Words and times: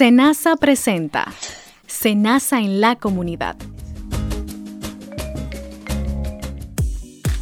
Senasa 0.00 0.56
presenta 0.56 1.30
Senasa 1.86 2.58
en 2.58 2.80
la 2.80 2.96
comunidad. 2.96 3.54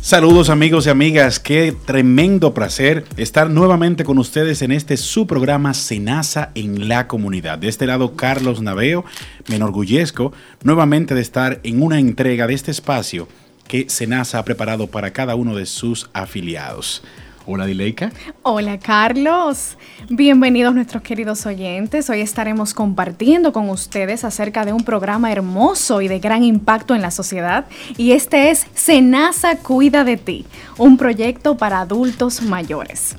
Saludos 0.00 0.50
amigos 0.50 0.86
y 0.86 0.90
amigas, 0.90 1.38
qué 1.38 1.72
tremendo 1.86 2.54
placer 2.54 3.04
estar 3.16 3.48
nuevamente 3.48 4.02
con 4.02 4.18
ustedes 4.18 4.60
en 4.62 4.72
este 4.72 4.96
su 4.96 5.28
programa 5.28 5.72
Senasa 5.72 6.50
en 6.56 6.88
la 6.88 7.06
comunidad. 7.06 7.60
De 7.60 7.68
este 7.68 7.86
lado 7.86 8.16
Carlos 8.16 8.60
Naveo, 8.60 9.04
me 9.48 9.54
enorgullezco 9.54 10.32
nuevamente 10.64 11.14
de 11.14 11.20
estar 11.20 11.60
en 11.62 11.80
una 11.80 12.00
entrega 12.00 12.48
de 12.48 12.54
este 12.54 12.72
espacio 12.72 13.28
que 13.68 13.88
Senasa 13.88 14.40
ha 14.40 14.44
preparado 14.44 14.88
para 14.88 15.12
cada 15.12 15.36
uno 15.36 15.54
de 15.54 15.66
sus 15.66 16.10
afiliados. 16.12 17.04
Hola 17.50 17.64
Dileika. 17.64 18.12
Hola 18.42 18.78
Carlos. 18.78 19.78
Bienvenidos 20.10 20.74
nuestros 20.74 21.02
queridos 21.02 21.46
oyentes. 21.46 22.10
Hoy 22.10 22.20
estaremos 22.20 22.74
compartiendo 22.74 23.54
con 23.54 23.70
ustedes 23.70 24.22
acerca 24.22 24.66
de 24.66 24.74
un 24.74 24.84
programa 24.84 25.32
hermoso 25.32 26.02
y 26.02 26.08
de 26.08 26.18
gran 26.18 26.44
impacto 26.44 26.94
en 26.94 27.00
la 27.00 27.10
sociedad. 27.10 27.64
Y 27.96 28.12
este 28.12 28.50
es 28.50 28.66
Senasa 28.74 29.56
Cuida 29.56 30.04
de 30.04 30.18
ti, 30.18 30.44
un 30.76 30.98
proyecto 30.98 31.56
para 31.56 31.80
adultos 31.80 32.42
mayores. 32.42 33.16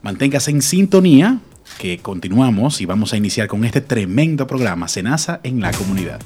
Manténgase 0.01 0.51
en 0.51 0.61
sintonía 0.61 1.39
que 1.77 1.99
continuamos 1.99 2.81
y 2.81 2.85
vamos 2.85 3.13
a 3.13 3.17
iniciar 3.17 3.47
con 3.47 3.63
este 3.65 3.81
tremendo 3.81 4.47
programa 4.47 4.87
Senasa 4.87 5.39
en 5.43 5.61
la 5.61 5.71
comunidad. 5.71 6.19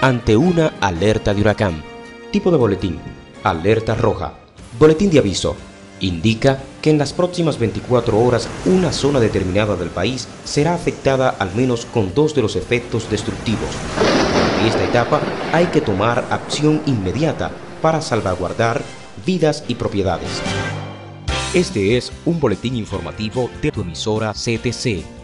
Ante 0.00 0.36
una 0.36 0.68
alerta 0.80 1.34
de 1.34 1.40
huracán, 1.40 1.82
tipo 2.30 2.50
de 2.50 2.56
boletín, 2.56 2.98
alerta 3.42 3.94
roja, 3.94 4.34
boletín 4.78 5.10
de 5.10 5.18
aviso, 5.18 5.56
indica 6.00 6.62
que 6.82 6.90
en 6.90 6.98
las 6.98 7.12
próximas 7.12 7.58
24 7.58 8.18
horas 8.18 8.48
una 8.66 8.92
zona 8.92 9.20
determinada 9.20 9.76
del 9.76 9.88
país 9.88 10.28
será 10.44 10.74
afectada 10.74 11.30
al 11.30 11.54
menos 11.54 11.86
con 11.86 12.12
dos 12.14 12.34
de 12.34 12.42
los 12.42 12.56
efectos 12.56 13.10
destructivos 13.10 13.70
esta 14.66 14.84
etapa 14.84 15.20
hay 15.52 15.66
que 15.66 15.80
tomar 15.80 16.24
acción 16.30 16.80
inmediata 16.86 17.50
para 17.82 18.00
salvaguardar 18.00 18.82
vidas 19.26 19.64
y 19.68 19.74
propiedades. 19.74 20.40
Este 21.52 21.96
es 21.96 22.10
un 22.24 22.40
boletín 22.40 22.74
informativo 22.74 23.50
de 23.60 23.70
tu 23.70 23.82
emisora 23.82 24.32
CTC. 24.32 25.23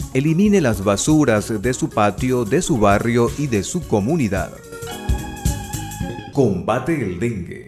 elimine 0.13 0.59
las 0.59 0.83
basuras 0.83 1.61
de 1.61 1.73
su 1.73 1.89
patio, 1.89 2.43
de 2.43 2.61
su 2.61 2.77
barrio 2.77 3.29
y 3.37 3.47
de 3.47 3.63
su 3.63 3.87
comunidad. 3.87 4.51
Combate 6.33 7.01
el 7.01 7.19
dengue. 7.19 7.67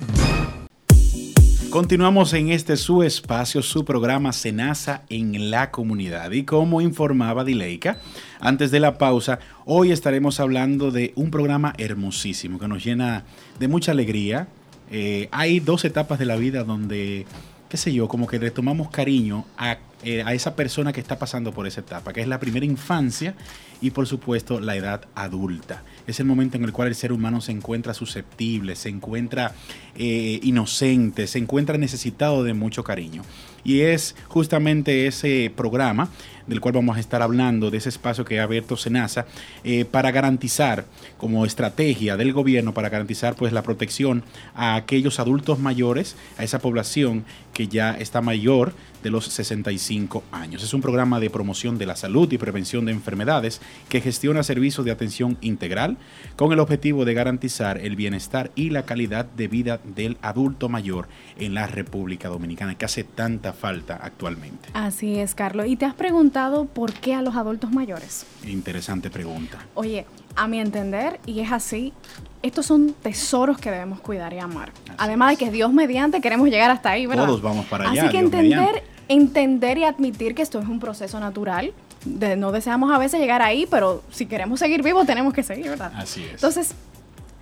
Continuamos 1.69 2.33
en 2.33 2.49
este 2.49 2.77
su 2.77 3.01
espacio, 3.01 3.63
su 3.63 3.83
programa 3.83 4.31
Senasa 4.31 5.03
en 5.09 5.49
la 5.49 5.71
comunidad. 5.71 6.31
Y 6.31 6.43
como 6.43 6.81
informaba 6.81 7.43
Dileika, 7.43 7.97
antes 8.39 8.69
de 8.69 8.79
la 8.79 8.97
pausa, 8.99 9.39
hoy 9.65 9.91
estaremos 9.91 10.39
hablando 10.39 10.91
de 10.91 11.13
un 11.15 11.31
programa 11.31 11.73
hermosísimo 11.77 12.59
que 12.59 12.67
nos 12.67 12.85
llena 12.85 13.23
de 13.59 13.67
mucha 13.67 13.91
alegría. 13.91 14.47
Eh, 14.91 15.29
hay 15.31 15.59
dos 15.61 15.83
etapas 15.83 16.19
de 16.19 16.25
la 16.25 16.35
vida 16.35 16.63
donde, 16.63 17.25
qué 17.73 17.78
sé 17.78 17.91
yo, 17.91 18.07
como 18.07 18.28
que 18.28 18.38
le 18.38 18.51
tomamos 18.51 18.91
cariño 18.91 19.45
a 19.57 19.79
eh, 20.06 20.22
a 20.22 20.34
esa 20.34 20.53
persona 20.53 20.91
que 20.91 21.00
está 21.00 21.17
pasando 21.17 21.53
por 21.53 21.66
esa 21.66 21.79
etapa, 21.79 22.11
que 22.11 22.19
es 22.19 22.28
la 22.28 22.38
primera 22.38 22.66
infancia 22.66 23.35
y 23.79 23.91
por 23.91 24.06
supuesto 24.06 24.59
la 24.59 24.75
edad 24.75 25.06
adulta. 25.16 25.81
Es 26.07 26.19
el 26.19 26.25
momento 26.25 26.57
en 26.57 26.66
el 26.66 26.73
cual 26.73 26.89
el 26.89 26.95
ser 26.95 27.13
humano 27.13 27.39
se 27.39 27.53
encuentra 27.53 27.94
susceptible, 27.94 28.75
se 28.75 28.89
encuentra 28.89 29.56
eh, 29.95 30.41
inocente, 30.44 31.25
se 31.25 31.39
encuentra 31.39 31.78
necesitado 31.78 32.44
de 32.44 32.53
mucho 32.53 32.83
cariño. 32.83 33.23
Y 33.63 33.81
es 33.81 34.16
justamente 34.28 35.07
ese 35.07 35.51
programa 35.56 36.09
del 36.47 36.59
cual 36.59 36.74
vamos 36.74 36.97
a 36.97 37.00
estar 37.00 37.22
hablando, 37.22 37.72
de 37.72 37.78
ese 37.78 37.90
espacio 37.90 38.25
que 38.25 38.40
ha 38.40 38.44
abierto 38.44 38.78
Senasa, 38.78 39.25
eh, 39.63 39.85
para 39.85 40.12
garantizar, 40.12 40.85
como 41.18 41.46
estrategia 41.46 42.18
del 42.18 42.34
gobierno, 42.34 42.74
para 42.74 42.90
garantizar 42.90 43.35
pues 43.35 43.53
la 43.53 43.63
protección 43.63 44.24
a 44.56 44.75
aquellos 44.75 45.19
adultos 45.19 45.59
mayores, 45.59 46.16
a 46.38 46.44
esa 46.44 46.59
población 46.59 47.24
que 47.53 47.68
ya 47.68 47.97
está 47.97 48.22
mayor 48.22 48.74
de 49.03 49.11
los 49.11 49.25
65 49.25 50.23
años. 50.31 50.63
Es 50.63 50.73
un 50.73 50.81
programa 50.81 51.19
de 51.19 51.29
promoción 51.29 51.77
de 51.77 51.85
la 51.85 51.95
salud 51.95 52.31
y 52.31 52.37
prevención 52.37 52.85
de 52.85 52.91
enfermedades 52.91 53.61
que 53.89 54.01
gestiona 54.01 54.41
servicios 54.41 54.85
de 54.85 54.91
atención 54.91 55.37
integral 55.41 55.97
con 56.35 56.51
el 56.51 56.59
objetivo 56.59 57.05
de 57.05 57.13
garantizar 57.13 57.77
el 57.77 57.95
bienestar 57.95 58.51
y 58.55 58.71
la 58.71 58.83
calidad 58.83 59.25
de 59.25 59.47
vida 59.47 59.79
del 59.83 60.17
adulto 60.21 60.69
mayor 60.69 61.07
en 61.37 61.53
la 61.53 61.67
República 61.67 62.29
Dominicana, 62.29 62.75
que 62.75 62.85
hace 62.85 63.03
tanta 63.03 63.53
falta 63.53 63.99
actualmente. 64.01 64.69
Así 64.73 65.19
es, 65.19 65.35
Carlos. 65.35 65.67
¿Y 65.67 65.75
te 65.75 65.85
has 65.85 65.93
preguntado 65.93 66.65
por 66.65 66.93
qué 66.93 67.13
a 67.13 67.21
los 67.21 67.35
adultos 67.35 67.71
mayores? 67.71 68.25
Interesante 68.47 69.09
pregunta. 69.09 69.59
Oye, 69.75 70.05
a 70.35 70.47
mi 70.47 70.59
entender, 70.59 71.19
y 71.25 71.41
es 71.41 71.51
así, 71.51 71.93
estos 72.41 72.65
son 72.65 72.93
tesoros 73.01 73.57
que 73.57 73.71
debemos 73.71 73.99
cuidar 73.99 74.33
y 74.33 74.39
amar. 74.39 74.71
Además 74.97 75.31
de 75.31 75.37
que 75.37 75.51
Dios 75.51 75.71
mediante 75.71 76.21
queremos 76.21 76.49
llegar 76.49 76.71
hasta 76.71 76.91
ahí, 76.91 77.05
¿verdad? 77.05 77.25
Todos 77.25 77.41
vamos 77.41 77.65
para 77.67 77.89
allá. 77.89 78.03
Así 78.03 78.11
que 78.11 78.19
entender, 78.19 78.83
entender 79.07 79.77
y 79.77 79.83
admitir 79.83 80.35
que 80.35 80.41
esto 80.41 80.59
es 80.59 80.67
un 80.67 80.79
proceso 80.79 81.19
natural. 81.19 81.73
no 82.05 82.51
deseamos 82.51 82.91
a 82.94 82.97
veces 82.97 83.19
llegar 83.19 83.41
ahí, 83.41 83.65
pero 83.69 84.03
si 84.11 84.25
queremos 84.25 84.59
seguir 84.59 84.83
vivos 84.83 85.05
tenemos 85.05 85.33
que 85.33 85.44
seguir, 85.44 85.69
¿verdad? 85.69 85.91
Así 85.95 86.23
es. 86.23 86.33
Entonces, 86.33 86.75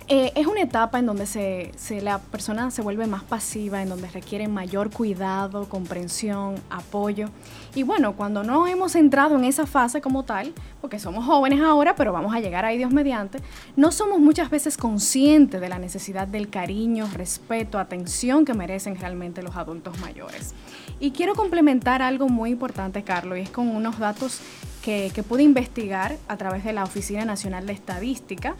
eh, 0.08 0.32
es 0.34 0.46
una 0.46 0.60
etapa 0.60 0.98
en 0.98 1.06
donde 1.06 1.26
se, 1.26 1.72
la 2.02 2.18
persona 2.18 2.70
se 2.70 2.82
vuelve 2.82 3.06
más 3.06 3.22
pasiva, 3.22 3.82
en 3.82 3.88
donde 3.88 4.08
requiere 4.08 4.48
mayor 4.48 4.90
cuidado, 4.90 5.68
comprensión, 5.68 6.56
apoyo. 6.70 7.28
Y 7.74 7.82
bueno, 7.84 8.14
cuando 8.14 8.42
no 8.42 8.66
hemos 8.66 8.94
entrado 8.94 9.36
en 9.36 9.44
esa 9.44 9.64
fase 9.64 10.00
como 10.00 10.24
tal, 10.24 10.52
porque 10.80 10.98
somos 10.98 11.24
jóvenes 11.24 11.60
ahora, 11.60 11.94
pero 11.94 12.12
vamos 12.12 12.34
a 12.34 12.40
llegar 12.40 12.64
ahí 12.64 12.78
Dios 12.78 12.92
mediante, 12.92 13.38
no 13.76 13.92
somos 13.92 14.18
muchas 14.18 14.50
veces 14.50 14.76
conscientes 14.76 15.60
de 15.60 15.68
la 15.68 15.78
necesidad 15.78 16.26
del 16.26 16.50
cariño, 16.50 17.08
respeto, 17.14 17.78
atención 17.78 18.44
que 18.44 18.54
merecen 18.54 18.96
realmente 18.96 19.42
los 19.42 19.56
adultos 19.56 19.98
mayores. 20.00 20.52
Y 21.00 21.12
quiero 21.12 21.34
complementar 21.34 22.02
algo 22.02 22.28
muy 22.28 22.50
importante, 22.50 23.02
Carlos, 23.02 23.38
y 23.38 23.42
es 23.42 23.50
con 23.50 23.68
unos 23.68 23.98
datos 23.98 24.40
que, 24.84 25.10
que 25.14 25.22
pude 25.22 25.42
investigar 25.42 26.16
a 26.28 26.36
través 26.36 26.64
de 26.64 26.72
la 26.72 26.84
Oficina 26.84 27.24
Nacional 27.24 27.66
de 27.66 27.72
Estadística 27.72 28.54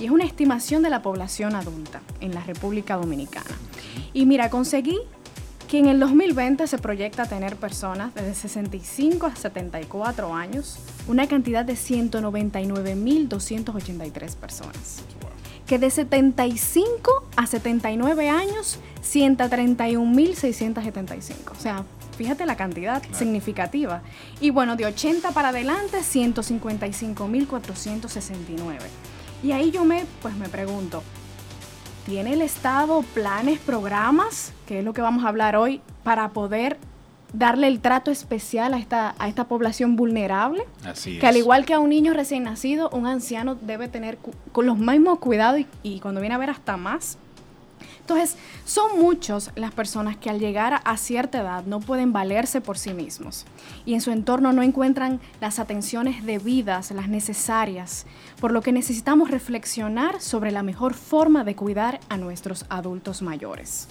y 0.00 0.06
es 0.06 0.10
una 0.10 0.24
estimación 0.24 0.82
de 0.82 0.90
la 0.90 1.02
población 1.02 1.54
adulta 1.54 2.00
en 2.20 2.34
la 2.34 2.42
República 2.42 2.96
Dominicana. 2.96 3.56
Y 4.12 4.26
mira, 4.26 4.50
conseguí 4.50 4.98
que 5.68 5.78
en 5.78 5.86
el 5.86 6.00
2020 6.00 6.66
se 6.66 6.76
proyecta 6.76 7.24
tener 7.24 7.56
personas 7.56 8.14
desde 8.14 8.34
65 8.34 9.24
a 9.26 9.34
74 9.34 10.34
años, 10.34 10.76
una 11.08 11.26
cantidad 11.28 11.64
de 11.64 11.72
199.283 11.74 14.36
personas. 14.36 15.02
Que 15.66 15.78
de 15.78 15.88
75 15.88 17.24
a 17.36 17.46
79 17.46 18.28
años, 18.28 18.78
131.675. 19.02 21.52
O 21.52 21.60
sea, 21.60 21.84
fíjate 22.16 22.46
la 22.46 22.56
cantidad 22.56 23.02
significativa. 23.12 24.02
Y 24.40 24.50
bueno, 24.50 24.76
de 24.76 24.86
80 24.86 25.32
para 25.32 25.48
adelante, 25.48 25.98
155.469. 25.98 28.78
Y 29.42 29.52
ahí 29.52 29.70
yo 29.70 29.84
me, 29.84 30.04
pues 30.20 30.36
me 30.36 30.48
pregunto, 30.48 31.02
¿tiene 32.06 32.34
el 32.34 32.42
Estado 32.42 33.02
planes, 33.14 33.58
programas, 33.58 34.52
que 34.66 34.78
es 34.78 34.84
lo 34.84 34.92
que 34.92 35.02
vamos 35.02 35.24
a 35.24 35.28
hablar 35.28 35.56
hoy, 35.56 35.80
para 36.04 36.28
poder 36.30 36.78
darle 37.32 37.66
el 37.66 37.80
trato 37.80 38.10
especial 38.10 38.74
a 38.74 38.78
esta, 38.78 39.14
a 39.18 39.28
esta 39.28 39.44
población 39.44 39.96
vulnerable? 39.96 40.64
Así 40.84 41.18
Que 41.18 41.26
al 41.26 41.34
es. 41.34 41.40
igual 41.40 41.64
que 41.64 41.74
a 41.74 41.80
un 41.80 41.88
niño 41.88 42.12
recién 42.14 42.44
nacido, 42.44 42.88
un 42.90 43.06
anciano 43.06 43.56
debe 43.56 43.88
tener 43.88 44.18
con 44.52 44.66
los 44.66 44.78
mismos 44.78 45.18
cuidados 45.18 45.60
y, 45.60 45.66
y 45.82 46.00
cuando 46.00 46.20
viene 46.20 46.34
a 46.36 46.38
ver 46.38 46.50
hasta 46.50 46.76
más. 46.76 47.18
Entonces, 48.02 48.36
son 48.64 48.98
muchos 49.00 49.50
las 49.54 49.72
personas 49.72 50.16
que 50.16 50.28
al 50.28 50.38
llegar 50.38 50.80
a- 50.84 50.96
cierta 50.96 51.40
edad 51.40 51.64
no 51.64 51.80
pueden 51.80 52.12
valerse 52.12 52.60
por 52.60 52.76
sí 52.76 52.92
mismos 52.94 53.46
y 53.86 53.94
en 53.94 54.00
su 54.00 54.10
entorno 54.10 54.52
no 54.52 54.62
encuentran 54.62 55.20
las 55.40 55.58
atenciones 55.58 56.24
debidas, 56.26 56.90
las 56.90 57.08
necesarias, 57.08 58.04
por 58.40 58.52
lo 58.52 58.60
que 58.60 58.72
necesitamos 58.72 59.30
reflexionar 59.30 60.20
sobre 60.20 60.50
la 60.50 60.62
mejor 60.62 60.94
forma 60.94 61.44
de 61.44 61.54
cuidar 61.56 62.00
a 62.08 62.16
nuestros 62.18 62.66
adultos 62.68 63.22
mayores. 63.22 63.88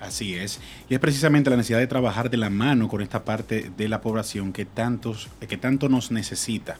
Así 0.00 0.34
es. 0.34 0.60
Y 0.90 0.94
es 0.94 1.00
precisamente 1.00 1.48
la 1.48 1.56
necesidad 1.56 1.78
de 1.78 1.86
trabajar 1.86 2.28
de 2.28 2.36
la 2.36 2.50
mano 2.50 2.88
con 2.88 3.00
esta 3.00 3.24
parte 3.24 3.70
de 3.76 3.88
la 3.88 4.02
población 4.02 4.52
que, 4.52 4.66
tantos, 4.66 5.28
que 5.48 5.56
tanto 5.56 5.88
nos 5.88 6.10
necesita. 6.10 6.76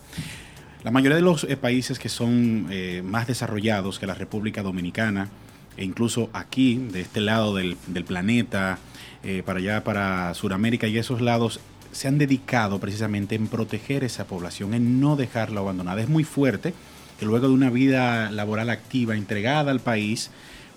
La 0.83 0.91
mayoría 0.91 1.17
de 1.17 1.23
los 1.23 1.45
eh, 1.45 1.57
países 1.57 1.99
que 1.99 2.11
son 2.11 2.67
eh, 2.71 3.01
más 3.03 3.27
desarrollados 3.27 3.99
que 3.99 4.07
la 4.07 4.13
República 4.15 4.63
Dominicana, 4.63 5.29
e 5.77 5.85
incluso 5.85 6.31
aquí, 6.33 6.77
de 6.93 7.01
este 7.01 7.21
lado 7.21 7.55
del, 7.55 7.77
del 7.87 8.05
planeta, 8.05 8.79
eh, 9.23 9.43
para 9.45 9.59
allá, 9.59 9.85
para 9.85 10.33
Sudamérica 10.35 10.87
y 10.87 10.99
esos 10.99 11.21
lados, 11.21 11.61
se 11.93 12.09
han 12.09 12.19
dedicado 12.19 12.79
precisamente 12.81 13.35
en 13.35 13.47
proteger 13.47 14.05
esa 14.05 14.27
población, 14.27 14.75
en 14.75 15.01
no 15.01 15.17
dejarla 15.17 15.61
abandonada. 15.61 16.01
Es 16.03 16.09
muy 16.09 16.25
fuerte 16.25 16.75
que 17.19 17.27
luego 17.27 17.47
de 17.49 17.55
una 17.55 17.71
vida 17.71 18.31
laboral 18.33 18.69
activa, 18.71 19.15
entregada 19.17 19.71
al 19.71 19.81
país, 19.81 20.31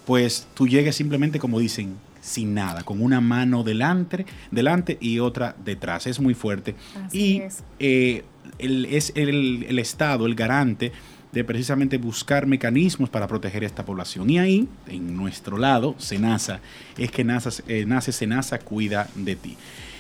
pues 0.05 0.47
tú 0.53 0.67
llegues 0.67 0.95
simplemente, 0.95 1.39
como 1.39 1.59
dicen, 1.59 1.95
sin 2.21 2.53
nada, 2.53 2.83
con 2.83 3.01
una 3.01 3.19
mano 3.21 3.63
delante, 3.63 4.25
delante 4.51 4.97
y 5.01 5.19
otra 5.19 5.55
detrás. 5.63 6.07
Es 6.07 6.19
muy 6.19 6.33
fuerte. 6.33 6.75
Así 7.05 7.17
y 7.19 7.37
es. 7.37 7.63
eh, 7.79 8.23
el- 8.59 8.85
es 8.85 9.11
el, 9.15 9.65
el 9.67 9.79
Estado 9.79 10.25
el 10.25 10.35
garante 10.35 10.91
de 11.31 11.43
precisamente 11.43 11.97
buscar 11.97 12.47
mecanismos 12.47 13.09
para 13.09 13.27
proteger 13.27 13.63
a 13.63 13.65
esta 13.67 13.85
población. 13.85 14.29
Y 14.29 14.39
ahí, 14.39 14.67
en 14.87 15.15
nuestro 15.15 15.57
lado, 15.57 15.95
Senasa, 15.97 16.61
es 16.97 17.11
que 17.11 17.23
nace, 17.23 17.63
eh, 17.67 17.85
nace 17.85 18.11
Senasa 18.11 18.59
Cuida 18.59 19.09
de 19.15 19.35
ti. 19.35 19.57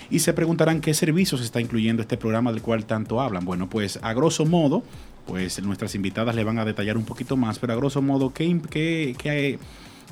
Y 0.09 0.19
se 0.19 0.33
preguntarán 0.33 0.79
qué 0.79 0.93
servicios 0.93 1.41
está 1.41 1.59
incluyendo 1.59 2.01
este 2.01 2.15
programa 2.17 2.51
del 2.53 2.61
cual 2.61 2.85
tanto 2.85 3.19
hablan. 3.19 3.43
Bueno, 3.43 3.69
pues 3.69 3.99
a 4.01 4.13
grosso 4.13 4.45
modo, 4.45 4.83
pues 5.25 5.61
nuestras 5.61 5.95
invitadas 5.95 6.33
le 6.33 6.45
van 6.45 6.59
a 6.59 6.65
detallar 6.65 6.95
un 6.95 7.03
poquito 7.03 7.35
más, 7.35 7.59
pero 7.59 7.73
a 7.73 7.75
grosso 7.75 8.01
modo, 8.01 8.33
¿qué, 8.33 8.59
qué- 8.69 9.13
qué- 9.17 9.59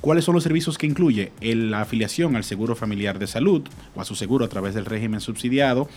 ¿cuáles 0.05 0.23
son 0.23 0.35
los 0.35 0.43
servicios 0.43 0.77
que 0.77 0.85
incluye? 0.85 1.31
La 1.41 1.81
afiliación 1.81 2.35
al 2.35 2.43
Seguro 2.43 2.75
Familiar 2.75 3.17
de 3.17 3.25
Salud 3.25 3.63
o 3.95 4.01
a 4.01 4.05
su 4.05 4.13
seguro 4.13 4.45
a 4.45 4.47
través 4.47 4.75
del 4.75 4.85
régimen 4.85 5.19
subsidiado 5.19 5.89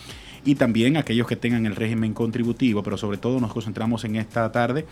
y 0.43 0.55
también 0.55 0.97
aquellos 0.97 1.27
que 1.27 1.35
tengan 1.35 1.67
el 1.67 1.75
régimen 1.75 2.15
contributivo, 2.15 2.81
pero 2.81 2.97
sobre 2.97 3.19
todo 3.19 3.39
nos 3.39 3.53
concentramos 3.53 4.05
en 4.05 4.15
esta 4.15 4.51
tarde 4.51 4.87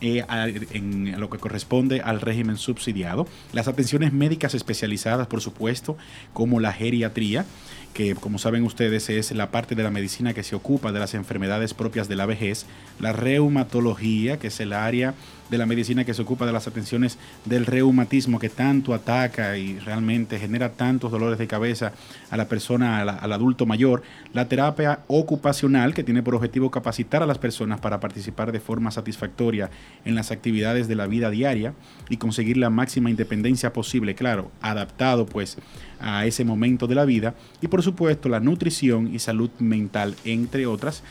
eh, 0.00 0.24
en 0.72 1.20
lo 1.20 1.30
que 1.30 1.38
corresponde 1.38 2.00
al 2.00 2.20
régimen 2.20 2.56
subsidiado. 2.56 3.28
Las 3.52 3.68
atenciones 3.68 4.12
médicas 4.12 4.54
especializadas, 4.54 5.28
por 5.28 5.40
supuesto, 5.40 5.96
como 6.32 6.58
la 6.58 6.72
geriatría, 6.72 7.46
que 7.94 8.16
como 8.16 8.38
saben 8.38 8.64
ustedes 8.64 9.08
es 9.08 9.30
la 9.30 9.52
parte 9.52 9.76
de 9.76 9.84
la 9.84 9.90
medicina 9.90 10.34
que 10.34 10.42
se 10.42 10.56
ocupa 10.56 10.90
de 10.90 10.98
las 10.98 11.14
enfermedades 11.14 11.74
propias 11.74 12.08
de 12.08 12.16
la 12.16 12.26
vejez, 12.26 12.66
la 12.98 13.12
reumatología, 13.12 14.40
que 14.40 14.48
es 14.48 14.58
el 14.58 14.72
área 14.72 15.14
de 15.50 15.58
la 15.58 15.66
medicina 15.66 16.04
que 16.04 16.14
se 16.14 16.22
ocupa 16.22 16.46
de 16.46 16.52
las 16.52 16.66
atenciones 16.66 17.18
del 17.44 17.66
reumatismo 17.66 18.38
que 18.38 18.48
tanto 18.48 18.94
ataca 18.94 19.56
y 19.56 19.78
realmente 19.78 20.38
genera 20.38 20.72
tantos 20.72 21.10
dolores 21.10 21.38
de 21.38 21.46
cabeza 21.46 21.92
a 22.30 22.36
la 22.36 22.48
persona, 22.48 23.00
al 23.00 23.32
adulto 23.32 23.66
mayor, 23.66 24.02
la 24.32 24.48
terapia 24.48 25.00
ocupacional 25.06 25.94
que 25.94 26.04
tiene 26.04 26.22
por 26.22 26.34
objetivo 26.34 26.70
capacitar 26.70 27.22
a 27.22 27.26
las 27.26 27.38
personas 27.38 27.80
para 27.80 28.00
participar 28.00 28.52
de 28.52 28.60
forma 28.60 28.90
satisfactoria 28.90 29.70
en 30.04 30.14
las 30.14 30.30
actividades 30.30 30.88
de 30.88 30.94
la 30.94 31.06
vida 31.06 31.30
diaria 31.30 31.74
y 32.08 32.16
conseguir 32.16 32.56
la 32.56 32.70
máxima 32.70 33.10
independencia 33.10 33.72
posible, 33.72 34.14
claro, 34.14 34.50
adaptado 34.60 35.26
pues 35.26 35.58
a 36.00 36.26
ese 36.26 36.44
momento 36.44 36.86
de 36.86 36.94
la 36.94 37.04
vida 37.04 37.34
y 37.60 37.68
por 37.68 37.82
supuesto 37.82 38.28
la 38.28 38.40
nutrición 38.40 39.14
y 39.14 39.18
salud 39.18 39.50
mental, 39.58 40.14
entre 40.24 40.66
otras, 40.66 41.02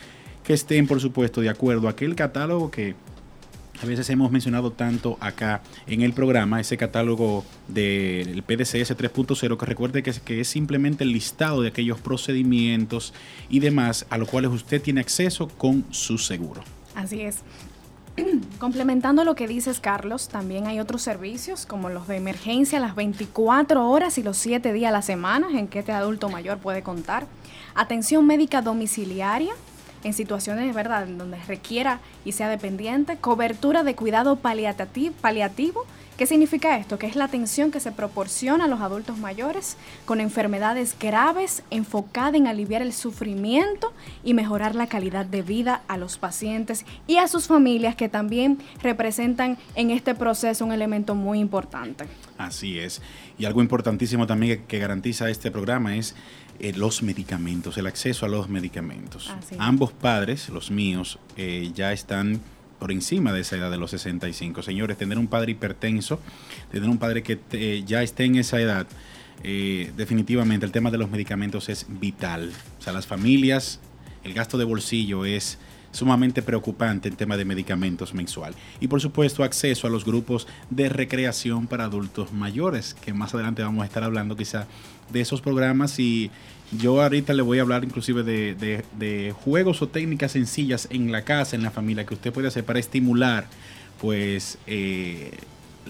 que 0.43 0.53
estén 0.53 0.87
por 0.87 1.01
supuesto 1.01 1.41
de 1.41 1.49
acuerdo 1.49 1.87
a 1.87 1.91
aquel 1.91 2.15
catálogo 2.15 2.71
que 2.71 2.95
a 3.81 3.85
veces 3.85 4.09
hemos 4.09 4.31
mencionado 4.31 4.71
tanto 4.71 5.17
acá 5.19 5.61
en 5.85 6.01
el 6.01 6.13
programa, 6.13 6.59
ese 6.59 6.77
catálogo 6.77 7.45
del 7.67 8.43
PDCS 8.43 8.97
3.0, 8.97 9.57
que 9.57 9.65
recuerde 9.65 10.03
que 10.03 10.09
es, 10.09 10.19
que 10.19 10.41
es 10.41 10.47
simplemente 10.47 11.03
el 11.03 11.11
listado 11.11 11.61
de 11.61 11.69
aquellos 11.69 11.99
procedimientos 11.99 13.13
y 13.49 13.59
demás 13.59 14.05
a 14.09 14.17
los 14.17 14.29
cuales 14.29 14.51
usted 14.51 14.81
tiene 14.81 15.01
acceso 15.01 15.47
con 15.47 15.85
su 15.91 16.17
seguro. 16.17 16.63
Así 16.95 17.21
es. 17.21 17.43
Complementando 18.59 19.23
lo 19.23 19.35
que 19.35 19.47
dices, 19.47 19.79
Carlos, 19.79 20.27
también 20.27 20.65
hay 20.65 20.79
otros 20.79 21.03
servicios 21.03 21.65
como 21.65 21.89
los 21.89 22.07
de 22.07 22.17
emergencia 22.17 22.79
las 22.79 22.95
24 22.95 23.87
horas 23.87 24.17
y 24.17 24.23
los 24.23 24.37
7 24.37 24.73
días 24.73 24.89
a 24.89 24.93
la 24.93 25.01
semana 25.01 25.47
en 25.59 25.67
que 25.67 25.79
este 25.79 25.91
adulto 25.91 26.29
mayor 26.29 26.57
puede 26.57 26.81
contar. 26.81 27.27
Atención 27.75 28.25
médica 28.25 28.63
domiciliaria 28.63 29.53
en 30.03 30.13
situaciones, 30.13 30.73
¿verdad?, 30.73 31.03
en 31.03 31.17
donde 31.17 31.37
requiera 31.47 31.99
y 32.25 32.31
sea 32.33 32.49
dependiente. 32.49 33.17
Cobertura 33.17 33.83
de 33.83 33.95
cuidado 33.95 34.37
paliativo. 34.37 35.85
¿Qué 36.17 36.25
significa 36.25 36.79
esto? 36.79 36.97
Que 36.97 37.05
es 37.05 37.15
la 37.15 37.25
atención 37.25 37.69
que 37.69 37.79
se 37.79 37.91
proporciona 37.91 38.65
a 38.65 38.67
los 38.67 38.81
adultos 38.81 39.19
mayores 39.19 39.77
con 40.05 40.19
enfermedades 40.19 40.95
graves 40.99 41.61
enfocada 41.69 42.35
en 42.37 42.47
aliviar 42.47 42.81
el 42.81 42.91
sufrimiento 42.91 43.93
y 44.23 44.33
mejorar 44.33 44.73
la 44.73 44.87
calidad 44.87 45.27
de 45.27 45.43
vida 45.43 45.83
a 45.87 45.95
los 45.97 46.17
pacientes 46.17 46.87
y 47.05 47.17
a 47.17 47.27
sus 47.27 47.45
familias 47.45 47.95
que 47.95 48.09
también 48.09 48.57
representan 48.81 49.59
en 49.75 49.91
este 49.91 50.15
proceso 50.15 50.65
un 50.65 50.71
elemento 50.71 51.13
muy 51.13 51.37
importante. 51.37 52.05
Así 52.39 52.79
es. 52.79 52.99
Y 53.37 53.45
algo 53.45 53.61
importantísimo 53.61 54.25
también 54.25 54.63
que 54.67 54.79
garantiza 54.79 55.29
este 55.29 55.51
programa 55.51 55.97
es 55.97 56.15
eh, 56.59 56.73
los 56.75 57.03
medicamentos, 57.03 57.77
el 57.77 57.87
acceso 57.87 58.25
a 58.25 58.29
los 58.29 58.49
medicamentos. 58.49 59.31
Es. 59.51 59.57
Ambos 59.59 59.91
padres, 59.93 60.49
los 60.49 60.71
míos, 60.71 61.19
eh, 61.35 61.71
ya 61.73 61.93
están 61.93 62.41
por 62.79 62.91
encima 62.91 63.33
de 63.33 63.41
esa 63.41 63.55
edad 63.57 63.71
de 63.71 63.77
los 63.77 63.91
65. 63.91 64.61
Señores, 64.61 64.97
tener 64.97 65.17
un 65.17 65.27
padre 65.27 65.51
hipertenso, 65.53 66.19
tener 66.71 66.87
un 66.89 66.97
padre 66.99 67.23
que 67.23 67.35
te- 67.35 67.83
ya 67.83 68.03
esté 68.03 68.25
en 68.25 68.35
esa 68.35 68.59
edad, 68.61 68.85
eh, 69.43 69.91
definitivamente 69.97 70.65
el 70.65 70.71
tema 70.71 70.91
de 70.91 70.97
los 70.97 71.09
medicamentos 71.09 71.69
es 71.69 71.85
vital. 71.89 72.51
O 72.79 72.81
sea, 72.81 72.93
las 72.93 73.07
familias, 73.07 73.79
el 74.23 74.33
gasto 74.33 74.57
de 74.57 74.65
bolsillo 74.65 75.25
es 75.25 75.57
sumamente 75.97 76.41
preocupante 76.41 77.09
en 77.09 77.15
tema 77.15 77.35
de 77.37 77.45
medicamentos 77.45 78.13
mensual. 78.13 78.53
Y 78.79 78.87
por 78.87 79.01
supuesto, 79.01 79.43
acceso 79.43 79.87
a 79.87 79.89
los 79.89 80.05
grupos 80.05 80.47
de 80.69 80.89
recreación 80.89 81.67
para 81.67 81.85
adultos 81.85 82.31
mayores, 82.31 82.93
que 82.93 83.13
más 83.13 83.33
adelante 83.33 83.63
vamos 83.63 83.81
a 83.83 83.85
estar 83.85 84.03
hablando 84.03 84.35
quizá 84.35 84.67
de 85.11 85.21
esos 85.21 85.41
programas 85.41 85.99
y 85.99 86.29
yo 86.77 87.01
ahorita 87.01 87.33
le 87.33 87.41
voy 87.41 87.59
a 87.59 87.61
hablar 87.61 87.83
inclusive 87.83 88.23
de, 88.23 88.53
de- 88.55 88.83
de 88.99 89.31
juegos 89.31 89.81
o 89.81 89.87
técnicas 89.87 90.33
sencillas 90.33 90.87
en 90.91 91.11
la 91.11 91.23
casa, 91.23 91.55
en 91.55 91.63
la 91.63 91.71
familia, 91.71 92.05
que 92.05 92.13
usted 92.13 92.31
puede 92.33 92.47
hacer 92.49 92.63
para 92.65 92.77
estimular 92.79 93.47
pues 93.99 94.57
eh, 94.67 95.31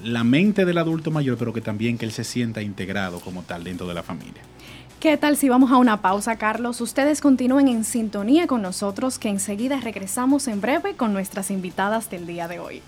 la 0.03 0.23
mente 0.23 0.63
del 0.65 0.77
adulto 0.77 1.11
mayor, 1.11 1.37
pero 1.37 1.51
que 1.51 1.61
también 1.61 1.97
que 1.97 2.05
él 2.05 2.11
se 2.11 2.23
sienta 2.23 2.61
integrado 2.61 3.19
como 3.19 3.41
tal 3.43 3.63
dentro 3.63 3.87
de 3.87 3.93
la 3.95 4.03
familia. 4.03 4.41
¿Qué 4.99 5.15
tal 5.15 5.37
si 5.37 5.47
vamos 5.47 5.71
a 5.71 5.77
una 5.77 6.01
pausa, 6.01 6.39
Carlos? 6.39 6.81
Ustedes 6.81 7.21
continúen 7.21 7.67
en 7.67 7.83
sintonía 7.83 8.47
con 8.47 8.63
nosotros, 8.63 9.19
que 9.19 9.29
enseguida 9.29 9.79
regresamos 9.79 10.47
en 10.47 10.59
breve 10.59 10.95
con 10.95 11.13
nuestras 11.13 11.51
invitadas 11.51 12.09
del 12.09 12.25
día 12.25 12.47
de 12.47 12.57
hoy. 12.57 12.81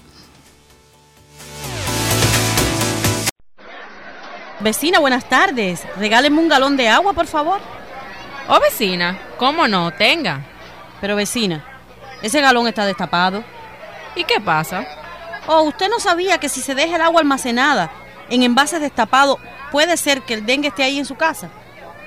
Vecina, 4.60 4.98
buenas 4.98 5.30
tardes. 5.30 5.84
Regáleme 5.98 6.40
un 6.40 6.50
galón 6.50 6.78
de 6.78 6.90
agua, 6.90 7.14
por 7.14 7.28
favor. 7.28 7.60
Oh, 8.48 8.60
vecina, 8.60 9.20
¿cómo 9.38 9.68
no? 9.68 9.92
Tenga. 9.92 10.44
Pero 11.02 11.16
vecina, 11.16 11.64
ese 12.24 12.42
galón 12.42 12.68
está 12.68 12.88
destapado. 12.88 13.44
¿Y 14.16 14.24
qué 14.24 14.42
pasa? 14.42 14.84
Oh, 15.46 15.62
usted 15.62 15.88
no 15.90 16.00
sabía 16.00 16.40
que 16.40 16.50
si 16.50 16.62
se 16.62 16.74
deja 16.74 16.96
el 16.96 17.04
agua 17.04 17.22
almacenada 17.22 17.92
en 18.32 18.42
envases 18.42 18.82
destapados, 18.82 19.38
puede 19.72 19.96
ser 19.96 20.24
que 20.24 20.34
el 20.34 20.48
dengue 20.48 20.70
esté 20.70 20.82
ahí 20.82 20.98
en 20.98 21.06
su 21.06 21.14
casa. 21.14 21.50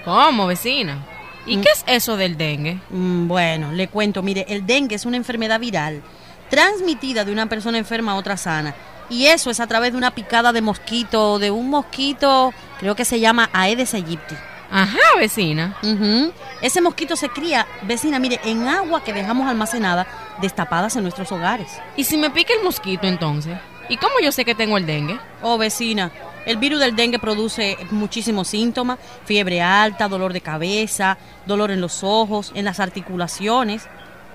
¿Cómo, 0.04 0.46
vecina? 0.46 0.98
¿Y 1.46 1.58
qué 1.58 1.68
es 1.70 1.84
eso 1.86 2.16
del 2.16 2.36
dengue? 2.36 2.80
Mm, 2.90 3.26
bueno, 3.26 3.72
le 3.72 3.88
cuento, 3.88 4.22
mire, 4.22 4.46
el 4.48 4.66
dengue 4.66 4.94
es 4.96 5.06
una 5.06 5.16
enfermedad 5.16 5.58
viral 5.58 6.02
transmitida 6.52 7.24
de 7.24 7.32
una 7.32 7.46
persona 7.46 7.78
enferma 7.78 8.12
a 8.12 8.16
otra 8.16 8.36
sana. 8.36 8.74
Y 9.08 9.26
eso 9.26 9.50
es 9.50 9.58
a 9.58 9.66
través 9.66 9.92
de 9.92 9.98
una 9.98 10.10
picada 10.10 10.52
de 10.52 10.60
mosquito, 10.60 11.38
de 11.38 11.50
un 11.50 11.70
mosquito, 11.70 12.52
creo 12.78 12.94
que 12.94 13.06
se 13.06 13.20
llama 13.20 13.48
Aedes 13.54 13.94
aegypti. 13.94 14.34
Ajá, 14.70 14.98
vecina. 15.18 15.76
Ese 16.60 16.80
mosquito 16.80 17.16
se 17.16 17.30
cría, 17.30 17.66
vecina, 17.82 18.18
mire, 18.18 18.38
en 18.44 18.68
agua 18.68 19.02
que 19.02 19.14
dejamos 19.14 19.48
almacenada, 19.48 20.06
destapadas 20.42 20.94
en 20.96 21.02
nuestros 21.02 21.32
hogares. 21.32 21.70
¿Y 21.96 22.04
si 22.04 22.18
me 22.18 22.30
pica 22.30 22.52
el 22.54 22.64
mosquito 22.64 23.06
entonces? 23.06 23.58
¿Y 23.88 23.96
cómo 23.96 24.14
yo 24.22 24.32
sé 24.32 24.44
que 24.44 24.54
tengo 24.54 24.76
el 24.76 24.86
dengue? 24.86 25.18
Oh, 25.42 25.58
vecina, 25.58 26.12
el 26.46 26.56
virus 26.56 26.80
del 26.80 26.96
dengue 26.96 27.18
produce 27.18 27.76
muchísimos 27.90 28.48
síntomas, 28.48 28.98
fiebre 29.24 29.60
alta, 29.60 30.08
dolor 30.08 30.32
de 30.32 30.40
cabeza, 30.40 31.18
dolor 31.46 31.70
en 31.70 31.80
los 31.80 32.02
ojos, 32.02 32.52
en 32.54 32.64
las 32.64 32.80
articulaciones. 32.80 33.86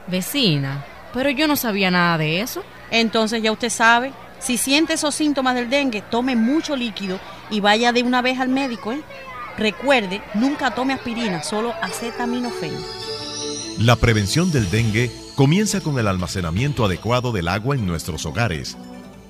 Vecina, 0.08 0.86
pero 1.14 1.30
yo 1.30 1.48
no 1.48 1.56
sabía 1.56 1.92
nada 1.92 2.18
de 2.18 2.42
eso. 2.42 2.64
Entonces 2.92 3.42
ya 3.42 3.52
usted 3.52 3.70
sabe, 3.70 4.14
si 4.40 4.58
siente 4.58 4.94
esos 4.94 5.16
síntomas 5.16 5.56
del 5.56 5.70
dengue, 5.70 6.02
tome 6.02 6.36
mucho 6.36 6.76
líquido 6.76 7.20
y 7.50 7.60
vaya 7.60 7.92
de 7.92 8.04
una 8.04 8.22
vez 8.22 8.40
al 8.40 8.50
médico, 8.50 8.94
¿eh? 8.94 9.02
Recuerde, 9.58 10.22
nunca 10.36 10.76
tome 10.76 10.94
aspirina, 10.94 11.42
solo 11.42 11.74
acetaminofén. 11.82 12.76
La 13.80 13.96
prevención 13.96 14.52
del 14.52 14.70
dengue 14.70 15.12
comienza 15.36 15.82
con 15.82 16.00
el 16.00 16.08
almacenamiento 16.08 16.86
adecuado 16.86 17.32
del 17.32 17.48
agua 17.48 17.76
en 17.76 17.86
nuestros 17.86 18.26
hogares. 18.26 18.78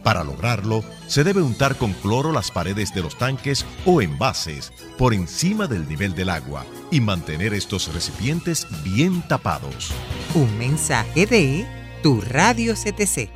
Para 0.08 0.24
lograrlo, 0.24 0.86
se 1.08 1.26
debe 1.26 1.42
untar 1.42 1.76
con 1.76 1.92
cloro 1.92 2.32
las 2.32 2.50
paredes 2.50 2.94
de 2.94 3.02
los 3.02 3.18
tanques 3.18 3.66
o 3.86 4.02
envases 4.02 4.72
por 4.98 5.14
encima 5.14 5.68
del 5.68 5.86
nivel 5.86 6.16
del 6.16 6.30
agua 6.30 6.66
y 6.90 7.02
mantener 7.02 7.54
estos 7.54 7.94
recipientes 7.94 8.68
bien 8.86 9.22
tapados. 9.28 9.92
Un 10.34 10.58
mensaje 10.58 11.26
de 11.26 11.68
tu 12.04 12.22
radio 12.22 12.74
CTC. 12.74 13.30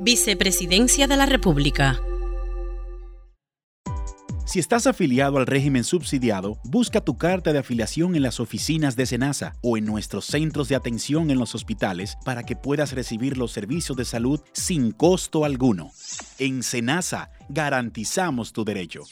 Vicepresidencia 0.00 1.06
de 1.06 1.18
la 1.18 1.26
República. 1.26 2.00
Si 4.46 4.60
estás 4.60 4.86
afiliado 4.86 5.38
al 5.38 5.46
régimen 5.46 5.82
subsidiado, 5.82 6.58
busca 6.62 7.00
tu 7.00 7.18
carta 7.18 7.52
de 7.52 7.58
afiliación 7.58 8.14
en 8.14 8.22
las 8.22 8.38
oficinas 8.38 8.94
de 8.94 9.04
SENASA 9.04 9.56
o 9.60 9.76
en 9.76 9.84
nuestros 9.84 10.24
centros 10.24 10.68
de 10.68 10.76
atención 10.76 11.32
en 11.32 11.38
los 11.40 11.56
hospitales 11.56 12.16
para 12.24 12.44
que 12.44 12.54
puedas 12.54 12.92
recibir 12.92 13.36
los 13.38 13.50
servicios 13.50 13.98
de 13.98 14.04
salud 14.04 14.40
sin 14.52 14.92
costo 14.92 15.44
alguno. 15.44 15.90
En 16.38 16.62
SENASA 16.62 17.30
garantizamos 17.48 18.52
tu 18.52 18.64
derecho. 18.64 19.02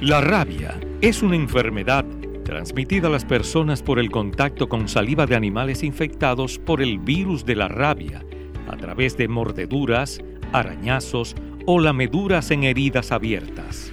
La 0.00 0.20
rabia 0.20 0.78
es 1.00 1.20
una 1.20 1.34
enfermedad 1.34 2.04
transmitida 2.44 3.08
a 3.08 3.10
las 3.10 3.24
personas 3.24 3.82
por 3.82 3.98
el 3.98 4.12
contacto 4.12 4.68
con 4.68 4.88
saliva 4.88 5.26
de 5.26 5.34
animales 5.34 5.82
infectados 5.82 6.60
por 6.60 6.80
el 6.80 7.00
virus 7.00 7.44
de 7.44 7.56
la 7.56 7.66
rabia, 7.66 8.24
a 8.68 8.76
través 8.76 9.16
de 9.16 9.26
mordeduras, 9.26 10.20
arañazos 10.52 11.34
o 11.66 11.78
lameduras 11.78 12.50
en 12.50 12.64
heridas 12.64 13.12
abiertas. 13.12 13.92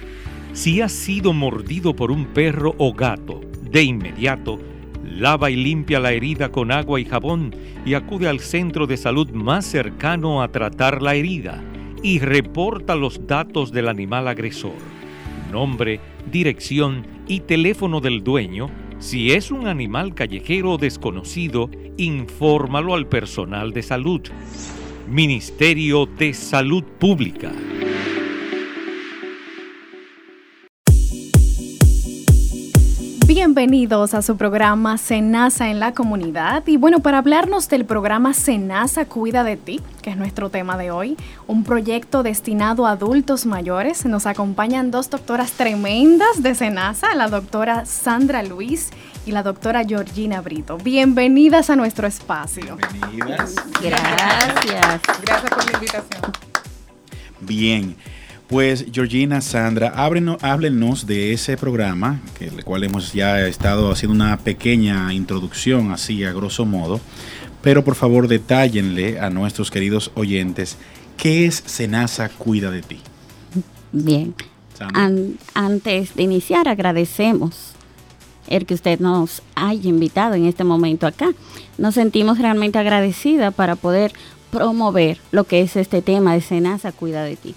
Si 0.52 0.80
has 0.80 0.92
sido 0.92 1.32
mordido 1.32 1.94
por 1.94 2.10
un 2.10 2.26
perro 2.26 2.74
o 2.78 2.92
gato, 2.92 3.40
de 3.70 3.82
inmediato, 3.82 4.58
lava 5.04 5.50
y 5.50 5.56
limpia 5.56 6.00
la 6.00 6.12
herida 6.12 6.50
con 6.50 6.72
agua 6.72 7.00
y 7.00 7.04
jabón 7.04 7.54
y 7.84 7.94
acude 7.94 8.28
al 8.28 8.40
centro 8.40 8.86
de 8.86 8.96
salud 8.96 9.30
más 9.30 9.66
cercano 9.66 10.42
a 10.42 10.48
tratar 10.48 11.02
la 11.02 11.14
herida 11.14 11.62
y 12.02 12.18
reporta 12.18 12.94
los 12.94 13.26
datos 13.26 13.72
del 13.72 13.88
animal 13.88 14.28
agresor, 14.28 14.76
nombre, 15.52 16.00
dirección 16.30 17.06
y 17.26 17.40
teléfono 17.40 18.00
del 18.00 18.22
dueño. 18.22 18.70
Si 18.98 19.32
es 19.32 19.50
un 19.50 19.66
animal 19.66 20.14
callejero 20.14 20.76
desconocido, 20.76 21.70
infórmalo 21.96 22.94
al 22.94 23.06
personal 23.06 23.72
de 23.72 23.82
salud. 23.82 24.22
Ministerio 25.08 26.04
de 26.04 26.34
Salud 26.34 26.84
Pública. 26.84 27.50
Bienvenidos 33.26 34.12
a 34.12 34.20
su 34.20 34.36
programa 34.36 34.98
Senasa 34.98 35.70
en 35.70 35.80
la 35.80 35.94
comunidad. 35.94 36.66
Y 36.66 36.76
bueno, 36.76 37.00
para 37.00 37.18
hablarnos 37.18 37.70
del 37.70 37.86
programa 37.86 38.34
Senasa 38.34 39.06
Cuida 39.06 39.44
de 39.44 39.56
ti, 39.56 39.80
que 40.02 40.10
es 40.10 40.18
nuestro 40.18 40.50
tema 40.50 40.76
de 40.76 40.90
hoy, 40.90 41.16
un 41.46 41.64
proyecto 41.64 42.22
destinado 42.22 42.84
a 42.84 42.90
adultos 42.90 43.46
mayores, 43.46 44.04
nos 44.04 44.26
acompañan 44.26 44.90
dos 44.90 45.08
doctoras 45.08 45.52
tremendas 45.52 46.42
de 46.42 46.54
Senasa, 46.54 47.14
la 47.14 47.28
doctora 47.28 47.86
Sandra 47.86 48.42
Luis 48.42 48.90
y 49.28 49.32
la 49.32 49.42
doctora 49.42 49.84
Georgina 49.84 50.40
Brito. 50.40 50.78
Bienvenidas 50.78 51.68
a 51.68 51.76
nuestro 51.76 52.06
espacio. 52.06 52.78
Bienvenidas. 52.90 53.54
Gracias. 53.82 55.00
Gracias 55.22 55.50
por 55.50 55.66
la 55.66 55.72
invitación. 55.74 56.22
Bien. 57.40 57.96
Pues 58.48 58.86
Georgina, 58.90 59.42
Sandra, 59.42 59.92
ábrenos- 59.94 60.38
háblenos 60.42 61.06
de 61.06 61.34
ese 61.34 61.58
programa, 61.58 62.20
que 62.38 62.46
el 62.46 62.64
cual 62.64 62.84
hemos 62.84 63.12
ya 63.12 63.46
estado 63.46 63.92
haciendo 63.92 64.14
una 64.14 64.38
pequeña 64.38 65.12
introducción 65.12 65.92
así 65.92 66.24
a 66.24 66.32
grosso 66.32 66.64
modo, 66.64 66.98
pero 67.60 67.84
por 67.84 67.94
favor 67.96 68.28
detállenle 68.28 69.20
a 69.20 69.28
nuestros 69.28 69.70
queridos 69.70 70.10
oyentes 70.14 70.78
qué 71.18 71.44
es 71.44 71.62
Senasa 71.66 72.30
Cuida 72.30 72.70
de 72.70 72.80
ti. 72.80 73.00
Bien. 73.92 74.34
An- 74.94 75.34
antes 75.52 76.14
de 76.14 76.22
iniciar, 76.22 76.66
agradecemos 76.68 77.74
el 78.48 78.66
que 78.66 78.74
usted 78.74 79.00
nos 79.00 79.42
haya 79.54 79.88
invitado 79.88 80.34
en 80.34 80.46
este 80.46 80.64
momento 80.64 81.06
acá. 81.06 81.32
Nos 81.76 81.94
sentimos 81.94 82.38
realmente 82.38 82.78
agradecidas 82.78 83.54
para 83.54 83.76
poder 83.76 84.12
promover 84.50 85.18
lo 85.30 85.44
que 85.44 85.60
es 85.60 85.76
este 85.76 86.02
tema 86.02 86.34
de 86.34 86.40
Senasa 86.40 86.92
Cuida 86.92 87.22
de 87.24 87.36
ti. 87.36 87.54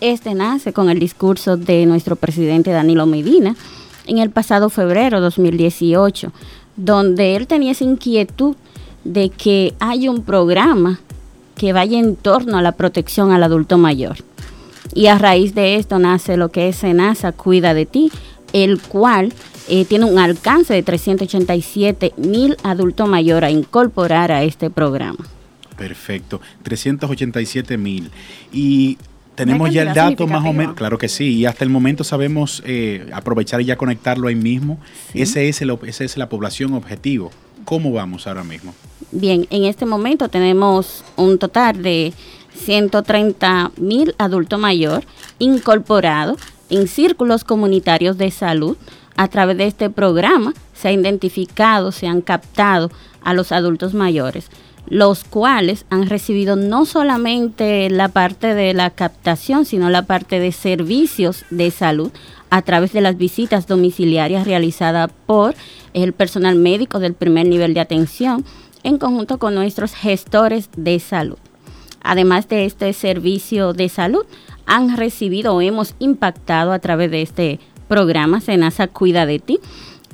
Este 0.00 0.34
nace 0.34 0.72
con 0.72 0.88
el 0.88 0.98
discurso 0.98 1.56
de 1.56 1.84
nuestro 1.86 2.16
presidente 2.16 2.70
Danilo 2.70 3.06
Medina 3.06 3.54
en 4.06 4.18
el 4.18 4.30
pasado 4.30 4.70
febrero 4.70 5.20
2018, 5.20 6.32
donde 6.76 7.36
él 7.36 7.46
tenía 7.46 7.72
esa 7.72 7.84
inquietud 7.84 8.56
de 9.04 9.28
que 9.28 9.74
hay 9.78 10.08
un 10.08 10.22
programa 10.22 11.00
que 11.56 11.72
vaya 11.74 11.98
en 11.98 12.16
torno 12.16 12.56
a 12.56 12.62
la 12.62 12.72
protección 12.72 13.32
al 13.32 13.42
adulto 13.42 13.76
mayor. 13.76 14.16
Y 14.94 15.06
a 15.06 15.18
raíz 15.18 15.54
de 15.54 15.76
esto 15.76 15.98
nace 15.98 16.36
lo 16.36 16.48
que 16.50 16.68
es 16.68 16.76
Senasa 16.76 17.32
Cuida 17.32 17.74
de 17.74 17.86
ti, 17.86 18.10
el 18.52 18.80
cual 18.80 19.32
eh, 19.68 19.84
tiene 19.84 20.04
un 20.04 20.18
alcance 20.18 20.74
de 20.74 20.82
387 20.82 22.14
mil 22.16 22.56
adultos 22.62 23.08
mayores 23.08 23.48
a 23.48 23.50
incorporar 23.50 24.32
a 24.32 24.42
este 24.42 24.70
programa. 24.70 25.18
Perfecto, 25.76 26.40
387 26.62 27.78
mil. 27.78 28.10
Y 28.52 28.98
tenemos 29.34 29.72
ya 29.72 29.82
el 29.82 29.94
dato 29.94 30.26
más 30.26 30.44
o 30.44 30.52
menos, 30.52 30.74
claro 30.74 30.98
que 30.98 31.08
sí, 31.08 31.36
y 31.36 31.46
hasta 31.46 31.64
el 31.64 31.70
momento 31.70 32.04
sabemos 32.04 32.62
eh, 32.66 33.08
aprovechar 33.12 33.60
y 33.62 33.64
ya 33.64 33.76
conectarlo 33.76 34.28
ahí 34.28 34.34
mismo. 34.34 34.78
Ese 35.14 35.48
es 35.48 35.62
el, 35.62 35.76
esa 35.86 36.04
es 36.04 36.16
la 36.16 36.28
población 36.28 36.74
objetivo. 36.74 37.30
¿Cómo 37.64 37.92
vamos 37.92 38.26
ahora 38.26 38.44
mismo? 38.44 38.74
Bien, 39.12 39.46
en 39.50 39.64
este 39.64 39.86
momento 39.86 40.28
tenemos 40.28 41.04
un 41.16 41.38
total 41.38 41.82
de 41.82 42.12
130 42.54 43.72
mil 43.76 44.14
adultos 44.18 44.58
mayores 44.58 45.06
incorporados 45.38 46.40
en 46.68 46.86
círculos 46.88 47.44
comunitarios 47.44 48.18
de 48.18 48.30
salud. 48.30 48.76
A 49.16 49.28
través 49.28 49.56
de 49.58 49.66
este 49.66 49.90
programa 49.90 50.54
se 50.74 50.88
ha 50.88 50.92
identificado, 50.92 51.92
se 51.92 52.06
han 52.06 52.20
captado 52.20 52.90
a 53.22 53.34
los 53.34 53.52
adultos 53.52 53.94
mayores, 53.94 54.50
los 54.88 55.24
cuales 55.24 55.84
han 55.90 56.08
recibido 56.08 56.56
no 56.56 56.84
solamente 56.86 57.90
la 57.90 58.08
parte 58.08 58.54
de 58.54 58.74
la 58.74 58.90
captación, 58.90 59.64
sino 59.64 59.90
la 59.90 60.02
parte 60.02 60.40
de 60.40 60.52
servicios 60.52 61.44
de 61.50 61.70
salud 61.70 62.10
a 62.50 62.62
través 62.62 62.92
de 62.92 63.00
las 63.00 63.16
visitas 63.16 63.66
domiciliarias 63.66 64.46
realizadas 64.46 65.10
por 65.26 65.54
el 65.94 66.12
personal 66.12 66.56
médico 66.56 66.98
del 66.98 67.14
primer 67.14 67.46
nivel 67.46 67.74
de 67.74 67.80
atención 67.80 68.44
en 68.82 68.98
conjunto 68.98 69.38
con 69.38 69.54
nuestros 69.54 69.94
gestores 69.94 70.70
de 70.76 70.98
salud. 70.98 71.38
Además 72.02 72.48
de 72.48 72.64
este 72.64 72.92
servicio 72.92 73.72
de 73.72 73.88
salud, 73.88 74.24
han 74.66 74.96
recibido 74.96 75.54
o 75.54 75.60
hemos 75.60 75.94
impactado 75.98 76.72
a 76.72 76.78
través 76.78 77.10
de 77.10 77.22
este 77.22 77.60
programa 77.90 78.40
Senasa 78.40 78.86
Cuida 78.86 79.26
de 79.26 79.40
ti, 79.40 79.58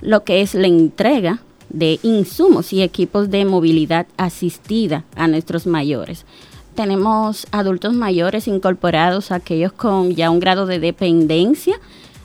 lo 0.00 0.25
que 0.25 0.40
es 0.40 0.54
la 0.54 0.66
entrega 0.66 1.40
de 1.68 2.00
insumos 2.02 2.73
y 2.73 2.80
equipos 2.83 3.30
de 3.30 3.45
movilidad 3.45 4.06
asistida 4.16 5.04
a 5.14 5.28
nuestros 5.28 5.66
mayores. 5.66 6.25
Tenemos 6.75 7.47
adultos 7.50 7.92
mayores 7.92 8.49
incorporados, 8.49 9.30
aquellos 9.30 9.73
con 9.73 10.14
ya 10.14 10.30
un 10.30 10.40
grado 10.40 10.64
de 10.64 10.80
dependencia, 10.80 11.78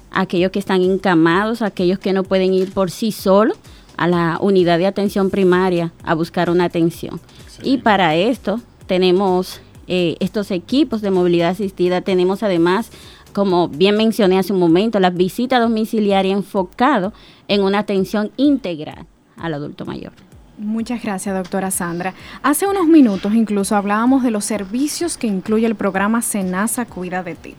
aquellos 0.10 0.52
que 0.52 0.60
están 0.60 0.84
encamados, 0.84 1.62
aquellos 1.62 2.00
que 2.00 2.14
no 2.14 2.24
pueden 2.24 2.54
ir 2.54 2.72
por 2.72 2.90
sí 2.90 3.12
solos 3.12 3.58
a 3.98 4.08
la 4.08 4.38
unidad 4.40 4.78
de 4.78 4.88
atención 4.88 5.30
primaria 5.30 5.92
a 6.04 6.14
buscar 6.14 6.50
una 6.50 6.64
atención. 6.64 7.20
Y 7.62 7.80
para 7.80 8.16
esto 8.16 8.62
tenemos 8.88 9.60
eh, 9.88 10.16
estos 10.22 10.50
equipos 10.52 11.02
de 11.02 11.12
movilidad 11.12 11.50
asistida, 11.50 12.00
tenemos 12.00 12.42
además 12.42 12.90
como 13.34 13.68
bien 13.68 13.98
mencioné 13.98 14.40
hace 14.40 14.54
un 14.54 14.60
momento, 14.60 15.00
las 15.00 15.14
visitas 15.14 15.60
domiciliarias 15.60 16.38
enfocado 16.38 17.14
en 17.48 17.64
una 17.64 17.80
atención 17.80 18.32
integral 18.38 19.06
al 19.38 19.54
adulto 19.54 19.86
mayor. 19.86 20.14
Muchas 20.58 21.02
gracias, 21.02 21.36
doctora 21.36 21.72
Sandra. 21.72 22.14
Hace 22.44 22.68
unos 22.68 22.86
minutos 22.86 23.34
incluso 23.34 23.76
hablábamos 23.76 24.22
de 24.22 24.30
los 24.30 24.46
servicios 24.46 25.18
que 25.18 25.26
incluye 25.26 25.66
el 25.66 25.74
programa 25.74 26.22
Senasa 26.22 26.86
Cuida 26.86 27.24
de 27.24 27.34
ti. 27.34 27.56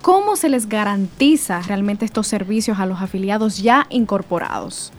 ¿Cómo 0.00 0.36
se 0.36 0.48
les 0.48 0.68
garantiza 0.68 1.60
realmente 1.62 2.04
estos 2.04 2.26
servicios 2.26 2.78
a 2.78 2.86
los 2.86 3.02
afiliados 3.02 3.58
ya 3.58 3.86
incorporados? 3.90 4.92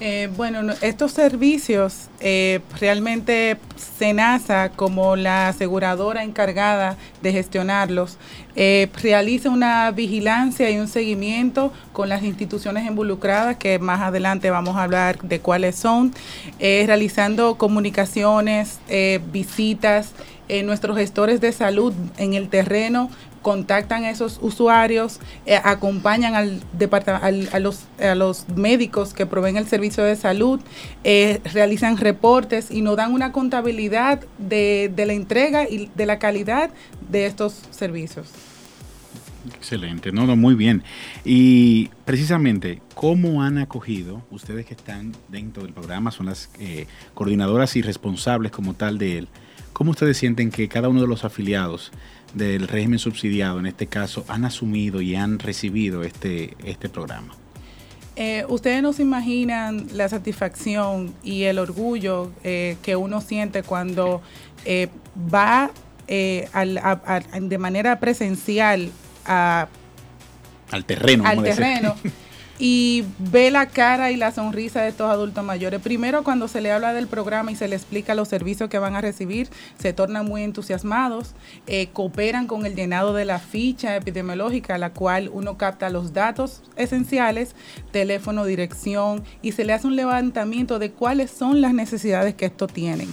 Eh, 0.00 0.30
bueno, 0.36 0.74
estos 0.80 1.10
servicios 1.10 2.08
eh, 2.20 2.60
realmente 2.78 3.56
SENASA, 3.98 4.70
como 4.70 5.16
la 5.16 5.48
aseguradora 5.48 6.22
encargada 6.22 6.96
de 7.20 7.32
gestionarlos, 7.32 8.16
eh, 8.54 8.88
realiza 9.02 9.50
una 9.50 9.90
vigilancia 9.90 10.70
y 10.70 10.78
un 10.78 10.86
seguimiento 10.86 11.72
con 11.92 12.08
las 12.08 12.22
instituciones 12.22 12.86
involucradas, 12.86 13.56
que 13.56 13.80
más 13.80 14.00
adelante 14.00 14.50
vamos 14.50 14.76
a 14.76 14.84
hablar 14.84 15.20
de 15.22 15.40
cuáles 15.40 15.74
son, 15.74 16.14
realizando 16.60 17.56
comunicaciones, 17.56 18.78
visitas, 19.32 20.12
nuestros 20.64 20.96
gestores 20.96 21.40
de 21.40 21.52
salud 21.52 21.92
en 22.16 22.34
el 22.34 22.48
terreno 22.48 23.10
contactan 23.42 24.04
a 24.04 24.10
esos 24.10 24.38
usuarios, 24.42 25.20
eh, 25.46 25.58
acompañan 25.62 26.34
al, 26.34 26.60
a, 27.50 27.58
los, 27.58 28.46
médicos 28.54 29.14
que 29.14 29.26
proveen 29.26 29.56
el 29.56 29.66
servicio 29.66 30.04
de 30.04 30.16
salud, 30.16 30.60
eh, 31.04 31.40
realizan 31.52 31.96
reportes 31.96 32.70
y 32.70 32.82
nos 32.82 32.96
dan 32.96 33.12
una 33.12 33.32
contabilidad 33.32 34.20
de, 34.38 34.90
de 34.94 35.06
la 35.06 35.12
entrega 35.12 35.68
y 35.68 35.90
de 35.94 36.06
la 36.06 36.18
calidad 36.18 36.70
de 37.10 37.26
estos 37.26 37.62
servicios. 37.70 38.28
Excelente, 39.54 40.12
no, 40.12 40.26
no, 40.26 40.36
muy 40.36 40.54
bien. 40.54 40.82
Y 41.24 41.88
precisamente, 42.04 42.82
¿cómo 42.94 43.42
han 43.42 43.58
acogido 43.58 44.22
ustedes 44.30 44.66
que 44.66 44.74
están 44.74 45.12
dentro 45.28 45.62
del 45.62 45.72
programa, 45.72 46.10
son 46.10 46.26
las 46.26 46.50
eh, 46.58 46.86
coordinadoras 47.14 47.76
y 47.76 47.82
responsables 47.82 48.52
como 48.52 48.74
tal 48.74 48.98
de 48.98 49.18
él? 49.18 49.28
¿Cómo 49.72 49.92
ustedes 49.92 50.16
sienten 50.16 50.50
que 50.50 50.68
cada 50.68 50.88
uno 50.88 51.00
de 51.00 51.06
los 51.06 51.24
afiliados 51.24 51.92
del 52.34 52.68
régimen 52.68 52.98
subsidiado, 52.98 53.58
en 53.58 53.66
este 53.66 53.86
caso, 53.86 54.24
han 54.28 54.44
asumido 54.44 55.00
y 55.00 55.14
han 55.14 55.38
recibido 55.38 56.02
este, 56.02 56.56
este 56.64 56.88
programa? 56.88 57.34
Eh, 58.16 58.44
ustedes 58.48 58.82
no 58.82 58.92
se 58.92 59.02
imaginan 59.02 59.86
la 59.92 60.08
satisfacción 60.08 61.14
y 61.22 61.44
el 61.44 61.58
orgullo 61.58 62.32
eh, 62.42 62.76
que 62.82 62.96
uno 62.96 63.20
siente 63.20 63.62
cuando 63.62 64.22
eh, 64.64 64.88
va 65.32 65.70
de 66.08 67.58
manera 67.58 68.00
presencial 68.00 68.90
a, 69.26 69.68
al 70.70 70.84
terreno. 70.84 71.26
Al 71.26 71.42
terreno. 71.42 71.94
y 72.58 73.04
ve 73.18 73.50
la 73.50 73.66
cara 73.66 74.10
y 74.10 74.16
la 74.16 74.32
sonrisa 74.32 74.82
de 74.82 74.88
estos 74.88 75.10
adultos 75.10 75.44
mayores. 75.44 75.80
Primero, 75.80 76.24
cuando 76.24 76.48
se 76.48 76.60
le 76.60 76.72
habla 76.72 76.92
del 76.92 77.06
programa 77.06 77.52
y 77.52 77.56
se 77.56 77.68
le 77.68 77.76
explica 77.76 78.14
los 78.14 78.28
servicios 78.28 78.68
que 78.68 78.78
van 78.78 78.96
a 78.96 79.00
recibir, 79.00 79.48
se 79.78 79.92
tornan 79.92 80.26
muy 80.26 80.42
entusiasmados, 80.42 81.34
eh, 81.66 81.88
cooperan 81.92 82.46
con 82.46 82.66
el 82.66 82.74
llenado 82.74 83.14
de 83.14 83.24
la 83.24 83.38
ficha 83.38 83.96
epidemiológica, 83.96 84.76
la 84.78 84.92
cual 84.92 85.30
uno 85.32 85.56
capta 85.56 85.90
los 85.90 86.12
datos 86.12 86.62
esenciales, 86.76 87.54
teléfono, 87.92 88.44
dirección, 88.44 89.22
y 89.42 89.52
se 89.52 89.64
le 89.64 89.72
hace 89.72 89.86
un 89.86 89.96
levantamiento 89.96 90.78
de 90.78 90.90
cuáles 90.90 91.30
son 91.30 91.60
las 91.60 91.74
necesidades 91.74 92.34
que 92.34 92.46
estos 92.46 92.72
tienen. 92.72 93.08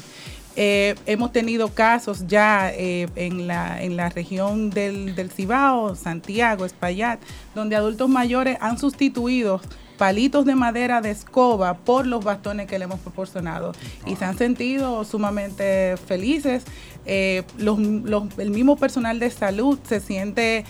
Eh, 0.58 0.96
hemos 1.06 1.34
tenido 1.34 1.68
casos 1.70 2.28
ya 2.28 2.72
eh, 2.72 3.10
en, 3.16 3.46
la, 3.46 3.84
en 3.84 3.98
la 3.98 4.10
región 4.10 4.70
del, 4.70 5.14
del 5.14 5.30
Cibao, 5.30 5.96
Santiago, 5.96 6.66
Espaillat, 6.66 7.20
donde 7.54 7.76
adultos 7.76 8.08
mayores 8.08 8.58
han 8.62 8.78
sustituido 8.78 9.60
palitos 9.98 10.46
de 10.46 10.56
madera 10.56 11.02
de 11.02 11.12
escoba 11.12 11.74
por 11.78 12.06
los 12.08 12.24
bastones 12.24 12.68
que 12.68 12.80
le 12.80 12.86
hemos 12.86 13.00
proporcionado 13.02 13.74
y 14.06 14.16
se 14.16 14.26
han 14.26 14.38
sentido 14.38 15.04
sumamente 15.04 15.98
felices. 15.98 16.64
Eh, 17.06 17.44
el 17.58 18.50
mismo 18.50 18.78
personal 18.78 19.20
de 19.20 19.30
salud 19.32 19.78
se 19.88 20.00
siente 20.00 20.64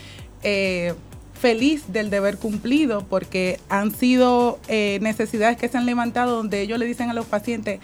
feliz 1.33 1.91
del 1.91 2.11
deber 2.11 2.37
cumplido 2.37 3.03
porque 3.07 3.59
han 3.67 3.95
sido 3.95 4.59
necesidades 4.67 5.57
que 5.57 5.67
se 5.67 5.77
han 5.77 5.87
levantado 5.87 6.35
donde 6.35 6.61
ellos 6.61 6.77
le 6.77 6.85
dicen 6.85 7.09
a 7.09 7.13
los 7.13 7.25
pacientes, 7.25 7.79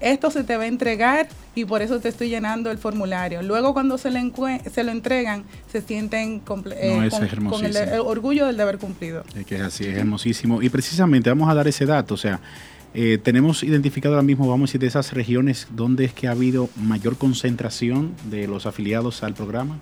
esto 0.00 0.30
se 0.30 0.44
te 0.44 0.56
va 0.56 0.64
a 0.64 0.66
entregar 0.66 1.28
y 1.54 1.64
por 1.64 1.82
eso 1.82 2.00
te 2.00 2.08
estoy 2.08 2.28
llenando 2.28 2.70
el 2.70 2.78
formulario. 2.78 3.42
Luego 3.42 3.72
cuando 3.72 3.98
se, 3.98 4.10
le 4.10 4.32
se 4.72 4.84
lo 4.84 4.92
entregan, 4.92 5.44
se 5.70 5.80
sienten 5.80 6.36
eh, 6.36 6.40
con, 6.44 6.64
el, 7.64 8.00
orgullo 8.00 8.46
del 8.46 8.56
deber 8.56 8.78
cumplido. 8.78 9.24
Es 9.34 9.46
que 9.46 9.56
es 9.56 9.62
así, 9.62 9.84
es 9.84 9.96
hermosísimo. 9.96 10.62
Y 10.62 10.68
precisamente 10.68 11.30
vamos 11.30 11.48
a 11.48 11.54
dar 11.54 11.66
ese 11.68 11.86
dato, 11.86 12.14
o 12.14 12.18
sea, 12.18 12.40
eh, 12.98 13.18
tenemos 13.22 13.62
identificado 13.62 14.14
ahora 14.14 14.24
mismo, 14.24 14.48
vamos 14.48 14.68
a 14.68 14.72
decir, 14.72 14.80
de 14.80 14.86
esas 14.86 15.12
regiones 15.12 15.68
donde 15.70 16.06
es 16.06 16.14
que 16.14 16.28
ha 16.28 16.30
habido 16.30 16.70
mayor 16.76 17.18
concentración 17.18 18.14
de 18.30 18.46
los 18.46 18.64
afiliados 18.64 19.22
al 19.22 19.34
programa. 19.34 19.78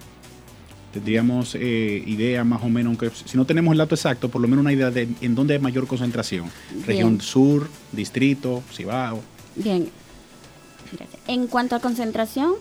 Tendríamos 0.92 1.57
eh, 1.57 2.03
idea 2.07 2.44
más 2.44 2.62
o 2.62 2.68
menos, 2.68 2.90
aunque 2.90 3.11
si 3.11 3.37
no 3.37 3.44
tenemos 3.44 3.72
el 3.72 3.79
dato 3.79 3.94
exacto, 3.94 4.29
por 4.29 4.40
lo 4.40 4.48
menos 4.48 4.62
una 4.62 4.72
idea 4.72 4.90
de 4.90 5.09
en 5.20 5.35
dónde 5.35 5.55
hay 5.55 5.61
mayor 5.61 5.87
concentración. 5.87 6.50
Región 6.87 7.20
sur, 7.20 7.68
distrito, 7.92 8.62
Cibao. 8.72 9.20
Bien, 9.57 9.88
en 11.26 11.46
cuanto 11.46 11.76
a 11.76 11.80
concentración, 11.80 12.54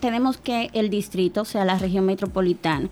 tenemos 0.00 0.36
que 0.36 0.70
el 0.72 0.90
distrito, 0.90 1.42
o 1.42 1.44
sea, 1.44 1.64
la 1.64 1.78
región 1.78 2.06
metropolitana, 2.06 2.88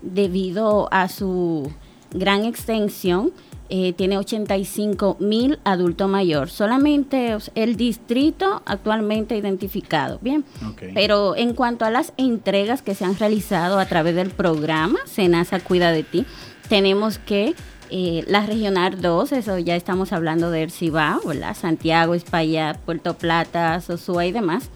debido 0.00 0.88
a 0.92 1.08
su 1.08 1.72
gran 2.12 2.44
extensión, 2.44 3.32
eh, 3.74 3.94
tiene 3.94 4.18
85 4.18 5.16
mil 5.18 5.58
adultos 5.64 6.08
mayores. 6.08 6.52
Solamente 6.52 7.36
el 7.54 7.76
distrito 7.76 8.60
actualmente 8.66 9.34
identificado. 9.34 10.18
Bien. 10.20 10.44
Pero 10.92 11.36
en 11.36 11.54
cuanto 11.54 11.86
a 11.86 11.90
las 11.90 12.12
entregas 12.18 12.82
que 12.82 12.94
se 12.94 13.06
han 13.06 13.16
realizado 13.16 13.78
a 13.78 13.86
través 13.86 14.14
del 14.14 14.30
programa 14.30 14.98
Senasa 15.06 15.58
Cuida 15.58 15.90
de 15.90 16.02
Ti, 16.02 16.26
tenemos 16.68 17.18
que 17.18 17.54
eh, 17.94 18.24
la 18.26 18.46
Regional 18.46 19.02
2, 19.02 19.32
eso 19.32 19.58
ya 19.58 19.76
estamos 19.76 20.14
hablando 20.14 20.50
de 20.50 20.70
Cibao, 20.70 21.20
¿verdad? 21.26 21.54
Santiago, 21.54 22.14
España, 22.14 22.74
Puerto 22.86 23.12
Plata, 23.18 23.78
Sosúa 23.82 24.24
y 24.24 24.32
demás, 24.32 24.70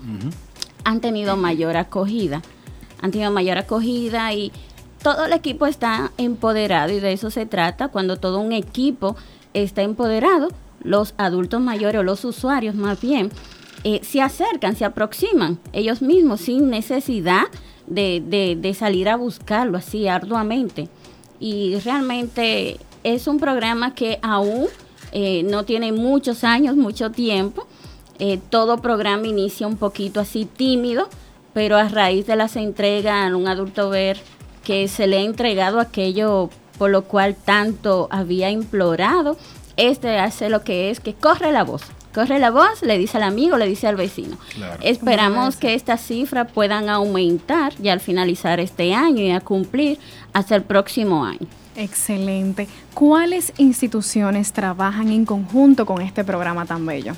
han 0.84 1.00
tenido 1.00 1.34
mayor 1.34 1.78
acogida. 1.78 2.42
Han 3.00 3.12
tenido 3.12 3.30
mayor 3.30 3.56
acogida 3.56 4.34
y 4.34 4.52
todo 5.02 5.24
el 5.24 5.32
equipo 5.32 5.66
está 5.66 6.12
empoderado 6.18 6.92
y 6.92 7.00
de 7.00 7.14
eso 7.14 7.30
se 7.30 7.46
trata 7.46 7.88
cuando 7.88 8.18
todo 8.18 8.38
un 8.38 8.52
equipo 8.52 9.16
está 9.54 9.80
empoderado, 9.80 10.48
los 10.82 11.14
adultos 11.16 11.62
mayores 11.62 12.00
o 12.00 12.02
los 12.02 12.22
usuarios 12.22 12.74
más 12.74 13.00
bien 13.00 13.30
eh, 13.84 14.00
se 14.02 14.20
acercan, 14.20 14.76
se 14.76 14.84
aproximan 14.84 15.58
ellos 15.72 16.02
mismos 16.02 16.42
sin 16.42 16.68
necesidad 16.68 17.44
de, 17.86 18.20
de 18.60 18.74
salir 18.74 19.08
a 19.08 19.16
buscarlo 19.16 19.78
así 19.78 20.06
arduamente. 20.06 20.90
Y 21.38 21.76
realmente 21.78 22.78
es 23.06 23.28
un 23.28 23.38
programa 23.38 23.94
que 23.94 24.18
aún 24.20 24.66
eh, 25.12 25.44
no 25.44 25.64
tiene 25.64 25.92
muchos 25.92 26.42
años, 26.42 26.74
mucho 26.74 27.12
tiempo. 27.12 27.68
Eh, 28.18 28.40
todo 28.50 28.78
programa 28.78 29.28
inicia 29.28 29.68
un 29.68 29.76
poquito 29.76 30.18
así 30.18 30.44
tímido, 30.44 31.08
pero 31.54 31.76
a 31.76 31.88
raíz 31.88 32.26
de 32.26 32.34
las 32.34 32.56
entregas 32.56 33.30
a 33.30 33.36
un 33.36 33.46
adulto 33.46 33.90
ver 33.90 34.18
que 34.64 34.88
se 34.88 35.06
le 35.06 35.18
ha 35.18 35.20
entregado 35.20 35.78
aquello 35.78 36.50
por 36.78 36.90
lo 36.90 37.04
cual 37.04 37.36
tanto 37.36 38.08
había 38.10 38.50
implorado, 38.50 39.36
este 39.76 40.18
hace 40.18 40.50
lo 40.50 40.64
que 40.64 40.90
es 40.90 40.98
que 40.98 41.14
corre 41.14 41.52
la 41.52 41.62
voz. 41.62 41.82
Corre 42.12 42.40
la 42.40 42.50
voz, 42.50 42.82
le 42.82 42.98
dice 42.98 43.18
al 43.18 43.22
amigo, 43.22 43.56
le 43.56 43.68
dice 43.68 43.86
al 43.86 43.94
vecino. 43.94 44.36
Esperamos 44.80 45.56
que 45.56 45.74
estas 45.74 46.00
cifras 46.00 46.50
puedan 46.50 46.88
aumentar 46.88 47.72
ya 47.78 47.92
al 47.92 48.00
finalizar 48.00 48.58
este 48.58 48.94
año 48.94 49.22
y 49.22 49.30
a 49.30 49.40
cumplir 49.40 49.98
hasta 50.32 50.56
el 50.56 50.62
próximo 50.62 51.24
año. 51.24 51.46
Excelente. 51.76 52.68
¿Cuáles 52.94 53.52
instituciones 53.58 54.52
trabajan 54.52 55.08
en 55.08 55.24
conjunto 55.24 55.86
con 55.86 56.00
este 56.00 56.24
programa 56.24 56.64
tan 56.64 56.86
bello? 56.86 57.14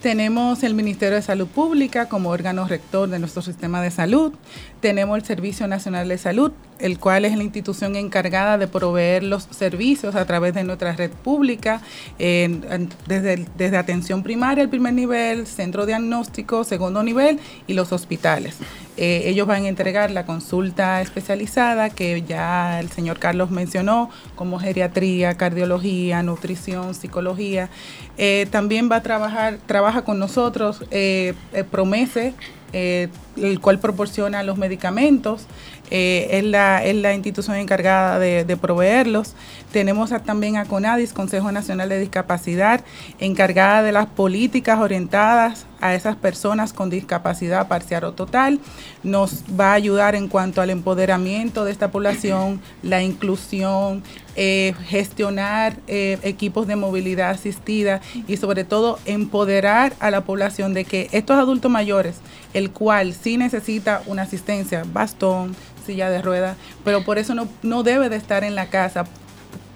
Tenemos 0.00 0.62
el 0.62 0.74
Ministerio 0.74 1.16
de 1.16 1.22
Salud 1.22 1.48
Pública 1.48 2.08
como 2.08 2.30
órgano 2.30 2.68
rector 2.68 3.08
de 3.08 3.18
nuestro 3.18 3.42
sistema 3.42 3.82
de 3.82 3.90
salud. 3.90 4.32
Tenemos 4.80 5.18
el 5.18 5.24
Servicio 5.24 5.66
Nacional 5.66 6.08
de 6.08 6.18
Salud, 6.18 6.52
el 6.78 6.98
cual 6.98 7.24
es 7.24 7.36
la 7.36 7.42
institución 7.42 7.96
encargada 7.96 8.58
de 8.58 8.68
proveer 8.68 9.24
los 9.24 9.48
servicios 9.50 10.14
a 10.14 10.24
través 10.24 10.54
de 10.54 10.62
nuestra 10.62 10.92
red 10.92 11.10
pública, 11.10 11.80
desde, 12.18 13.46
desde 13.56 13.76
atención 13.76 14.22
primaria, 14.22 14.62
el 14.62 14.68
primer 14.68 14.94
nivel, 14.94 15.46
centro 15.46 15.86
diagnóstico, 15.86 16.62
segundo 16.62 17.02
nivel 17.02 17.40
y 17.66 17.74
los 17.74 17.92
hospitales. 17.92 18.56
Eh, 18.96 19.22
ellos 19.26 19.46
van 19.46 19.64
a 19.64 19.68
entregar 19.68 20.10
la 20.10 20.26
consulta 20.26 21.00
especializada 21.00 21.88
que 21.88 22.22
ya 22.22 22.80
el 22.80 22.90
señor 22.90 23.20
Carlos 23.20 23.48
mencionó, 23.50 24.10
como 24.34 24.58
geriatría, 24.58 25.36
cardiología, 25.36 26.22
nutrición, 26.24 26.94
psicología. 26.94 27.70
Eh, 28.16 28.48
también 28.50 28.90
va 28.90 28.96
a 28.96 29.02
trabajar, 29.02 29.58
trabaja 29.66 30.02
con 30.02 30.18
nosotros, 30.18 30.84
eh, 30.90 31.34
Promese, 31.70 32.34
eh, 32.72 33.08
el 33.36 33.60
cual 33.60 33.78
proporciona 33.78 34.42
los 34.42 34.58
medicamentos, 34.58 35.46
eh, 35.90 36.28
es, 36.32 36.44
la, 36.44 36.84
es 36.84 36.94
la 36.96 37.14
institución 37.14 37.56
encargada 37.56 38.18
de, 38.18 38.56
proveerlos. 38.56 39.34
Tenemos 39.72 40.10
también 40.24 40.56
a 40.56 40.64
CONADIS, 40.64 41.12
Consejo 41.12 41.52
Nacional 41.52 41.88
de 41.88 42.00
Discapacidad, 42.00 42.84
encargada 43.18 43.82
de 43.82 43.92
las 43.92 44.06
políticas 44.06 44.80
orientadas 44.80 45.66
a 45.80 45.94
esas 45.94 46.16
personas 46.16 46.72
con 46.72 46.90
discapacidad 46.90 47.68
parcial 47.68 48.04
o 48.04 48.12
total. 48.12 48.60
Nos 49.02 49.44
va 49.58 49.70
a 49.70 49.74
ayudar 49.74 50.14
en 50.14 50.28
cuanto 50.28 50.60
al 50.60 50.70
empoderamiento 50.70 51.64
de 51.64 51.72
esta 51.72 51.90
población, 51.90 52.60
la 52.82 53.02
inclusión, 53.02 54.02
eh, 54.36 54.74
gestionar 54.86 55.76
eh, 55.86 56.18
equipos 56.22 56.66
de 56.66 56.76
movilidad 56.76 57.30
asistida 57.30 58.00
y 58.26 58.36
sobre 58.36 58.64
todo 58.64 58.98
empoderar 59.04 59.94
a 60.00 60.10
la 60.10 60.22
población 60.22 60.74
de 60.74 60.84
que 60.84 61.08
estos 61.12 61.36
adultos 61.36 61.70
mayores, 61.70 62.16
el 62.54 62.70
cual 62.70 63.14
sí 63.14 63.36
necesita 63.36 64.02
una 64.06 64.22
asistencia, 64.22 64.84
bastón, 64.92 65.56
silla 65.88 66.10
de 66.10 66.20
ruedas, 66.20 66.56
pero 66.84 67.02
por 67.04 67.18
eso 67.18 67.34
no, 67.34 67.48
no 67.62 67.82
debe 67.82 68.10
de 68.10 68.16
estar 68.16 68.44
en 68.44 68.54
la 68.54 68.66
casa, 68.66 69.06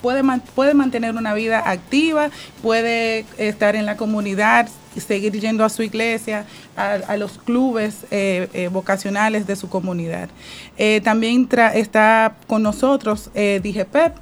puede, 0.02 0.22
puede 0.54 0.74
mantener 0.74 1.16
una 1.16 1.32
vida 1.32 1.62
activa, 1.70 2.30
puede 2.60 3.24
estar 3.38 3.76
en 3.76 3.86
la 3.86 3.96
comunidad, 3.96 4.68
seguir 5.00 5.32
yendo 5.40 5.64
a 5.64 5.70
su 5.70 5.82
iglesia, 5.82 6.44
a, 6.76 7.16
los 7.16 7.38
clubes 7.38 8.04
eh, 8.10 8.48
eh, 8.52 8.68
vocacionales 8.68 9.46
de 9.46 9.56
su 9.56 9.70
comunidad. 9.70 10.28
Eh, 10.76 11.00
también 11.02 11.48
está 11.74 12.36
con 12.46 12.62
nosotros 12.62 13.30
DIGEPEP, 13.34 14.12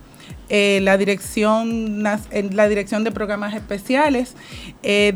eh, 0.51 0.81
la 0.83 0.99
dirección 0.99 2.03
la 2.03 2.69
dirección 2.69 3.05
de 3.05 3.13
programas 3.13 3.55
especiales. 3.55 4.35
Eh, 4.83 5.13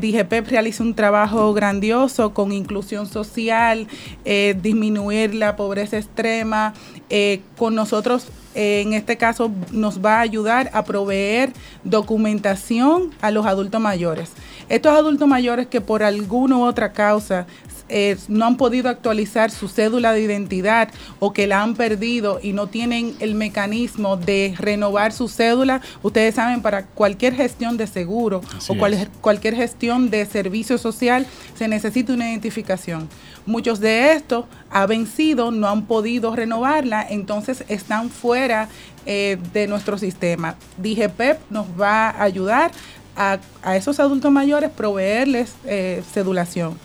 realiza 0.47 0.83
un 0.83 0.95
trabajo 0.95 1.53
grandioso 1.53 2.33
con 2.33 2.51
inclusión 2.51 3.05
social, 3.05 3.87
eh, 4.23 4.55
disminuir 4.61 5.35
la 5.35 5.55
pobreza 5.55 5.97
extrema. 5.97 6.73
Eh, 7.09 7.41
con 7.57 7.75
nosotros, 7.75 8.27
en 8.55 8.93
este 8.93 9.17
caso, 9.17 9.51
nos 9.71 10.03
va 10.03 10.17
a 10.17 10.21
ayudar 10.21 10.69
a 10.73 10.85
proveer 10.85 11.51
documentación 11.83 13.11
a 13.21 13.29
los 13.29 13.45
adultos 13.45 13.81
mayores. 13.81 14.31
Estos 14.69 14.93
adultos 14.93 15.27
mayores 15.27 15.67
que 15.67 15.81
por 15.81 16.01
alguna 16.01 16.57
u 16.57 16.63
otra 16.63 16.93
causa 16.93 17.45
eh, 17.89 18.17
no 18.27 18.45
han 18.45 18.57
podido 18.57 18.89
actualizar 18.89 19.51
su 19.51 19.67
cédula 19.67 20.11
de 20.11 20.21
identidad 20.21 20.89
o 21.19 21.33
que 21.33 21.45
la 21.47 21.61
han 21.61 21.75
perdido 21.75 22.39
y 22.41 22.53
no 22.53 22.67
tienen 22.67 23.15
el 23.19 23.35
mecanismo 23.35 24.17
de 24.17 24.55
renovar 24.57 25.11
su 25.13 25.27
cédula, 25.29 25.81
ustedes 26.01 26.35
saben, 26.35 26.61
para 26.61 26.85
cualquier 26.87 27.35
gestión 27.35 27.77
de 27.77 27.87
seguro 27.87 28.41
Así 28.57 28.71
o 28.73 28.77
cual- 28.77 29.09
cualquier 29.21 29.55
gestión 29.55 30.09
de 30.09 30.25
servicio 30.25 30.77
social 30.77 31.27
se 31.57 31.67
necesita 31.67 32.13
una 32.13 32.29
identificación. 32.29 33.07
Muchos 33.45 33.79
de 33.79 34.13
estos 34.13 34.45
ha 34.71 34.87
vencido, 34.87 35.51
no 35.51 35.67
han 35.67 35.85
podido 35.85 36.35
renovarla, 36.35 37.05
entonces 37.07 37.63
están 37.67 38.09
fuera 38.09 38.67
eh, 39.05 39.37
de 39.53 39.67
nuestro 39.67 39.99
sistema. 39.99 40.55
DIGEPEP 40.79 41.39
nos 41.51 41.67
va 41.79 42.09
a 42.09 42.23
ayudar 42.23 42.71
a, 43.15 43.37
a 43.61 43.75
esos 43.75 43.99
adultos 43.99 44.31
mayores 44.31 44.71
proveerles 44.71 45.53
eh, 45.65 46.01
cedulación. 46.11 46.77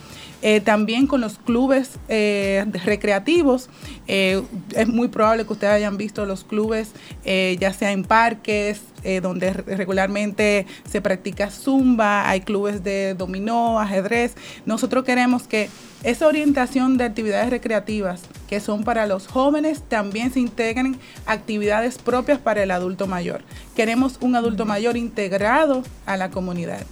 Eh, 0.42 0.60
también 0.60 1.06
con 1.06 1.20
los 1.20 1.38
clubes 1.38 1.98
eh, 2.08 2.64
recreativos, 2.84 3.68
eh, 4.06 4.42
es 4.74 4.88
muy 4.88 5.08
probable 5.08 5.44
que 5.44 5.52
ustedes 5.52 5.74
hayan 5.74 5.98
visto 5.98 6.24
los 6.24 6.44
clubes, 6.44 6.92
ya 7.24 7.72
sea 7.72 7.92
en 7.92 8.04
parques, 8.04 8.80
donde 9.22 9.52
re- 9.52 9.76
regularmente 9.76 10.66
se 10.90 11.00
practica 11.00 11.50
zumba, 11.50 12.28
hay 12.28 12.40
clubes 12.40 12.82
de 12.84 13.14
dominó, 13.14 13.80
ajedrez. 13.80 14.34
Nosotros 14.66 15.04
queremos 15.04 15.44
que 15.44 15.68
esa 16.02 16.26
orientación 16.26 16.96
de 16.96 17.04
actividades 17.04 17.50
recreativas 17.50 18.22
que 18.48 18.60
son 18.60 18.84
para 18.84 19.06
los 19.06 19.26
jóvenes 19.26 19.82
también 19.88 20.32
se 20.32 20.40
integren 20.40 20.98
actividades 21.26 21.98
propias 21.98 22.38
para 22.38 22.62
el 22.62 22.70
adulto 22.70 23.06
mayor. 23.06 23.42
Queremos 23.76 24.18
un 24.20 24.36
adulto 24.36 24.64
mayor 24.64 24.96
integrado 24.96 25.82
a 26.06 26.16
la 26.16 26.30
comunidad. 26.30 26.84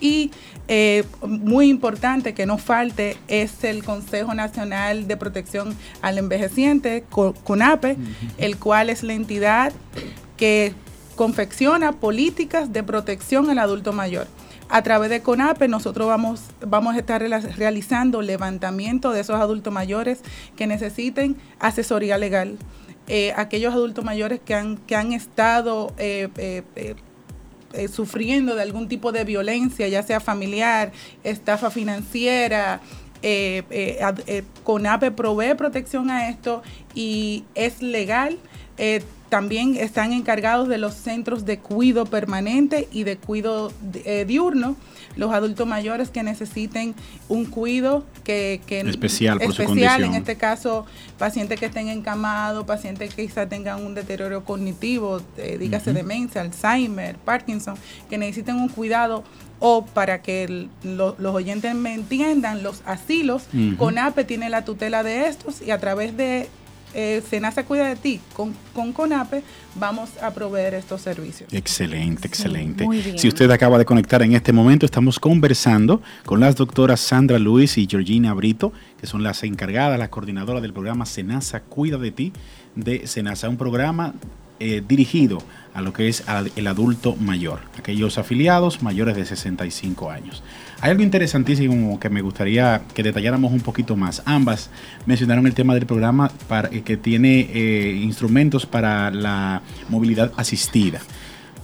Y 0.00 0.30
eh, 0.68 1.04
muy 1.26 1.68
importante 1.68 2.34
que 2.34 2.44
no 2.46 2.58
falte 2.58 3.16
es 3.28 3.64
el 3.64 3.82
Consejo 3.82 4.34
Nacional 4.34 5.08
de 5.08 5.16
Protección 5.16 5.74
al 6.02 6.18
Envejeciente, 6.18 7.04
Co- 7.08 7.34
CONAPE, 7.44 7.96
el 8.38 8.58
cual 8.58 8.90
es 8.90 9.02
la 9.02 9.14
entidad 9.14 9.72
que 10.36 10.74
confecciona 11.14 11.92
políticas 11.92 12.72
de 12.74 12.82
protección 12.82 13.48
al 13.48 13.58
adulto 13.58 13.92
mayor. 13.94 14.26
A 14.68 14.82
través 14.82 15.08
de 15.10 15.22
CONAPE 15.22 15.68
nosotros 15.68 16.08
vamos, 16.08 16.40
vamos 16.60 16.94
a 16.94 16.98
estar 16.98 17.22
realizando 17.22 18.20
levantamiento 18.20 19.12
de 19.12 19.20
esos 19.20 19.36
adultos 19.40 19.72
mayores 19.72 20.20
que 20.56 20.66
necesiten 20.66 21.36
asesoría 21.60 22.18
legal. 22.18 22.58
Eh, 23.08 23.32
aquellos 23.36 23.72
adultos 23.72 24.04
mayores 24.04 24.40
que 24.44 24.54
han, 24.54 24.76
que 24.78 24.96
han 24.96 25.12
estado 25.12 25.94
eh, 25.96 26.28
eh, 26.36 26.96
eh, 27.76 27.84
eh, 27.84 27.88
sufriendo 27.88 28.54
de 28.54 28.62
algún 28.62 28.88
tipo 28.88 29.12
de 29.12 29.24
violencia, 29.24 29.88
ya 29.88 30.02
sea 30.02 30.20
familiar, 30.20 30.92
estafa 31.24 31.70
financiera. 31.70 32.80
eh, 33.22 33.62
eh, 33.70 33.98
eh, 34.26 34.42
CONAPE 34.62 35.10
provee 35.10 35.54
protección 35.54 36.10
a 36.10 36.28
esto 36.28 36.62
y 36.94 37.44
es 37.54 37.82
legal. 37.82 38.38
También 39.28 39.74
están 39.76 40.12
encargados 40.12 40.68
de 40.68 40.78
los 40.78 40.94
centros 40.94 41.44
de 41.44 41.58
cuido 41.58 42.06
permanente 42.06 42.88
y 42.92 43.02
de 43.04 43.16
cuido 43.16 43.72
eh, 44.04 44.24
diurno. 44.26 44.76
Los 45.16 45.32
adultos 45.32 45.66
mayores 45.66 46.10
que 46.10 46.22
necesiten 46.22 46.94
un 47.28 47.46
cuido 47.46 48.04
que, 48.22 48.60
que 48.66 48.80
Especial 48.80 49.38
por 49.40 49.52
su 49.54 49.62
especial, 49.62 50.04
en 50.04 50.14
este 50.14 50.36
caso, 50.36 50.84
pacientes 51.18 51.58
que 51.58 51.66
estén 51.66 51.88
encamados, 51.88 52.64
pacientes 52.66 53.14
que 53.14 53.26
quizás 53.26 53.48
tengan 53.48 53.82
un 53.84 53.94
deterioro 53.94 54.44
cognitivo, 54.44 55.22
eh, 55.38 55.56
dígase 55.58 55.92
demencia, 55.94 56.42
Alzheimer, 56.42 57.16
Parkinson, 57.16 57.76
que 58.10 58.18
necesiten 58.18 58.56
un 58.56 58.68
cuidado 58.68 59.24
o 59.58 59.86
para 59.86 60.20
que 60.20 60.44
el- 60.44 60.68
lo- 60.84 61.16
los 61.18 61.34
oyentes 61.34 61.74
me 61.74 61.94
entiendan, 61.94 62.62
los 62.62 62.82
asilos, 62.84 63.44
Ujú. 63.54 63.76
CONAPE 63.78 64.24
tiene 64.24 64.50
la 64.50 64.64
tutela 64.66 65.02
de 65.02 65.28
estos 65.28 65.62
y 65.62 65.70
a 65.70 65.78
través 65.78 66.14
de 66.16 66.48
eh, 66.98 67.22
Senasa 67.28 67.64
Cuida 67.64 67.88
de 67.88 67.96
Ti, 67.96 68.20
con, 68.32 68.54
con 68.74 68.94
CONAPE, 68.94 69.42
vamos 69.74 70.10
a 70.22 70.32
proveer 70.32 70.72
estos 70.72 71.02
servicios. 71.02 71.52
Excelente, 71.52 72.26
excelente. 72.26 72.84
muy 72.84 73.02
bien. 73.02 73.18
Si 73.18 73.28
usted 73.28 73.50
acaba 73.50 73.76
de 73.76 73.84
conectar 73.84 74.22
en 74.22 74.32
este 74.32 74.50
momento, 74.50 74.86
estamos 74.86 75.20
conversando 75.20 76.00
con 76.24 76.40
las 76.40 76.56
doctoras 76.56 77.00
Sandra 77.00 77.38
Luis 77.38 77.76
y 77.76 77.86
Georgina 77.86 78.32
Brito, 78.32 78.72
que 78.98 79.06
son 79.06 79.22
las 79.22 79.42
encargadas, 79.42 79.98
las 79.98 80.08
coordinadoras 80.08 80.62
del 80.62 80.72
programa 80.72 81.04
Senasa 81.04 81.60
Cuida 81.60 81.98
de 81.98 82.10
ti 82.12 82.32
de 82.74 83.06
Senasa, 83.06 83.50
un 83.50 83.58
programa 83.58 84.14
eh, 84.58 84.82
dirigido 84.86 85.42
a 85.74 85.82
lo 85.82 85.92
que 85.92 86.08
es 86.08 86.24
el 86.56 86.66
adulto 86.66 87.14
mayor, 87.16 87.60
aquellos 87.78 88.16
afiliados 88.16 88.82
mayores 88.82 89.16
de 89.16 89.26
65 89.26 90.10
años. 90.10 90.42
Hay 90.80 90.90
algo 90.90 91.02
interesantísimo 91.02 91.98
que 91.98 92.10
me 92.10 92.20
gustaría 92.20 92.82
que 92.94 93.02
detalláramos 93.02 93.50
un 93.52 93.60
poquito 93.60 93.96
más. 93.96 94.22
Ambas 94.26 94.68
mencionaron 95.06 95.46
el 95.46 95.54
tema 95.54 95.74
del 95.74 95.86
programa 95.86 96.30
para, 96.48 96.68
eh, 96.68 96.82
que 96.82 96.98
tiene 96.98 97.48
eh, 97.52 97.98
instrumentos 98.02 98.66
para 98.66 99.10
la 99.10 99.62
movilidad 99.88 100.32
asistida. 100.36 101.00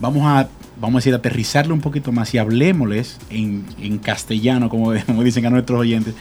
Vamos 0.01 0.23
a, 0.25 0.49
vamos 0.81 0.97
a 0.97 0.99
decir, 1.01 1.15
aterrizarlo 1.15 1.75
un 1.75 1.83
poquito 1.83 2.11
más 2.11 2.33
y 2.35 2.39
hablemosles 2.39 3.19
en, 3.29 3.67
en 3.79 3.99
castellano, 3.99 4.71
como, 4.71 4.95
como 5.07 5.23
dicen 5.23 5.45
a 5.45 5.51
nuestros 5.51 5.79
oyentes, 5.79 6.15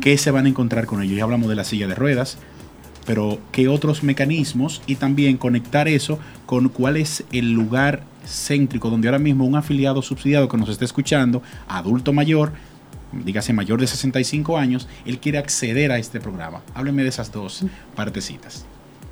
qué 0.00 0.18
se 0.18 0.32
van 0.32 0.46
a 0.46 0.48
encontrar 0.48 0.86
con 0.86 1.00
ellos. 1.00 1.16
Ya 1.16 1.22
hablamos 1.22 1.48
de 1.48 1.54
la 1.54 1.64
silla 1.64 1.86
de 1.86 1.94
ruedas, 1.94 2.38
pero 3.06 3.38
qué 3.52 3.68
otros 3.68 4.02
mecanismos 4.02 4.82
y 4.86 4.96
también 4.96 5.36
conectar 5.36 5.86
eso 5.86 6.18
con 6.44 6.68
cuál 6.70 6.96
es 6.96 7.22
el 7.30 7.52
lugar 7.52 8.02
céntrico 8.26 8.90
donde 8.90 9.08
ahora 9.08 9.18
mismo 9.18 9.44
un 9.44 9.56
afiliado 9.56 10.02
subsidiado 10.02 10.48
que 10.48 10.56
nos 10.56 10.68
está 10.68 10.84
escuchando, 10.84 11.42
adulto 11.68 12.12
mayor, 12.12 12.52
dígase 13.12 13.52
mayor 13.52 13.80
de 13.80 13.86
65 13.86 14.56
años, 14.56 14.88
él 15.04 15.18
quiere 15.18 15.38
acceder 15.38 15.92
a 15.92 15.98
este 15.98 16.20
programa. 16.20 16.62
Hábleme 16.74 17.02
de 17.02 17.08
esas 17.08 17.32
dos 17.32 17.64
partecitas. 17.94 18.64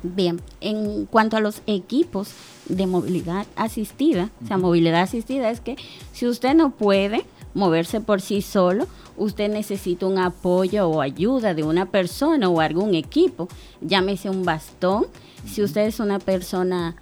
Bien, 0.03 0.41
en 0.61 1.05
cuanto 1.05 1.37
a 1.37 1.41
los 1.41 1.61
equipos 1.67 2.29
de 2.67 2.87
movilidad 2.87 3.45
asistida, 3.55 4.31
o 4.43 4.47
sea, 4.47 4.57
movilidad 4.57 5.01
asistida 5.01 5.51
es 5.51 5.61
que 5.61 5.75
si 6.11 6.27
usted 6.27 6.55
no 6.55 6.71
puede 6.71 7.23
moverse 7.53 8.01
por 8.01 8.19
sí 8.19 8.41
solo, 8.41 8.87
usted 9.17 9.51
necesita 9.51 10.07
un 10.07 10.17
apoyo 10.17 10.87
o 10.87 11.01
ayuda 11.01 11.53
de 11.53 11.63
una 11.63 11.91
persona 11.91 12.49
o 12.49 12.61
algún 12.61 12.95
equipo, 12.95 13.47
llámese 13.81 14.29
un 14.29 14.43
bastón, 14.43 15.05
si 15.45 15.61
usted 15.61 15.81
es 15.81 15.99
una 15.99 16.17
persona 16.17 16.95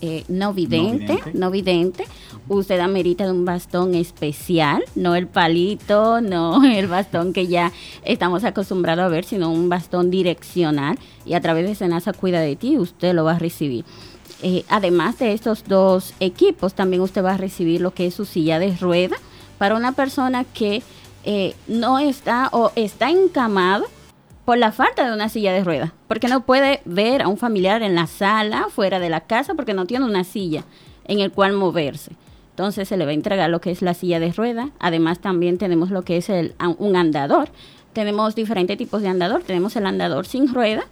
eh, 0.00 0.24
no 0.28 0.54
vidente, 0.54 1.14
vidente. 1.14 1.30
no 1.34 1.50
vidente, 1.50 2.04
usted 2.48 2.80
amerita 2.80 3.24
de 3.24 3.32
un 3.32 3.44
bastón 3.44 3.94
especial, 3.94 4.82
no 4.94 5.14
el 5.14 5.26
palito, 5.26 6.20
no 6.20 6.64
el 6.70 6.86
bastón 6.86 7.32
que 7.32 7.46
ya 7.46 7.72
estamos 8.04 8.44
acostumbrados 8.44 9.04
a 9.04 9.08
ver, 9.08 9.24
sino 9.24 9.52
un 9.52 9.68
bastón 9.68 10.10
direccional 10.10 10.98
y 11.26 11.34
a 11.34 11.40
través 11.40 11.68
de 11.68 11.74
Senasa 11.74 12.12
Cuida 12.12 12.40
de 12.40 12.56
ti 12.56 12.78
usted 12.78 13.14
lo 13.14 13.24
va 13.24 13.32
a 13.32 13.38
recibir. 13.38 13.84
Eh, 14.42 14.64
además 14.68 15.18
de 15.18 15.34
estos 15.34 15.64
dos 15.64 16.14
equipos, 16.18 16.74
también 16.74 17.02
usted 17.02 17.22
va 17.22 17.34
a 17.34 17.36
recibir 17.36 17.82
lo 17.82 17.92
que 17.92 18.06
es 18.06 18.14
su 18.14 18.24
silla 18.24 18.58
de 18.58 18.74
rueda 18.76 19.16
para 19.58 19.76
una 19.76 19.92
persona 19.92 20.44
que 20.44 20.82
eh, 21.24 21.54
no 21.68 21.98
está 21.98 22.48
o 22.52 22.72
está 22.74 23.10
encamado 23.10 23.84
por 24.50 24.58
la 24.58 24.72
falta 24.72 25.06
de 25.06 25.14
una 25.14 25.28
silla 25.28 25.52
de 25.52 25.62
ruedas, 25.62 25.92
porque 26.08 26.26
no 26.26 26.44
puede 26.44 26.80
ver 26.84 27.22
a 27.22 27.28
un 27.28 27.36
familiar 27.36 27.84
en 27.84 27.94
la 27.94 28.08
sala, 28.08 28.66
fuera 28.68 28.98
de 28.98 29.08
la 29.08 29.20
casa, 29.20 29.54
porque 29.54 29.74
no 29.74 29.86
tiene 29.86 30.06
una 30.06 30.24
silla 30.24 30.64
en 31.04 31.20
el 31.20 31.30
cual 31.30 31.52
moverse. 31.52 32.16
Entonces 32.50 32.88
se 32.88 32.96
le 32.96 33.04
va 33.04 33.12
a 33.12 33.14
entregar 33.14 33.48
lo 33.48 33.60
que 33.60 33.70
es 33.70 33.80
la 33.80 33.94
silla 33.94 34.18
de 34.18 34.32
ruedas. 34.32 34.70
Además 34.80 35.20
también 35.20 35.56
tenemos 35.56 35.92
lo 35.92 36.02
que 36.02 36.16
es 36.16 36.28
el, 36.30 36.56
un 36.78 36.96
andador. 36.96 37.50
Tenemos 37.92 38.34
diferentes 38.34 38.76
tipos 38.76 39.02
de 39.02 39.08
andador. 39.08 39.44
Tenemos 39.44 39.76
el 39.76 39.86
andador 39.86 40.26
sin 40.26 40.52
rueda 40.52 40.82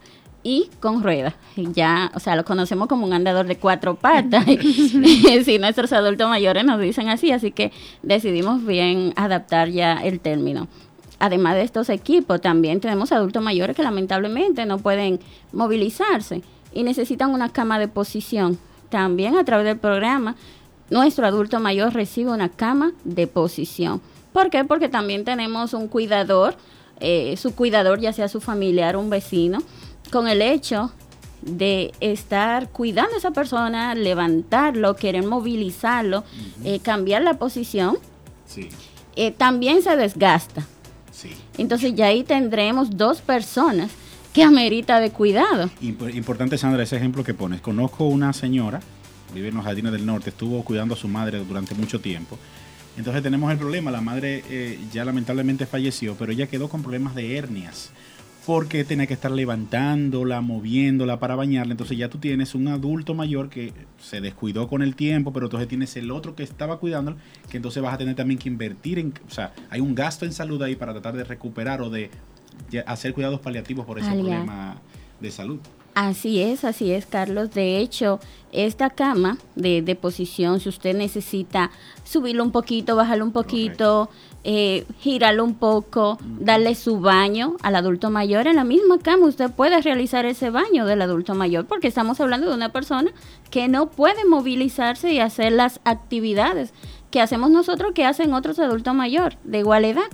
y 0.44 0.70
con 0.78 1.02
rueda. 1.02 1.34
Ya, 1.56 2.12
o 2.14 2.20
sea, 2.20 2.36
lo 2.36 2.44
conocemos 2.44 2.86
como 2.86 3.04
un 3.04 3.12
andador 3.12 3.48
de 3.48 3.56
cuatro 3.56 3.96
patas. 3.96 4.44
si 5.44 5.58
nuestros 5.60 5.92
adultos 5.92 6.28
mayores 6.28 6.64
nos 6.64 6.80
dicen 6.80 7.08
así, 7.08 7.32
así 7.32 7.50
que 7.50 7.72
decidimos 8.04 8.64
bien 8.64 9.12
adaptar 9.16 9.68
ya 9.70 9.94
el 9.94 10.20
término 10.20 10.68
además 11.18 11.54
de 11.54 11.62
estos 11.62 11.88
equipos, 11.88 12.40
también 12.40 12.80
tenemos 12.80 13.12
adultos 13.12 13.42
mayores 13.42 13.76
que 13.76 13.82
lamentablemente 13.82 14.66
no 14.66 14.78
pueden 14.78 15.20
movilizarse 15.52 16.42
y 16.72 16.82
necesitan 16.82 17.30
una 17.30 17.48
cama 17.50 17.78
de 17.78 17.88
posición. 17.88 18.58
También 18.88 19.36
a 19.36 19.44
través 19.44 19.66
del 19.66 19.78
programa, 19.78 20.36
nuestro 20.90 21.26
adulto 21.26 21.60
mayor 21.60 21.92
recibe 21.92 22.30
una 22.30 22.48
cama 22.48 22.92
de 23.04 23.26
posición. 23.26 24.00
¿Por 24.32 24.50
qué? 24.50 24.64
Porque 24.64 24.88
también 24.88 25.24
tenemos 25.24 25.74
un 25.74 25.88
cuidador, 25.88 26.56
eh, 27.00 27.36
su 27.36 27.54
cuidador, 27.54 28.00
ya 28.00 28.12
sea 28.12 28.28
su 28.28 28.40
familiar 28.40 28.96
o 28.96 29.00
un 29.00 29.10
vecino, 29.10 29.58
con 30.10 30.28
el 30.28 30.40
hecho 30.40 30.92
de 31.42 31.92
estar 32.00 32.70
cuidando 32.70 33.14
a 33.14 33.18
esa 33.18 33.30
persona, 33.30 33.94
levantarlo, 33.94 34.96
querer 34.96 35.24
movilizarlo, 35.24 36.24
eh, 36.64 36.80
cambiar 36.80 37.22
la 37.22 37.34
posición, 37.34 37.98
eh, 39.16 39.30
también 39.32 39.82
se 39.82 39.96
desgasta. 39.96 40.66
Entonces 41.56 41.94
ya 41.94 42.06
ahí 42.06 42.24
tendremos 42.24 42.96
dos 42.96 43.20
personas 43.20 43.90
que 44.32 44.42
amerita 44.42 45.00
de 45.00 45.10
cuidado. 45.10 45.70
Importante, 45.80 46.58
Sandra, 46.58 46.82
ese 46.82 46.96
ejemplo 46.96 47.24
que 47.24 47.34
pones. 47.34 47.60
Conozco 47.60 48.06
una 48.06 48.32
señora, 48.32 48.80
vive 49.34 49.48
en 49.48 49.54
los 49.54 49.64
Jardines 49.64 49.92
del 49.92 50.06
Norte, 50.06 50.30
estuvo 50.30 50.62
cuidando 50.64 50.94
a 50.94 50.96
su 50.96 51.08
madre 51.08 51.38
durante 51.38 51.74
mucho 51.74 52.00
tiempo. 52.00 52.38
Entonces 52.96 53.22
tenemos 53.22 53.50
el 53.52 53.58
problema, 53.58 53.90
la 53.90 54.00
madre 54.00 54.42
eh, 54.48 54.78
ya 54.92 55.04
lamentablemente 55.04 55.66
falleció, 55.66 56.16
pero 56.16 56.32
ella 56.32 56.48
quedó 56.48 56.68
con 56.68 56.82
problemas 56.82 57.14
de 57.14 57.36
hernias 57.36 57.90
porque 58.48 58.82
tenía 58.82 59.06
que 59.06 59.12
estar 59.12 59.30
levantándola, 59.30 60.40
moviéndola 60.40 61.18
para 61.18 61.36
bañarla. 61.36 61.72
Entonces 61.72 61.98
ya 61.98 62.08
tú 62.08 62.16
tienes 62.16 62.54
un 62.54 62.66
adulto 62.68 63.12
mayor 63.12 63.50
que 63.50 63.74
se 64.00 64.22
descuidó 64.22 64.68
con 64.68 64.80
el 64.80 64.96
tiempo, 64.96 65.34
pero 65.34 65.48
entonces 65.48 65.68
tienes 65.68 65.94
el 65.98 66.10
otro 66.10 66.34
que 66.34 66.44
estaba 66.44 66.78
cuidándola, 66.78 67.18
que 67.50 67.58
entonces 67.58 67.82
vas 67.82 67.92
a 67.92 67.98
tener 67.98 68.14
también 68.14 68.38
que 68.38 68.48
invertir 68.48 69.00
en, 69.00 69.12
o 69.26 69.30
sea, 69.30 69.52
hay 69.68 69.82
un 69.82 69.94
gasto 69.94 70.24
en 70.24 70.32
salud 70.32 70.62
ahí 70.62 70.76
para 70.76 70.92
tratar 70.92 71.14
de 71.14 71.24
recuperar 71.24 71.82
o 71.82 71.90
de 71.90 72.10
hacer 72.86 73.12
cuidados 73.12 73.38
paliativos 73.40 73.84
por 73.84 73.98
ese 73.98 74.10
problema 74.12 74.80
de 75.20 75.30
salud. 75.30 75.60
Así 76.00 76.40
es, 76.40 76.64
así 76.64 76.92
es, 76.92 77.06
Carlos. 77.06 77.52
De 77.52 77.78
hecho, 77.78 78.20
esta 78.52 78.88
cama 78.88 79.36
de, 79.56 79.82
de 79.82 79.96
posición, 79.96 80.60
si 80.60 80.68
usted 80.68 80.94
necesita 80.94 81.72
subirlo 82.04 82.44
un 82.44 82.52
poquito, 82.52 82.94
bajarlo 82.94 83.24
un 83.24 83.32
poquito, 83.32 84.08
eh, 84.44 84.86
girarlo 85.00 85.42
un 85.42 85.54
poco, 85.54 86.16
darle 86.22 86.76
su 86.76 87.00
baño 87.00 87.56
al 87.64 87.74
adulto 87.74 88.10
mayor, 88.10 88.46
en 88.46 88.54
la 88.54 88.62
misma 88.62 89.00
cama 89.00 89.26
usted 89.26 89.50
puede 89.50 89.82
realizar 89.82 90.24
ese 90.24 90.50
baño 90.50 90.86
del 90.86 91.02
adulto 91.02 91.34
mayor, 91.34 91.66
porque 91.66 91.88
estamos 91.88 92.20
hablando 92.20 92.48
de 92.48 92.54
una 92.54 92.68
persona 92.68 93.10
que 93.50 93.66
no 93.66 93.90
puede 93.90 94.24
movilizarse 94.24 95.12
y 95.12 95.18
hacer 95.18 95.50
las 95.50 95.80
actividades 95.82 96.72
que 97.10 97.20
hacemos 97.20 97.50
nosotros, 97.50 97.90
que 97.92 98.04
hacen 98.04 98.34
otros 98.34 98.60
adultos 98.60 98.94
mayores 98.94 99.36
de 99.42 99.58
igual 99.58 99.84
edad. 99.84 100.06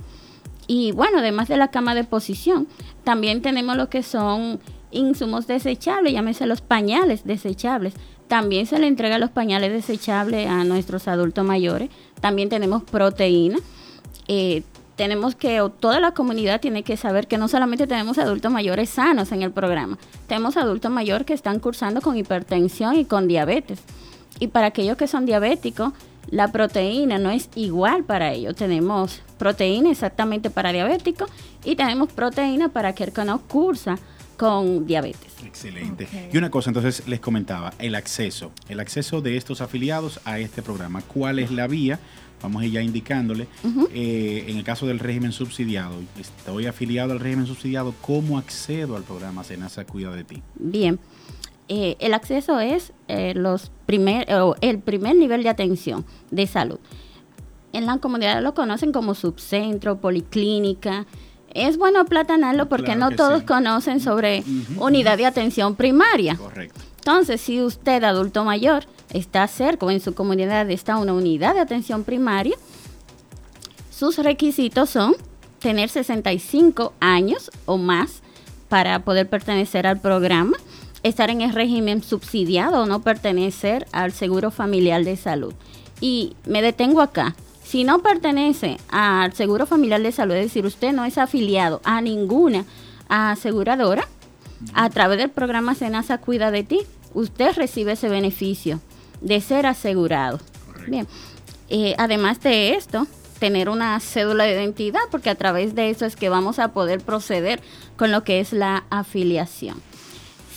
Y 0.67 0.93
bueno, 0.93 1.19
además 1.19 1.47
de 1.47 1.57
la 1.57 1.67
cama 1.67 1.93
de 1.93 2.05
posición, 2.05 2.67
también 3.03 3.43
tenemos 3.43 3.77
lo 3.77 3.87
que 3.87 4.01
son 4.01 4.59
insumos 4.95 5.47
desechables, 5.47 6.13
llámese 6.13 6.45
los 6.45 6.61
pañales 6.61 7.25
desechables. 7.25 7.93
También 8.27 8.65
se 8.65 8.79
le 8.79 8.87
entrega 8.87 9.19
los 9.19 9.29
pañales 9.29 9.71
desechables 9.71 10.47
a 10.47 10.63
nuestros 10.63 11.07
adultos 11.07 11.45
mayores. 11.45 11.89
También 12.21 12.49
tenemos 12.49 12.83
proteína. 12.83 13.57
Eh, 14.27 14.63
tenemos 14.95 15.35
que, 15.35 15.61
toda 15.79 15.99
la 15.99 16.13
comunidad 16.13 16.61
tiene 16.61 16.83
que 16.83 16.97
saber 16.97 17.27
que 17.27 17.37
no 17.37 17.47
solamente 17.47 17.85
tenemos 17.85 18.17
adultos 18.17 18.51
mayores 18.51 18.89
sanos 18.89 19.31
en 19.31 19.41
el 19.41 19.51
programa, 19.51 19.97
tenemos 20.27 20.55
adultos 20.55 20.89
mayores 20.89 21.27
que 21.27 21.33
están 21.33 21.59
cursando 21.59 22.01
con 22.01 22.15
hipertensión 22.15 22.95
y 22.95 23.05
con 23.05 23.27
diabetes. 23.27 23.79
Y 24.39 24.47
para 24.47 24.67
aquellos 24.67 24.97
que 24.97 25.07
son 25.07 25.25
diabéticos, 25.25 25.93
la 26.29 26.51
proteína 26.51 27.17
no 27.17 27.29
es 27.29 27.49
igual 27.55 28.03
para 28.03 28.31
ellos. 28.31 28.55
Tenemos 28.55 29.21
proteína 29.37 29.91
exactamente 29.91 30.49
para 30.49 30.71
diabéticos 30.71 31.29
y 31.63 31.75
tenemos 31.75 32.11
proteína 32.11 32.69
para 32.69 32.89
aquel 32.89 33.11
que 33.11 33.25
no 33.25 33.39
cursa 33.41 33.97
con 34.37 34.85
diabetes. 34.85 35.33
Excelente. 35.45 36.07
Y 36.31 36.37
una 36.37 36.49
cosa, 36.49 36.69
entonces 36.69 37.07
les 37.07 37.19
comentaba, 37.19 37.73
el 37.79 37.95
acceso, 37.95 38.51
el 38.69 38.79
acceso 38.79 39.21
de 39.21 39.37
estos 39.37 39.61
afiliados 39.61 40.19
a 40.25 40.39
este 40.39 40.61
programa. 40.61 41.01
¿Cuál 41.01 41.39
es 41.39 41.51
la 41.51 41.67
vía? 41.67 41.99
Vamos 42.41 42.61
a 42.61 42.65
ir 42.65 42.73
ya 42.73 42.81
indicándole. 42.81 43.47
Eh, 43.93 44.45
en 44.47 44.57
el 44.57 44.63
caso 44.63 44.85
del 44.85 44.99
régimen 44.99 45.31
subsidiado, 45.31 45.95
estoy 46.19 46.67
afiliado 46.67 47.13
al 47.13 47.19
régimen 47.19 47.47
subsidiado, 47.47 47.93
¿cómo 48.01 48.37
accedo 48.37 48.95
al 48.95 49.03
programa 49.03 49.43
Senasa 49.43 49.85
Cuida 49.85 50.11
de 50.11 50.23
ti? 50.23 50.43
Bien. 50.55 50.99
Eh, 51.67 51.95
el 51.99 52.13
acceso 52.13 52.59
es 52.59 52.93
eh, 53.07 53.33
los 53.35 53.71
primer, 53.87 54.27
el 54.61 54.79
primer 54.79 55.15
nivel 55.15 55.41
de 55.41 55.49
atención 55.49 56.05
de 56.29 56.45
salud. 56.45 56.77
En 57.73 57.87
la 57.87 57.97
comunidad 57.97 58.43
lo 58.43 58.53
conocen 58.53 58.91
como 58.91 59.15
subcentro, 59.15 59.99
policlínica, 59.99 61.07
es 61.55 61.77
bueno 61.77 62.01
aplatanarlo 62.01 62.67
porque 62.67 62.95
no 62.95 63.11
todos 63.11 63.43
conocen 63.43 63.99
sobre 63.99 64.43
unidad 64.77 65.17
de 65.17 65.25
atención 65.25 65.75
primaria. 65.75 66.35
Correcto. 66.35 66.79
Entonces, 66.97 67.39
si 67.39 67.61
usted, 67.61 68.03
adulto 68.03 68.43
mayor, 68.43 68.85
está 69.13 69.47
cerca 69.47 69.85
o 69.85 69.91
en 69.91 70.01
su 70.01 70.13
comunidad 70.13 70.69
está 70.69 70.97
una 70.97 71.13
unidad 71.13 71.53
de 71.53 71.61
atención 71.61 72.03
primaria, 72.03 72.55
sus 73.89 74.17
requisitos 74.17 74.89
son 74.89 75.15
tener 75.59 75.89
65 75.89 76.93
años 76.99 77.49
o 77.65 77.77
más 77.77 78.21
para 78.67 78.99
poder 78.99 79.29
pertenecer 79.29 79.87
al 79.87 79.99
programa, 79.99 80.57
estar 81.03 81.29
en 81.29 81.41
el 81.41 81.53
régimen 81.53 82.03
subsidiado 82.03 82.81
o 82.81 82.85
no 82.85 83.01
pertenecer 83.01 83.87
al 83.93 84.11
seguro 84.11 84.51
familiar 84.51 85.05
de 85.05 85.15
salud. 85.15 85.53
Y 86.01 86.35
me 86.45 86.61
detengo 86.61 87.01
acá. 87.01 87.35
Si 87.75 87.83
no 87.83 87.99
pertenece 87.99 88.77
al 88.87 89.33
Seguro 89.33 89.65
Familiar 89.65 90.01
de 90.01 90.13
Salud, 90.13 90.33
es 90.35 90.45
decir, 90.45 90.65
usted 90.65 90.93
no 90.93 91.03
es 91.03 91.17
afiliado 91.17 91.81
a 91.83 91.99
ninguna 91.99 92.63
aseguradora, 93.09 94.07
a 94.73 94.89
través 94.89 95.17
del 95.17 95.29
programa 95.29 95.75
Senasa 95.75 96.19
Cuida 96.19 96.51
de 96.51 96.63
ti, 96.63 96.83
usted 97.13 97.53
recibe 97.53 97.91
ese 97.91 98.07
beneficio 98.07 98.79
de 99.19 99.41
ser 99.41 99.65
asegurado. 99.65 100.39
Bien, 100.87 101.05
eh, 101.67 101.95
además 101.97 102.39
de 102.39 102.75
esto, 102.75 103.07
tener 103.39 103.67
una 103.67 103.99
cédula 103.99 104.45
de 104.45 104.53
identidad, 104.53 105.01
porque 105.11 105.29
a 105.29 105.35
través 105.35 105.75
de 105.75 105.89
eso 105.89 106.05
es 106.05 106.15
que 106.15 106.29
vamos 106.29 106.59
a 106.59 106.69
poder 106.69 107.01
proceder 107.01 107.61
con 107.97 108.09
lo 108.09 108.23
que 108.23 108.39
es 108.39 108.53
la 108.53 108.85
afiliación. 108.89 109.81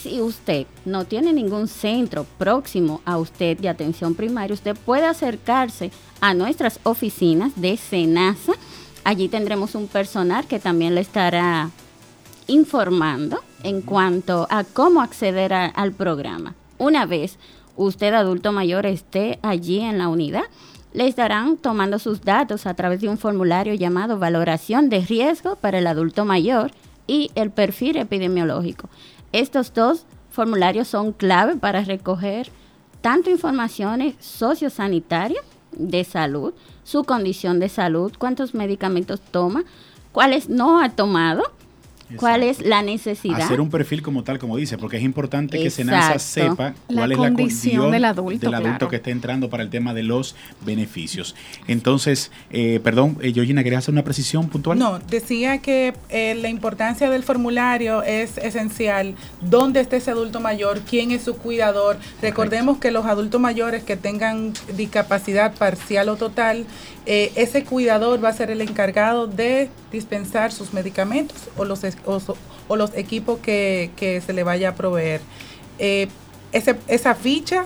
Si 0.01 0.21
usted 0.21 0.65
no 0.85 1.03
tiene 1.03 1.33
ningún 1.33 1.67
centro 1.67 2.25
próximo 2.37 3.01
a 3.03 3.17
usted 3.17 3.57
de 3.57 3.67
atención 3.67 4.15
primaria, 4.15 4.53
usted 4.53 4.77
puede 4.77 5.05
acercarse 5.05 5.91
a 6.21 6.33
nuestras 6.33 6.79
oficinas 6.83 7.51
de 7.59 7.75
SENASA. 7.75 8.53
Allí 9.03 9.27
tendremos 9.27 9.75
un 9.75 9.87
personal 9.87 10.47
que 10.47 10.59
también 10.59 10.95
le 10.95 11.01
estará 11.01 11.69
informando 12.47 13.41
en 13.63 13.81
cuanto 13.81 14.47
a 14.49 14.63
cómo 14.63 15.01
acceder 15.01 15.51
al 15.51 15.91
programa. 15.91 16.55
Una 16.77 17.05
vez 17.05 17.37
usted 17.75 18.13
adulto 18.13 18.53
mayor 18.53 18.85
esté 18.85 19.37
allí 19.41 19.81
en 19.81 19.97
la 19.97 20.07
unidad, 20.07 20.43
le 20.93 21.07
estarán 21.07 21.57
tomando 21.57 21.99
sus 21.99 22.21
datos 22.21 22.67
a 22.67 22.73
través 22.73 23.01
de 23.01 23.09
un 23.09 23.17
formulario 23.17 23.73
llamado 23.73 24.17
valoración 24.17 24.89
de 24.89 25.01
riesgo 25.01 25.57
para 25.57 25.79
el 25.79 25.87
adulto 25.87 26.23
mayor 26.23 26.71
y 27.05 27.31
el 27.35 27.51
perfil 27.51 27.97
epidemiológico. 27.97 28.87
Estos 29.31 29.73
dos 29.73 30.05
formularios 30.29 30.87
son 30.87 31.11
clave 31.11 31.55
para 31.55 31.83
recoger 31.83 32.49
tanto 33.01 33.29
informaciones 33.29 34.15
sociosanitarias 34.19 35.43
de 35.71 36.03
salud, 36.03 36.53
su 36.83 37.03
condición 37.03 37.59
de 37.59 37.69
salud, 37.69 38.11
cuántos 38.17 38.53
medicamentos 38.53 39.21
toma, 39.21 39.63
cuáles 40.11 40.49
no 40.49 40.81
ha 40.81 40.89
tomado, 40.89 41.43
cuál 42.15 42.43
es 42.43 42.61
la 42.61 42.81
necesidad. 42.81 43.41
Hacer 43.41 43.61
un 43.61 43.69
perfil 43.69 44.01
como 44.01 44.23
tal, 44.23 44.39
como 44.39 44.57
dice, 44.57 44.77
porque 44.77 44.97
es 44.97 45.03
importante 45.03 45.61
que 45.61 45.69
Senasa 45.69 46.19
sepa 46.19 46.73
La 46.87 47.01
cuál 47.01 47.11
es 47.11 47.17
la 47.17 47.27
condición 47.27 47.49
condición 47.49 47.91
del 47.91 48.05
adulto, 48.05 48.45
del 48.45 48.53
adulto 48.53 48.77
claro. 48.77 48.89
que 48.89 48.95
está 48.97 49.09
entrando 49.11 49.49
para 49.49 49.63
el 49.63 49.69
tema 49.69 49.93
de 49.93 50.03
los 50.03 50.35
beneficios. 50.65 51.35
Entonces, 51.67 52.31
eh, 52.51 52.79
perdón, 52.83 53.17
eh, 53.21 53.31
Georgina, 53.33 53.63
¿querías 53.63 53.83
hacer 53.83 53.93
una 53.93 54.03
precisión 54.03 54.49
puntual? 54.49 54.77
No, 54.77 54.99
decía 54.99 55.59
que 55.59 55.93
eh, 56.09 56.35
la 56.35 56.49
importancia 56.49 57.09
del 57.09 57.23
formulario 57.23 58.03
es 58.03 58.37
esencial. 58.37 59.15
¿Dónde 59.41 59.79
está 59.79 59.97
ese 59.97 60.11
adulto 60.11 60.39
mayor? 60.39 60.81
¿Quién 60.81 61.11
es 61.11 61.23
su 61.23 61.37
cuidador? 61.37 61.97
Recordemos 62.21 62.77
que 62.77 62.91
los 62.91 63.05
adultos 63.05 63.39
mayores 63.39 63.83
que 63.83 63.95
tengan 63.95 64.53
discapacidad 64.75 65.53
parcial 65.55 66.09
o 66.09 66.15
total, 66.15 66.65
eh, 67.05 67.31
ese 67.35 67.63
cuidador 67.63 68.23
va 68.23 68.29
a 68.29 68.33
ser 68.33 68.51
el 68.51 68.61
encargado 68.61 69.27
de 69.27 69.69
dispensar 69.91 70.51
sus 70.51 70.73
medicamentos 70.73 71.37
o 71.57 71.65
los, 71.65 71.83
o, 72.05 72.19
o 72.67 72.75
los 72.75 72.95
equipos 72.95 73.39
que, 73.39 73.91
se 74.25 74.33
le 74.33 74.43
vaya 74.43 74.69
a 74.69 74.75
proveer. 74.75 75.21
Eh, 75.79 76.07
ese- 76.51 76.77
esa 76.87 77.15
ficha 77.15 77.65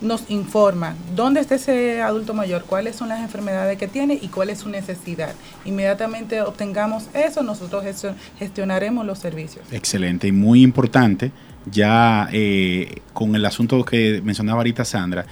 nos 0.00 0.30
informa 0.30 0.94
dónde 1.16 1.40
está 1.40 1.56
ese 1.56 2.02
adulto 2.02 2.32
mayor, 2.34 2.62
cuáles 2.64 2.94
son 2.94 3.08
las 3.08 3.20
enfermedades 3.20 3.78
que 3.78 3.88
tiene 3.88 4.14
y 4.20 4.28
cuál 4.28 4.48
es 4.50 4.58
su 4.60 4.68
necesidad. 4.68 5.34
Inmediatamente 5.64 6.40
obtengamos 6.40 7.08
eso, 7.14 7.42
nosotros 7.42 7.84
gestio- 7.84 8.14
gestionaremos 8.38 9.04
los 9.04 9.18
servicios. 9.18 9.64
Excelente 9.72 10.28
y 10.28 10.32
muy 10.32 10.62
importante, 10.62 11.32
ya 11.70 12.28
eh, 12.32 13.00
con 13.12 13.34
el 13.34 13.44
asunto 13.44 13.84
que 13.84 14.20
mencionaba 14.22 14.58
ahorita 14.60 14.84
Sandra, 14.84 15.26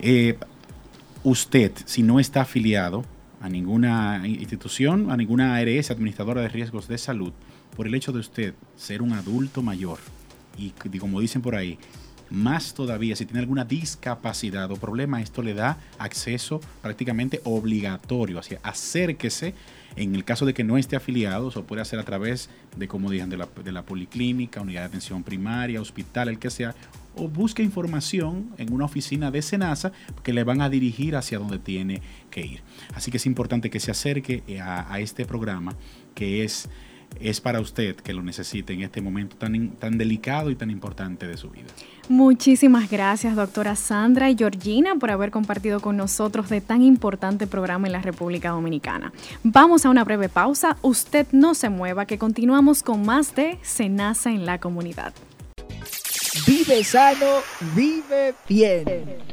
eh, 0.00 0.36
usted, 1.22 1.70
si 1.84 2.02
no 2.02 2.18
está 2.18 2.40
afiliado 2.42 3.04
a 3.40 3.48
ninguna 3.48 4.22
institución, 4.26 5.10
a 5.12 5.16
ninguna 5.16 5.56
ARS, 5.56 5.90
administradora 5.92 6.40
de 6.42 6.48
riesgos 6.48 6.88
de 6.88 6.98
salud, 6.98 7.32
por 7.76 7.86
el 7.86 7.94
hecho 7.94 8.12
de 8.12 8.20
usted 8.20 8.54
ser 8.76 9.02
un 9.02 9.12
adulto 9.12 9.62
mayor 9.62 9.98
y 10.58 10.70
como 10.98 11.20
dicen 11.20 11.40
por 11.40 11.56
ahí, 11.56 11.78
más 12.32 12.72
todavía 12.72 13.14
si 13.14 13.26
tiene 13.26 13.40
alguna 13.40 13.64
discapacidad 13.64 14.70
o 14.70 14.76
problema, 14.76 15.20
esto 15.20 15.42
le 15.42 15.54
da 15.54 15.78
acceso 15.98 16.60
prácticamente 16.80 17.40
obligatorio. 17.44 18.38
Así, 18.38 18.56
acérquese 18.62 19.54
en 19.96 20.14
el 20.14 20.24
caso 20.24 20.46
de 20.46 20.54
que 20.54 20.64
no 20.64 20.78
esté 20.78 20.96
afiliado, 20.96 21.48
o 21.54 21.62
puede 21.64 21.82
hacer 21.82 21.98
a 21.98 22.04
través 22.04 22.48
de, 22.78 22.88
como 22.88 23.10
digan, 23.10 23.28
de 23.28 23.36
la, 23.36 23.82
policlínica, 23.82 24.62
unidad 24.62 24.80
de 24.80 24.86
atención 24.86 25.22
primaria, 25.22 25.82
hospital, 25.82 26.30
el 26.30 26.38
que 26.38 26.48
sea, 26.48 26.74
o 27.14 27.28
busque 27.28 27.62
información 27.62 28.50
en 28.56 28.72
una 28.72 28.86
oficina 28.86 29.30
de 29.30 29.42
Senasa 29.42 29.92
que 30.22 30.32
le 30.32 30.44
van 30.44 30.62
a 30.62 30.70
dirigir 30.70 31.14
hacia 31.14 31.38
donde 31.38 31.58
tiene 31.58 32.00
que 32.30 32.40
ir. 32.40 32.62
Así 32.94 33.10
que 33.10 33.18
es 33.18 33.26
importante 33.26 33.68
que 33.68 33.80
se 33.80 33.90
acerque 33.90 34.42
eh, 34.46 34.60
a 34.62 34.98
este 34.98 35.26
programa 35.26 35.76
que 36.14 36.44
es, 36.44 36.70
es 37.20 37.40
para 37.40 37.60
usted 37.60 37.96
que 37.96 38.12
lo 38.12 38.22
necesite 38.22 38.72
en 38.72 38.82
este 38.82 39.00
momento 39.00 39.36
tan, 39.36 39.70
tan 39.70 39.98
delicado 39.98 40.50
y 40.50 40.56
tan 40.56 40.70
importante 40.70 41.26
de 41.26 41.36
su 41.36 41.50
vida. 41.50 41.68
Muchísimas 42.08 42.90
gracias, 42.90 43.36
doctora 43.36 43.76
Sandra 43.76 44.28
y 44.28 44.36
Georgina, 44.36 44.96
por 44.96 45.10
haber 45.10 45.30
compartido 45.30 45.80
con 45.80 45.96
nosotros 45.96 46.48
de 46.48 46.60
tan 46.60 46.82
importante 46.82 47.46
programa 47.46 47.86
en 47.86 47.92
la 47.92 48.02
República 48.02 48.50
Dominicana. 48.50 49.12
Vamos 49.44 49.86
a 49.86 49.90
una 49.90 50.04
breve 50.04 50.28
pausa. 50.28 50.76
Usted 50.82 51.26
no 51.32 51.54
se 51.54 51.68
mueva, 51.68 52.06
que 52.06 52.18
continuamos 52.18 52.82
con 52.82 53.06
más 53.06 53.34
de 53.34 53.58
Senasa 53.62 54.30
en 54.30 54.46
la 54.46 54.58
comunidad. 54.58 55.14
Vive 56.46 56.82
sano, 56.82 57.40
vive 57.74 58.34
bien. 58.48 59.32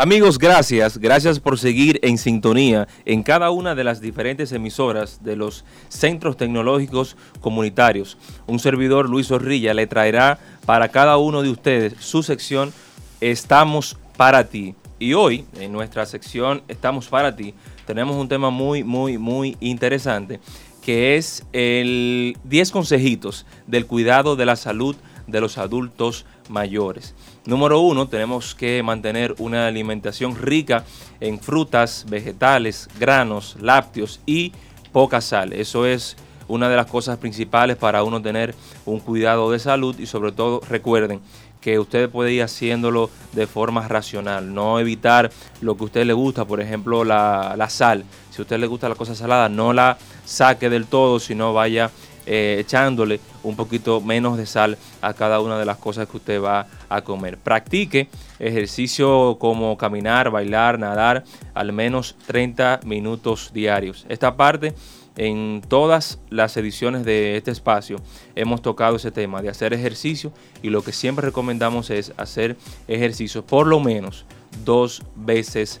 Amigos, 0.00 0.38
gracias. 0.38 0.96
Gracias 0.98 1.40
por 1.40 1.58
seguir 1.58 1.98
en 2.04 2.18
sintonía 2.18 2.86
en 3.04 3.24
cada 3.24 3.50
una 3.50 3.74
de 3.74 3.82
las 3.82 4.00
diferentes 4.00 4.52
emisoras 4.52 5.24
de 5.24 5.34
los 5.34 5.64
centros 5.88 6.36
tecnológicos 6.36 7.16
comunitarios. 7.40 8.16
Un 8.46 8.60
servidor, 8.60 9.08
Luis 9.08 9.26
Zorrilla, 9.26 9.74
le 9.74 9.88
traerá 9.88 10.38
para 10.64 10.90
cada 10.90 11.16
uno 11.16 11.42
de 11.42 11.50
ustedes 11.50 11.94
su 11.98 12.22
sección 12.22 12.72
Estamos 13.20 13.96
para 14.16 14.44
ti. 14.44 14.76
Y 15.00 15.14
hoy, 15.14 15.46
en 15.58 15.72
nuestra 15.72 16.06
sección 16.06 16.62
Estamos 16.68 17.08
para 17.08 17.34
ti, 17.34 17.52
tenemos 17.84 18.14
un 18.14 18.28
tema 18.28 18.50
muy, 18.50 18.84
muy, 18.84 19.18
muy 19.18 19.56
interesante 19.58 20.38
que 20.80 21.16
es 21.16 21.44
el 21.52 22.36
10 22.44 22.70
consejitos 22.70 23.46
del 23.66 23.86
cuidado 23.86 24.36
de 24.36 24.46
la 24.46 24.54
salud 24.54 24.94
de 25.26 25.40
los 25.40 25.58
adultos 25.58 26.24
mayores. 26.48 27.14
Número 27.44 27.80
uno, 27.80 28.08
tenemos 28.08 28.54
que 28.54 28.82
mantener 28.82 29.34
una 29.38 29.66
alimentación 29.66 30.36
rica 30.36 30.84
en 31.20 31.40
frutas, 31.40 32.06
vegetales, 32.08 32.88
granos, 32.98 33.56
lácteos 33.60 34.20
y 34.26 34.52
poca 34.92 35.20
sal. 35.20 35.52
Eso 35.52 35.86
es 35.86 36.16
una 36.48 36.68
de 36.68 36.76
las 36.76 36.86
cosas 36.86 37.18
principales 37.18 37.76
para 37.76 38.02
uno 38.02 38.20
tener 38.22 38.54
un 38.86 39.00
cuidado 39.00 39.50
de 39.50 39.58
salud 39.58 39.98
y 39.98 40.06
sobre 40.06 40.32
todo 40.32 40.60
recuerden 40.68 41.20
que 41.60 41.78
usted 41.78 42.08
puede 42.08 42.32
ir 42.32 42.42
haciéndolo 42.42 43.10
de 43.32 43.46
forma 43.46 43.86
racional, 43.88 44.54
no 44.54 44.78
evitar 44.78 45.30
lo 45.60 45.76
que 45.76 45.82
a 45.82 45.86
usted 45.86 46.06
le 46.06 46.12
gusta, 46.12 46.44
por 46.44 46.60
ejemplo 46.60 47.04
la, 47.04 47.54
la 47.56 47.68
sal. 47.68 48.04
Si 48.30 48.40
a 48.40 48.42
usted 48.42 48.58
le 48.58 48.66
gusta 48.66 48.88
la 48.88 48.94
cosa 48.94 49.14
salada, 49.14 49.48
no 49.48 49.72
la 49.72 49.98
saque 50.24 50.70
del 50.70 50.86
todo, 50.86 51.18
sino 51.18 51.52
vaya 51.52 51.90
eh, 52.30 52.58
echándole 52.60 53.20
un 53.42 53.56
poquito 53.56 54.02
menos 54.02 54.36
de 54.36 54.44
sal 54.44 54.76
a 55.00 55.14
cada 55.14 55.40
una 55.40 55.58
de 55.58 55.64
las 55.64 55.78
cosas 55.78 56.06
que 56.06 56.18
usted 56.18 56.42
va 56.42 56.66
a 56.90 57.00
comer. 57.00 57.38
Practique 57.38 58.08
ejercicio 58.38 59.38
como 59.40 59.78
caminar, 59.78 60.30
bailar, 60.30 60.78
nadar, 60.78 61.24
al 61.54 61.72
menos 61.72 62.16
30 62.26 62.80
minutos 62.84 63.50
diarios. 63.54 64.04
Esta 64.10 64.36
parte, 64.36 64.74
en 65.16 65.62
todas 65.66 66.18
las 66.28 66.54
ediciones 66.58 67.06
de 67.06 67.38
este 67.38 67.50
espacio, 67.50 67.96
hemos 68.34 68.60
tocado 68.60 68.96
ese 68.96 69.10
tema 69.10 69.40
de 69.40 69.48
hacer 69.48 69.72
ejercicio 69.72 70.30
y 70.62 70.68
lo 70.68 70.82
que 70.82 70.92
siempre 70.92 71.24
recomendamos 71.24 71.88
es 71.88 72.12
hacer 72.18 72.58
ejercicio 72.88 73.42
por 73.42 73.66
lo 73.66 73.80
menos 73.80 74.26
dos 74.66 75.02
veces 75.16 75.80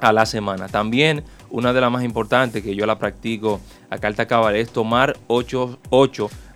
a 0.00 0.12
la 0.12 0.26
semana. 0.26 0.66
También 0.66 1.22
una 1.52 1.74
de 1.74 1.80
las 1.82 1.92
más 1.92 2.02
importantes 2.02 2.62
que 2.62 2.74
yo 2.74 2.86
la 2.86 2.98
practico 2.98 3.60
a 3.90 3.98
carta 3.98 4.26
cabal 4.26 4.56
es 4.56 4.70
tomar 4.70 5.18
8, 5.28 5.78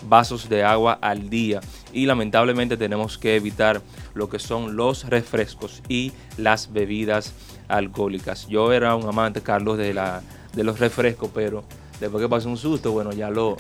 vasos 0.08 0.48
de 0.48 0.64
agua 0.64 0.98
al 1.00 1.28
día. 1.28 1.60
Y 1.92 2.06
lamentablemente 2.06 2.78
tenemos 2.78 3.18
que 3.18 3.36
evitar 3.36 3.82
lo 4.14 4.30
que 4.30 4.38
son 4.38 4.74
los 4.74 5.04
refrescos 5.04 5.82
y 5.88 6.12
las 6.38 6.72
bebidas 6.72 7.34
alcohólicas. 7.68 8.48
Yo 8.48 8.72
era 8.72 8.96
un 8.96 9.06
amante, 9.06 9.42
Carlos, 9.42 9.76
de, 9.76 9.92
la, 9.92 10.22
de 10.54 10.64
los 10.64 10.78
refrescos, 10.80 11.30
pero 11.34 11.62
después 12.00 12.22
que 12.22 12.28
pasé 12.28 12.48
un 12.48 12.56
susto, 12.56 12.92
bueno, 12.92 13.12
ya 13.12 13.28
lo, 13.28 13.58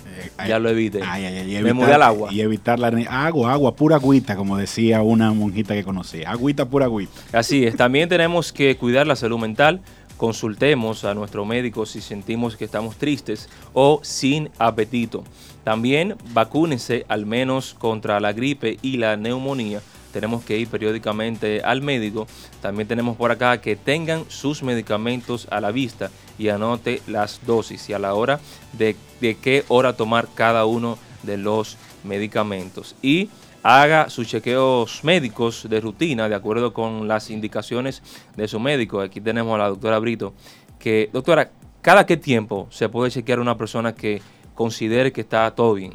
ya 0.48 0.58
lo 0.58 0.70
evité. 0.70 1.00
Y 1.00 1.62
Me 1.62 1.74
mudé 1.74 1.94
al 1.94 2.02
agua. 2.02 2.32
Y 2.32 2.40
evitar 2.40 2.78
la 2.78 2.88
agua, 3.10 3.52
agua, 3.52 3.76
pura 3.76 3.96
agüita, 3.96 4.36
como 4.36 4.56
decía 4.56 5.02
una 5.02 5.32
monjita 5.32 5.74
que 5.74 5.84
conocí. 5.84 6.24
Agüita, 6.24 6.66
pura 6.66 6.86
agüita. 6.86 7.12
Así 7.32 7.66
es, 7.66 7.76
también 7.76 8.08
tenemos 8.08 8.54
que 8.54 8.74
cuidar 8.78 9.06
la 9.06 9.16
salud 9.16 9.38
mental. 9.38 9.82
Consultemos 10.16 11.04
a 11.04 11.14
nuestro 11.14 11.44
médico 11.44 11.84
si 11.84 12.00
sentimos 12.00 12.56
que 12.56 12.64
estamos 12.64 12.96
tristes 12.96 13.48
o 13.74 14.00
sin 14.02 14.50
apetito. 14.58 15.24
También 15.62 16.16
vacúnese 16.32 17.04
al 17.08 17.26
menos 17.26 17.74
contra 17.74 18.18
la 18.20 18.32
gripe 18.32 18.78
y 18.80 18.96
la 18.96 19.16
neumonía. 19.16 19.82
Tenemos 20.12 20.42
que 20.44 20.56
ir 20.56 20.68
periódicamente 20.68 21.60
al 21.60 21.82
médico. 21.82 22.26
También 22.62 22.88
tenemos 22.88 23.18
por 23.18 23.30
acá 23.30 23.60
que 23.60 23.76
tengan 23.76 24.24
sus 24.28 24.62
medicamentos 24.62 25.46
a 25.50 25.60
la 25.60 25.70
vista 25.70 26.10
y 26.38 26.48
anote 26.48 27.02
las 27.06 27.44
dosis 27.44 27.90
y 27.90 27.92
a 27.92 27.98
la 27.98 28.14
hora 28.14 28.40
de, 28.72 28.96
de 29.20 29.34
qué 29.36 29.64
hora 29.68 29.92
tomar 29.92 30.28
cada 30.34 30.64
uno 30.64 30.96
de 31.24 31.36
los 31.36 31.76
medicamentos. 32.04 32.94
Y 33.02 33.28
haga 33.66 34.08
sus 34.10 34.28
chequeos 34.28 35.02
médicos 35.02 35.66
de 35.68 35.80
rutina 35.80 36.28
de 36.28 36.36
acuerdo 36.36 36.72
con 36.72 37.08
las 37.08 37.30
indicaciones 37.30 38.00
de 38.36 38.46
su 38.46 38.60
médico. 38.60 39.00
Aquí 39.00 39.20
tenemos 39.20 39.56
a 39.56 39.58
la 39.58 39.68
doctora 39.68 39.98
Brito, 39.98 40.34
que, 40.78 41.10
doctora, 41.12 41.50
¿cada 41.82 42.06
qué 42.06 42.16
tiempo 42.16 42.68
se 42.70 42.88
puede 42.88 43.10
chequear 43.10 43.40
una 43.40 43.58
persona 43.58 43.92
que 43.92 44.22
considere 44.54 45.12
que 45.12 45.22
está 45.22 45.52
todo 45.52 45.74
bien? 45.74 45.94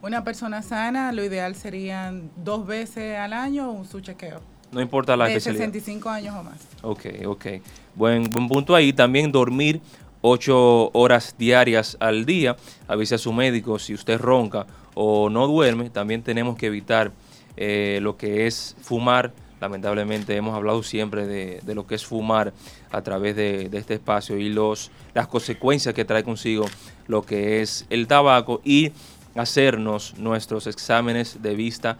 Una 0.00 0.24
persona 0.24 0.62
sana, 0.62 1.12
lo 1.12 1.22
ideal 1.22 1.54
serían 1.56 2.30
dos 2.36 2.66
veces 2.66 3.18
al 3.18 3.34
año 3.34 3.84
su 3.84 4.00
chequeo. 4.00 4.40
No 4.72 4.80
importa 4.80 5.14
la 5.14 5.26
de 5.26 5.32
especialidad. 5.32 5.66
65 5.66 6.08
años 6.08 6.34
o 6.34 6.42
más. 6.42 6.56
Ok, 6.80 7.06
ok. 7.26 7.46
Buen, 7.94 8.24
buen 8.30 8.48
punto 8.48 8.74
ahí. 8.74 8.94
También 8.94 9.30
dormir 9.30 9.82
ocho 10.22 10.90
horas 10.94 11.34
diarias 11.36 11.98
al 12.00 12.24
día. 12.24 12.56
Avise 12.88 13.16
a 13.16 13.18
su 13.18 13.30
médico 13.32 13.78
si 13.78 13.92
usted 13.92 14.18
ronca 14.18 14.66
o 14.94 15.30
no 15.30 15.46
duerme. 15.46 15.90
También 15.90 16.22
tenemos 16.22 16.56
que 16.56 16.66
evitar 16.66 17.12
eh, 17.56 17.98
lo 18.02 18.16
que 18.16 18.46
es 18.46 18.76
fumar. 18.80 19.32
Lamentablemente 19.60 20.36
hemos 20.36 20.54
hablado 20.54 20.82
siempre 20.82 21.26
de, 21.26 21.74
lo 21.74 21.86
que 21.86 21.94
es 21.94 22.04
fumar 22.04 22.52
a 22.90 23.02
través 23.02 23.36
de, 23.36 23.68
de 23.68 23.78
este 23.78 23.94
espacio 23.94 24.36
y 24.36 24.48
los, 24.48 24.90
las 25.14 25.28
consecuencias 25.28 25.94
que 25.94 26.04
trae 26.04 26.22
consigo 26.22 26.66
lo 27.06 27.22
que 27.22 27.62
es 27.62 27.86
el 27.90 28.06
tabaco 28.06 28.60
y 28.64 28.92
hacernos 29.34 30.16
nuestros 30.18 30.66
exámenes 30.66 31.42
de 31.42 31.54
vista 31.54 31.98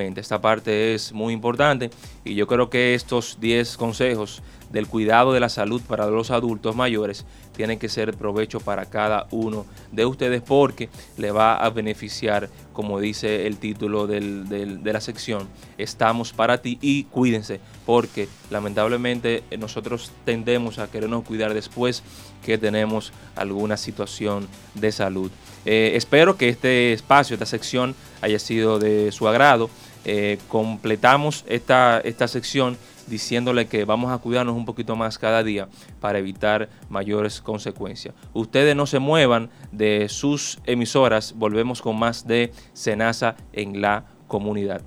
Esta 0.00 0.40
parte 0.40 0.94
es 0.94 1.12
muy 1.12 1.34
importante 1.34 1.90
y 2.24 2.34
yo 2.34 2.46
creo 2.46 2.70
que 2.70 2.94
estos 2.94 3.38
10 3.40 3.76
consejos 3.76 4.42
del 4.70 4.88
cuidado 4.88 5.34
de 5.34 5.40
la 5.40 5.50
salud 5.50 5.82
para 5.82 6.06
los 6.06 6.30
adultos 6.30 6.74
mayores 6.74 7.26
tienen 7.54 7.78
que 7.78 7.90
ser 7.90 8.14
provecho 8.14 8.58
para 8.58 8.86
cada 8.86 9.26
uno 9.30 9.66
de 9.90 10.06
ustedes 10.06 10.40
porque 10.40 10.88
le 11.18 11.30
va 11.30 11.56
a 11.56 11.68
beneficiar, 11.68 12.48
como 12.72 13.00
dice 13.00 13.46
el 13.46 13.58
título 13.58 14.06
de 14.06 14.80
la 14.82 15.00
sección, 15.02 15.46
estamos 15.76 16.32
para 16.32 16.62
ti 16.62 16.78
y 16.80 17.04
cuídense 17.04 17.60
porque 17.84 18.28
lamentablemente 18.50 19.44
eh, 19.50 19.58
nosotros 19.58 20.10
tendemos 20.24 20.78
a 20.78 20.90
querernos 20.90 21.24
cuidar 21.24 21.52
después 21.52 22.02
que 22.42 22.56
tenemos 22.56 23.12
alguna 23.36 23.76
situación 23.76 24.48
de 24.74 24.90
salud. 24.90 25.30
Eh, 25.64 25.92
espero 25.94 26.36
que 26.36 26.48
este 26.48 26.92
espacio, 26.92 27.34
esta 27.34 27.46
sección 27.46 27.94
haya 28.20 28.38
sido 28.38 28.78
de 28.78 29.12
su 29.12 29.28
agrado. 29.28 29.70
Eh, 30.04 30.38
completamos 30.48 31.44
esta, 31.46 32.00
esta 32.00 32.26
sección 32.28 32.76
diciéndole 33.06 33.66
que 33.66 33.84
vamos 33.84 34.12
a 34.12 34.18
cuidarnos 34.18 34.56
un 34.56 34.64
poquito 34.64 34.96
más 34.96 35.18
cada 35.18 35.42
día 35.42 35.68
para 36.00 36.18
evitar 36.18 36.68
mayores 36.88 37.40
consecuencias. 37.40 38.14
Ustedes 38.32 38.76
no 38.76 38.86
se 38.86 38.98
muevan 38.98 39.50
de 39.70 40.08
sus 40.08 40.58
emisoras, 40.64 41.34
volvemos 41.36 41.82
con 41.82 41.98
más 41.98 42.26
de 42.26 42.52
Senasa 42.72 43.36
en 43.52 43.80
la 43.80 44.06
comunidad. 44.28 44.82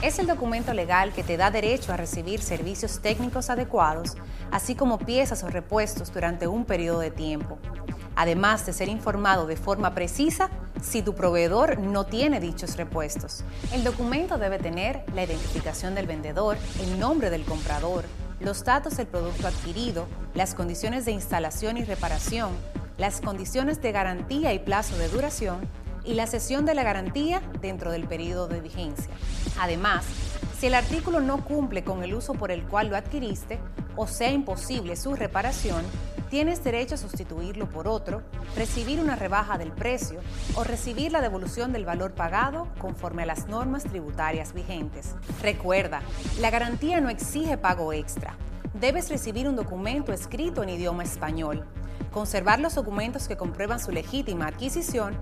Es 0.02 0.20
el 0.20 0.28
documento 0.28 0.74
legal 0.74 1.12
que 1.12 1.24
te 1.24 1.38
da 1.38 1.50
derecho 1.50 1.92
a 1.92 1.98
recibir 1.98 2.42
servicios 2.42 3.02
técnicos 3.02 3.50
adecuados, 3.50 4.16
así 4.52 4.76
como 4.76 5.00
piezas 5.00 5.44
o 5.44 5.50
repuestos 5.50 6.14
durante 6.14 6.48
un 6.48 6.66
periodo 6.66 7.00
de 7.00 7.12
tiempo. 7.12 7.58
Además 8.18 8.66
de 8.66 8.74
ser 8.74 8.90
informado 8.90 9.46
de 9.46 9.56
forma 9.56 9.94
precisa 9.94 10.50
si 10.82 11.04
tu 11.04 11.14
proveedor 11.14 11.78
no 11.78 12.08
tiene 12.08 12.40
dichos 12.40 12.76
repuestos. 12.76 13.44
El 13.72 13.84
documento 13.84 14.40
debe 14.40 14.58
tener 14.58 15.04
la 15.14 15.24
identificación 15.24 15.94
del 15.94 16.08
vendedor, 16.08 16.58
el 16.82 17.00
nombre 17.00 17.30
del 17.30 17.46
comprador, 17.46 18.06
los 18.40 18.64
datos 18.64 18.98
del 18.98 19.06
producto 19.06 19.48
adquirido, 19.48 20.08
las 20.34 20.56
condiciones 20.56 21.06
de 21.06 21.12
instalación 21.12 21.78
y 21.78 21.84
reparación, 21.84 22.50
las 22.98 23.22
condiciones 23.22 23.84
de 23.84 23.92
garantía 23.92 24.52
y 24.52 24.60
plazo 24.60 24.98
de 24.98 25.10
duración 25.10 25.60
y 26.04 26.16
la 26.16 26.26
cesión 26.26 26.66
de 26.66 26.74
la 26.74 26.82
garantía 26.82 27.44
dentro 27.62 27.92
del 27.92 28.08
periodo 28.08 28.48
de 28.48 28.62
vigencia. 28.62 29.14
Además, 29.60 30.06
si 30.60 30.68
el 30.68 30.76
artículo 30.76 31.22
no 31.22 31.44
cumple 31.44 31.84
con 31.84 32.04
el 32.04 32.16
uso 32.16 32.34
por 32.34 32.52
el 32.52 32.64
cual 32.64 32.88
lo 32.88 32.98
adquiriste 32.98 33.60
o 33.96 34.08
sea 34.08 34.32
imposible 34.32 34.96
su 34.96 35.16
reparación, 35.16 35.84
tienes 36.30 36.64
derecho 36.64 36.96
a 36.96 36.98
sustituirlo 36.98 37.70
por 37.70 37.88
otro, 37.88 38.24
recibir 38.56 39.00
una 39.00 39.16
rebaja 39.16 39.58
del 39.58 39.72
precio 39.72 40.20
o 40.56 40.64
recibir 40.64 41.12
la 41.12 41.22
devolución 41.22 41.74
del 41.74 41.86
valor 41.86 42.14
pagado 42.14 42.68
conforme 42.80 43.24
a 43.24 43.28
las 43.28 43.48
normas 43.48 43.84
tributarias 43.84 44.54
vigentes. 44.54 45.16
Recuerda, 45.42 46.02
la 46.40 46.50
garantía 46.50 47.02
no 47.02 47.10
exige 47.10 47.58
pago 47.58 47.94
extra. 47.94 48.36
Debes 48.74 49.10
recibir 49.10 49.48
un 49.48 49.56
documento 49.56 50.12
escrito 50.12 50.64
en 50.64 50.70
idioma 50.70 51.04
español, 51.04 51.66
conservar 52.12 52.60
los 52.60 52.76
documentos 52.76 53.28
que 53.28 53.38
comprueban 53.38 53.80
su 53.80 53.92
legítima 53.92 54.48
adquisición 54.48 55.16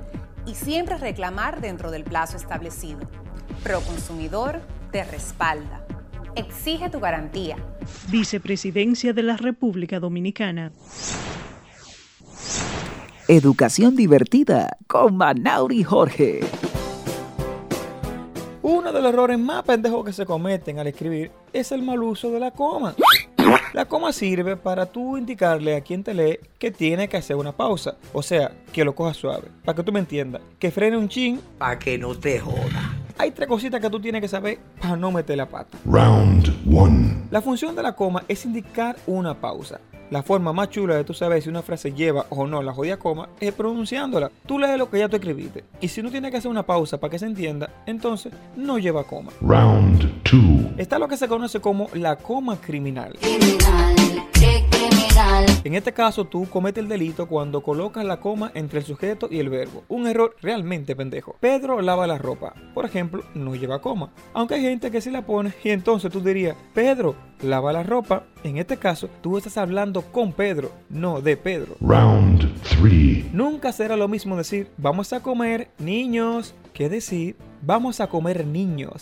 y 0.45 0.55
siempre 0.55 0.97
reclamar 0.97 1.59
dentro 1.59 1.91
del 1.91 2.03
plazo 2.03 2.37
establecido. 2.37 2.99
Proconsumidor 3.63 4.61
te 4.91 5.03
respalda. 5.03 5.85
Exige 6.35 6.89
tu 6.89 6.99
garantía. 6.99 7.57
Vicepresidencia 8.09 9.13
de 9.13 9.23
la 9.23 9.37
República 9.37 9.99
Dominicana. 9.99 10.71
Educación 13.27 13.95
divertida 13.95 14.77
con 14.87 15.17
Manauri 15.17 15.83
Jorge. 15.83 16.41
Uno 18.61 18.91
de 18.91 19.01
los 19.01 19.13
errores 19.13 19.39
más 19.39 19.63
pendejos 19.63 20.03
que 20.05 20.13
se 20.13 20.25
cometen 20.25 20.79
al 20.79 20.87
escribir 20.87 21.31
es 21.53 21.71
el 21.71 21.81
mal 21.81 22.01
uso 22.03 22.31
de 22.31 22.39
la 22.39 22.51
coma. 22.51 22.95
La 23.73 23.85
coma 23.85 24.11
sirve 24.11 24.57
para 24.57 24.85
tú 24.85 25.17
indicarle 25.17 25.75
a 25.75 25.81
quien 25.81 26.03
te 26.03 26.13
lee 26.13 26.39
que 26.57 26.71
tiene 26.71 27.07
que 27.07 27.17
hacer 27.17 27.35
una 27.35 27.51
pausa. 27.51 27.95
O 28.13 28.23
sea, 28.23 28.51
que 28.73 28.83
lo 28.83 28.95
coja 28.95 29.13
suave. 29.13 29.49
Para 29.63 29.75
que 29.75 29.83
tú 29.83 29.91
me 29.91 29.99
entiendas. 29.99 30.41
Que 30.57 30.71
frene 30.71 30.97
un 30.97 31.09
chin. 31.09 31.39
Para 31.57 31.77
que 31.77 31.97
no 31.97 32.15
te 32.15 32.39
joda. 32.39 33.04
Hay 33.17 33.31
tres 33.31 33.47
cositas 33.47 33.79
que 33.79 33.89
tú 33.89 33.99
tienes 33.99 34.21
que 34.21 34.27
saber 34.27 34.59
para 34.81 34.97
no 34.97 35.11
meter 35.11 35.37
la 35.37 35.47
pata. 35.47 35.77
Round 35.85 36.53
1. 36.65 37.27
La 37.31 37.41
función 37.41 37.75
de 37.75 37.81
la 37.81 37.95
coma 37.95 38.23
es 38.27 38.45
indicar 38.45 38.97
una 39.07 39.33
pausa. 39.33 39.79
La 40.11 40.21
forma 40.21 40.53
más 40.53 40.69
chula 40.69 40.95
de 40.95 41.03
tú 41.03 41.13
saber 41.13 41.41
si 41.41 41.49
una 41.49 41.63
frase 41.63 41.91
lleva 41.91 42.27
o 42.29 42.45
no 42.45 42.61
la 42.61 42.73
jodida 42.73 42.97
coma 42.97 43.29
es 43.39 43.53
pronunciándola. 43.53 44.29
Tú 44.45 44.59
lees 44.59 44.77
lo 44.77 44.89
que 44.89 44.99
ya 44.99 45.09
tú 45.09 45.15
escribiste. 45.15 45.63
Y 45.81 45.87
si 45.87 46.03
no 46.03 46.11
tienes 46.11 46.29
que 46.29 46.37
hacer 46.37 46.51
una 46.51 46.63
pausa 46.63 46.99
para 46.99 47.09
que 47.09 47.19
se 47.19 47.25
entienda, 47.25 47.69
entonces 47.85 48.33
no 48.55 48.77
lleva 48.77 49.03
coma. 49.03 49.31
Round 49.41 50.21
2. 50.31 50.77
Está 50.77 50.99
lo 50.99 51.07
que 51.07 51.17
se 51.17 51.27
conoce 51.27 51.59
como 51.59 51.89
la 51.93 52.17
coma 52.17 52.57
criminal. 52.57 53.17
En 55.63 55.75
este 55.75 55.93
caso, 55.93 56.25
tú 56.25 56.45
cometes 56.49 56.83
el 56.83 56.89
delito 56.89 57.27
cuando 57.27 57.63
colocas 57.63 58.03
la 58.03 58.19
coma 58.19 58.51
entre 58.53 58.79
el 58.79 58.85
sujeto 58.85 59.29
y 59.31 59.39
el 59.39 59.49
verbo. 59.49 59.83
Un 59.87 60.07
error 60.07 60.35
realmente 60.41 60.93
pendejo. 60.93 61.37
Pedro 61.39 61.81
lava 61.81 62.05
la 62.05 62.17
ropa. 62.17 62.53
Por 62.73 62.83
ejemplo, 62.83 63.23
no 63.33 63.55
lleva 63.55 63.81
coma. 63.81 64.11
Aunque 64.33 64.55
hay 64.55 64.61
gente 64.61 64.91
que 64.91 64.99
sí 64.99 65.09
la 65.09 65.25
pone 65.25 65.53
y 65.63 65.69
entonces 65.69 66.11
tú 66.11 66.19
dirías, 66.19 66.57
Pedro, 66.73 67.15
lava 67.41 67.71
la 67.71 67.83
ropa. 67.83 68.23
En 68.43 68.57
este 68.57 68.75
caso, 68.75 69.09
tú 69.21 69.37
estás 69.37 69.57
hablando 69.57 70.01
con 70.01 70.33
Pedro, 70.33 70.71
no 70.89 71.21
de 71.21 71.37
Pedro. 71.37 71.75
Round 71.79 72.53
3. 72.81 73.33
Nunca 73.33 73.71
será 73.71 73.95
lo 73.95 74.09
mismo 74.09 74.35
decir, 74.35 74.69
vamos 74.77 75.13
a 75.13 75.21
comer 75.21 75.69
niños, 75.79 76.53
que 76.73 76.89
decir, 76.89 77.37
vamos 77.61 78.01
a 78.01 78.07
comer 78.07 78.45
niños. 78.45 79.01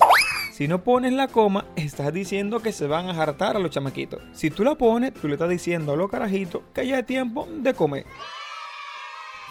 Si 0.54 0.68
no 0.68 0.84
pones 0.84 1.14
la 1.14 1.30
coma, 1.30 1.66
estás 1.76 2.14
diciendo 2.14 2.60
que 2.60 2.72
se 2.72 2.86
van 2.86 3.10
a 3.10 3.20
hartar 3.20 3.56
a 3.56 3.60
los 3.60 3.72
chamaquitos. 3.72 4.22
Si 4.34 4.52
tú 4.52 4.64
la 4.64 4.76
pones, 4.76 5.12
tú 5.12 5.28
le 5.28 5.34
estás 5.34 5.50
diciendo 5.50 5.94
a 5.94 5.98
los 5.98 6.12
carajitos 6.12 6.62
que 6.76 6.86
ya 6.86 7.00
es 7.00 7.08
tiempo 7.08 7.48
de 7.52 7.74
comer. 7.74 8.06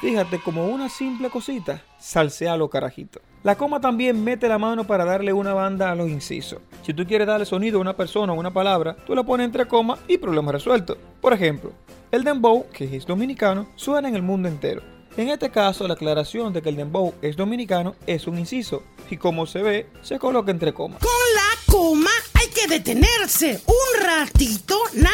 Fíjate, 0.00 0.38
como 0.38 0.68
una 0.68 0.88
simple 0.88 1.28
cosita, 1.28 1.82
salsea 1.98 2.52
a 2.52 2.56
los 2.56 2.70
carajitos. 2.70 3.20
La 3.42 3.56
coma 3.56 3.80
también 3.80 4.22
mete 4.22 4.46
la 4.46 4.58
mano 4.58 4.84
para 4.84 5.04
darle 5.04 5.32
una 5.32 5.52
banda 5.52 5.90
a 5.90 5.96
los 5.96 6.08
incisos. 6.08 6.60
Si 6.82 6.94
tú 6.94 7.04
quieres 7.04 7.26
darle 7.26 7.46
sonido 7.46 7.78
a 7.78 7.80
una 7.80 7.96
persona 7.96 8.32
o 8.32 8.38
una 8.38 8.52
palabra, 8.52 8.94
tú 9.04 9.16
la 9.16 9.24
pones 9.24 9.46
entre 9.46 9.66
comas 9.66 9.98
y 10.06 10.18
problema 10.18 10.52
resuelto. 10.52 10.96
Por 11.20 11.32
ejemplo, 11.32 11.72
el 12.12 12.22
dembow, 12.22 12.66
que 12.72 12.96
es 12.96 13.06
dominicano, 13.06 13.66
suena 13.74 14.08
en 14.08 14.14
el 14.14 14.22
mundo 14.22 14.46
entero. 14.46 14.91
En 15.16 15.28
este 15.28 15.50
caso, 15.50 15.86
la 15.86 15.94
aclaración 15.94 16.54
de 16.54 16.62
que 16.62 16.70
el 16.70 16.76
dembow 16.76 17.12
es 17.20 17.36
dominicano 17.36 17.94
es 18.06 18.26
un 18.26 18.38
inciso 18.38 18.82
y 19.10 19.18
como 19.18 19.46
se 19.46 19.60
ve, 19.62 19.86
se 20.00 20.18
coloca 20.18 20.50
entre 20.50 20.72
comas. 20.72 21.00
Con 21.00 21.10
la 21.34 21.72
coma 21.72 22.10
hay 22.32 22.48
que 22.48 22.66
detenerse 22.66 23.60
un 23.66 24.06
ratito, 24.06 24.78
nada 24.94 25.12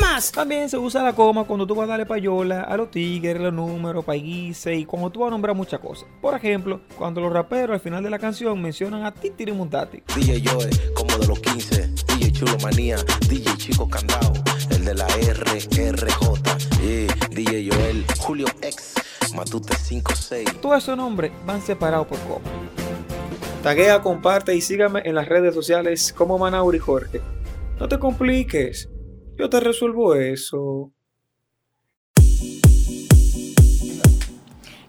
más. 0.00 0.32
También 0.32 0.70
se 0.70 0.78
usa 0.78 1.02
la 1.02 1.14
coma 1.14 1.44
cuando 1.44 1.66
tú 1.66 1.74
vas 1.74 1.84
a 1.84 1.88
darle 1.88 2.06
payola 2.06 2.62
a 2.62 2.74
los 2.78 2.90
tigres, 2.90 3.38
los 3.38 3.52
números, 3.52 4.02
paiguise 4.02 4.74
y 4.74 4.86
cuando 4.86 5.10
tú 5.10 5.20
vas 5.20 5.28
a 5.28 5.32
nombrar 5.32 5.54
muchas 5.54 5.78
cosas. 5.78 6.08
Por 6.22 6.34
ejemplo, 6.34 6.80
cuando 6.96 7.20
los 7.20 7.30
raperos 7.30 7.74
al 7.74 7.80
final 7.80 8.02
de 8.02 8.08
la 8.08 8.18
canción 8.18 8.60
mencionan 8.62 9.04
a 9.04 9.12
Titi 9.12 9.44
Mundati. 9.52 10.02
DJ 10.16 10.42
Joe, 10.48 10.70
como 10.94 11.18
de 11.18 11.26
los 11.26 11.38
15, 11.40 11.88
DJ 12.16 12.32
Chulo 12.32 12.56
Manía, 12.62 12.96
DJ 13.28 13.56
Chico 13.58 13.86
Candao, 13.88 14.32
el 14.84 14.86
de 14.86 14.94
la 14.94 15.06
RRJ, 15.06 16.82
y 16.82 17.06
DJ 17.34 17.70
Joel, 17.70 18.04
Julio 18.18 18.46
X, 18.60 18.94
Matute 19.34 19.74
56. 19.74 20.60
Todos 20.60 20.82
esos 20.82 20.96
nombres 20.96 21.32
van 21.46 21.62
separados 21.62 22.06
por 22.06 22.18
coma. 22.20 22.44
Taguea, 23.62 24.02
comparte 24.02 24.54
y 24.54 24.60
sígame 24.60 25.00
en 25.04 25.14
las 25.14 25.28
redes 25.28 25.54
sociales 25.54 26.12
como 26.12 26.38
Manauri 26.38 26.78
Jorge. 26.78 27.22
No 27.78 27.88
te 27.88 27.98
compliques, 27.98 28.90
yo 29.36 29.48
te 29.48 29.60
resuelvo 29.60 30.14
eso. 30.14 30.92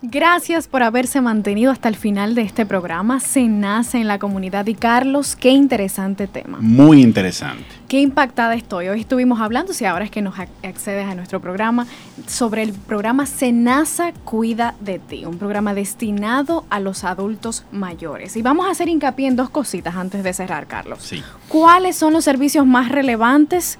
Gracias 0.07 0.67
por 0.67 0.83
haberse 0.83 1.19
mantenido 1.19 1.71
hasta 1.71 1.89
el 1.89 1.95
final 1.95 2.35
de 2.35 2.43
este 2.43 2.63
programa. 2.67 3.19
Se 3.19 3.47
nace 3.47 3.97
en 3.97 4.07
la 4.07 4.19
comunidad 4.19 4.67
y 4.67 4.75
Carlos, 4.75 5.35
qué 5.35 5.49
interesante 5.49 6.27
tema. 6.27 6.59
Muy 6.61 7.01
interesante. 7.01 7.65
Qué 7.87 8.01
impactada 8.01 8.53
estoy. 8.53 8.87
Hoy 8.87 8.99
estuvimos 8.99 9.41
hablando, 9.41 9.73
si 9.73 9.83
ahora 9.85 10.05
es 10.05 10.11
que 10.11 10.21
nos 10.21 10.35
accedes 10.61 11.07
a 11.07 11.15
nuestro 11.15 11.39
programa, 11.39 11.87
sobre 12.27 12.61
el 12.61 12.73
programa 12.73 13.25
Senasa 13.25 14.13
Cuida 14.13 14.75
de 14.79 14.99
ti, 14.99 15.25
un 15.25 15.39
programa 15.39 15.73
destinado 15.73 16.65
a 16.69 16.79
los 16.79 17.03
adultos 17.03 17.63
mayores. 17.71 18.37
Y 18.37 18.43
vamos 18.43 18.67
a 18.67 18.71
hacer 18.71 18.87
hincapié 18.87 19.27
en 19.27 19.35
dos 19.35 19.49
cositas 19.49 19.95
antes 19.95 20.23
de 20.23 20.33
cerrar, 20.33 20.67
Carlos. 20.67 20.99
Sí. 21.01 21.23
¿Cuáles 21.47 21.95
son 21.95 22.13
los 22.13 22.23
servicios 22.23 22.67
más 22.67 22.89
relevantes 22.89 23.79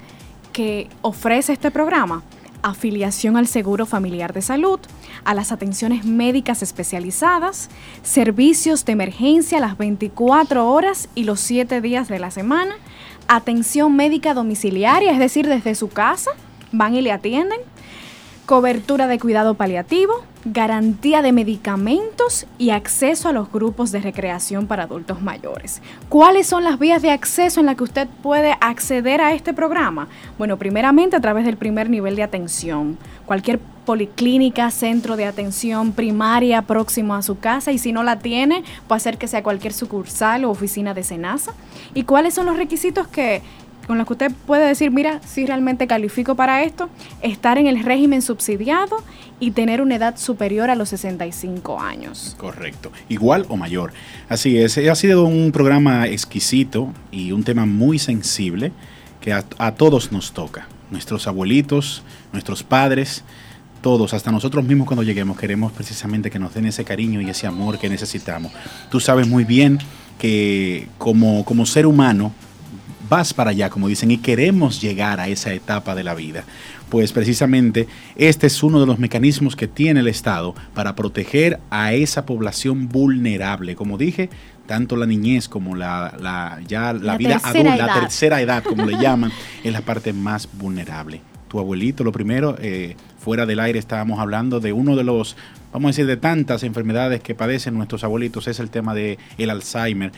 que 0.52 0.88
ofrece 1.02 1.52
este 1.52 1.70
programa? 1.70 2.24
Afiliación 2.66 3.36
al 3.36 3.46
Seguro 3.46 3.86
Familiar 3.86 4.32
de 4.32 4.42
Salud, 4.42 4.80
a 5.24 5.34
las 5.34 5.52
atenciones 5.52 6.04
médicas 6.04 6.62
especializadas, 6.62 7.70
servicios 8.02 8.84
de 8.84 8.92
emergencia 8.92 9.60
las 9.60 9.78
24 9.78 10.68
horas 10.68 11.08
y 11.14 11.24
los 11.24 11.38
7 11.40 11.80
días 11.80 12.08
de 12.08 12.18
la 12.18 12.32
semana, 12.32 12.74
atención 13.28 13.94
médica 13.94 14.34
domiciliaria, 14.34 15.12
es 15.12 15.20
decir, 15.20 15.46
desde 15.46 15.76
su 15.76 15.88
casa, 15.88 16.32
van 16.72 16.96
y 16.96 17.02
le 17.02 17.12
atienden, 17.12 17.60
cobertura 18.46 19.08
de 19.08 19.18
cuidado 19.18 19.54
paliativo, 19.54 20.22
garantía 20.44 21.20
de 21.20 21.32
medicamentos 21.32 22.46
y 22.58 22.70
acceso 22.70 23.28
a 23.28 23.32
los 23.32 23.50
grupos 23.50 23.90
de 23.90 24.00
recreación 24.00 24.68
para 24.68 24.84
adultos 24.84 25.20
mayores. 25.20 25.82
¿Cuáles 26.08 26.46
son 26.46 26.62
las 26.62 26.78
vías 26.78 27.02
de 27.02 27.10
acceso 27.10 27.58
en 27.58 27.66
las 27.66 27.74
que 27.74 27.82
usted 27.82 28.08
puede 28.22 28.56
acceder 28.60 29.20
a 29.20 29.34
este 29.34 29.52
programa? 29.52 30.06
Bueno, 30.38 30.56
primeramente 30.58 31.16
a 31.16 31.20
través 31.20 31.44
del 31.44 31.56
primer 31.56 31.90
nivel 31.90 32.14
de 32.14 32.22
atención. 32.22 32.96
Cualquier 33.26 33.58
policlínica, 33.84 34.70
centro 34.70 35.16
de 35.16 35.26
atención 35.26 35.92
primaria 35.92 36.62
próximo 36.62 37.16
a 37.16 37.22
su 37.22 37.40
casa 37.40 37.72
y 37.72 37.78
si 37.78 37.92
no 37.92 38.04
la 38.04 38.20
tiene, 38.20 38.62
puede 38.86 39.00
ser 39.00 39.18
que 39.18 39.26
sea 39.26 39.42
cualquier 39.42 39.72
sucursal 39.72 40.44
o 40.44 40.50
oficina 40.50 40.94
de 40.94 41.02
SENASA. 41.02 41.52
¿Y 41.94 42.04
cuáles 42.04 42.34
son 42.34 42.46
los 42.46 42.56
requisitos 42.56 43.08
que 43.08 43.42
con 43.86 43.98
los 43.98 44.06
que 44.06 44.14
usted 44.14 44.32
puede 44.46 44.66
decir, 44.66 44.90
mira, 44.90 45.20
si 45.24 45.46
realmente 45.46 45.86
califico 45.86 46.34
para 46.34 46.62
esto, 46.62 46.88
estar 47.22 47.58
en 47.58 47.66
el 47.66 47.82
régimen 47.82 48.22
subsidiado 48.22 48.96
y 49.38 49.52
tener 49.52 49.80
una 49.80 49.96
edad 49.96 50.16
superior 50.18 50.70
a 50.70 50.74
los 50.74 50.88
65 50.88 51.80
años. 51.80 52.34
Correcto, 52.38 52.90
igual 53.08 53.46
o 53.48 53.56
mayor. 53.56 53.92
Así 54.28 54.58
es, 54.58 54.76
ha 54.78 54.94
sido 54.94 55.24
un 55.24 55.52
programa 55.52 56.06
exquisito 56.06 56.92
y 57.12 57.32
un 57.32 57.44
tema 57.44 57.66
muy 57.66 57.98
sensible 57.98 58.72
que 59.20 59.32
a, 59.32 59.44
a 59.58 59.74
todos 59.74 60.12
nos 60.12 60.32
toca. 60.32 60.68
Nuestros 60.90 61.26
abuelitos, 61.26 62.02
nuestros 62.32 62.62
padres, 62.62 63.24
todos, 63.82 64.14
hasta 64.14 64.32
nosotros 64.32 64.64
mismos 64.64 64.86
cuando 64.86 65.02
lleguemos, 65.02 65.38
queremos 65.38 65.72
precisamente 65.72 66.30
que 66.30 66.38
nos 66.38 66.54
den 66.54 66.66
ese 66.66 66.84
cariño 66.84 67.20
y 67.20 67.30
ese 67.30 67.46
amor 67.46 67.78
que 67.78 67.88
necesitamos. 67.88 68.52
Tú 68.90 68.98
sabes 69.00 69.28
muy 69.28 69.44
bien 69.44 69.78
que 70.18 70.88
como, 70.98 71.44
como 71.44 71.66
ser 71.66 71.86
humano, 71.86 72.32
vas 73.08 73.34
para 73.34 73.50
allá, 73.50 73.70
como 73.70 73.88
dicen, 73.88 74.10
y 74.10 74.18
queremos 74.18 74.80
llegar 74.80 75.20
a 75.20 75.28
esa 75.28 75.52
etapa 75.52 75.94
de 75.94 76.04
la 76.04 76.14
vida. 76.14 76.44
Pues 76.88 77.12
precisamente 77.12 77.88
este 78.14 78.46
es 78.46 78.62
uno 78.62 78.80
de 78.80 78.86
los 78.86 78.98
mecanismos 78.98 79.56
que 79.56 79.66
tiene 79.66 80.00
el 80.00 80.08
Estado 80.08 80.54
para 80.74 80.94
proteger 80.94 81.58
a 81.70 81.92
esa 81.92 82.26
población 82.26 82.88
vulnerable. 82.88 83.74
Como 83.74 83.98
dije, 83.98 84.30
tanto 84.66 84.96
la 84.96 85.06
niñez 85.06 85.48
como 85.48 85.74
la, 85.74 86.60
ya 86.66 86.92
la, 86.92 87.16
vida 87.16 87.40
adulta, 87.42 87.76
la 87.76 88.00
tercera 88.00 88.40
edad, 88.40 88.62
como 88.62 88.86
le 88.86 88.98
llaman, 89.00 89.32
es 89.64 89.72
la 89.72 89.80
parte 89.80 90.12
más 90.12 90.48
vulnerable. 90.52 91.20
Tu 91.48 91.58
abuelito, 91.58 92.04
lo 92.04 92.12
primero, 92.12 92.56
eh, 92.60 92.96
fuera 93.18 93.46
del 93.46 93.60
aire 93.60 93.78
estábamos 93.78 94.20
hablando 94.20 94.60
de 94.60 94.72
uno 94.72 94.94
de 94.96 95.04
los 95.04 95.36
vamos 95.72 95.88
a 95.88 95.90
decir, 95.90 96.06
de 96.06 96.16
tantas 96.16 96.62
enfermedades 96.62 97.20
que 97.20 97.34
padecen 97.34 97.74
nuestros 97.74 98.02
abuelitos, 98.02 98.48
es 98.48 98.60
el 98.60 98.70
tema 98.70 98.94
de 98.94 99.18
el 99.36 99.50
Alzheimer 99.50 100.10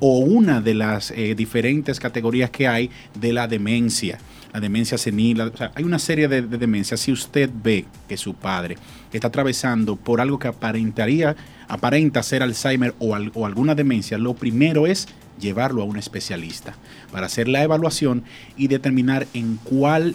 o 0.00 0.18
una 0.18 0.60
de 0.60 0.74
las 0.74 1.10
eh, 1.10 1.34
diferentes 1.34 2.00
categorías 2.00 2.50
que 2.50 2.68
hay 2.68 2.90
de 3.18 3.32
la 3.32 3.46
demencia, 3.46 4.18
la 4.52 4.60
demencia 4.60 4.98
senil. 4.98 5.40
O 5.40 5.56
sea, 5.56 5.72
hay 5.74 5.84
una 5.84 5.98
serie 5.98 6.28
de, 6.28 6.42
demencias. 6.42 7.00
Si 7.00 7.12
usted 7.12 7.50
ve 7.62 7.86
que 8.08 8.16
su 8.16 8.34
padre 8.34 8.76
está 9.12 9.28
atravesando 9.28 9.96
por 9.96 10.20
algo 10.20 10.38
que 10.38 10.48
aparentaría, 10.48 11.36
aparenta 11.68 12.22
ser 12.22 12.42
Alzheimer 12.42 12.94
o, 12.98 13.14
alguna 13.14 13.74
demencia, 13.74 14.18
lo 14.18 14.34
primero 14.34 14.86
es 14.86 15.08
llevarlo 15.40 15.82
a 15.82 15.84
un 15.84 15.96
especialista 15.96 16.74
para 17.10 17.26
hacer 17.26 17.48
la 17.48 17.62
evaluación 17.62 18.22
y 18.56 18.68
determinar 18.68 19.26
en 19.34 19.56
cuál 19.56 20.14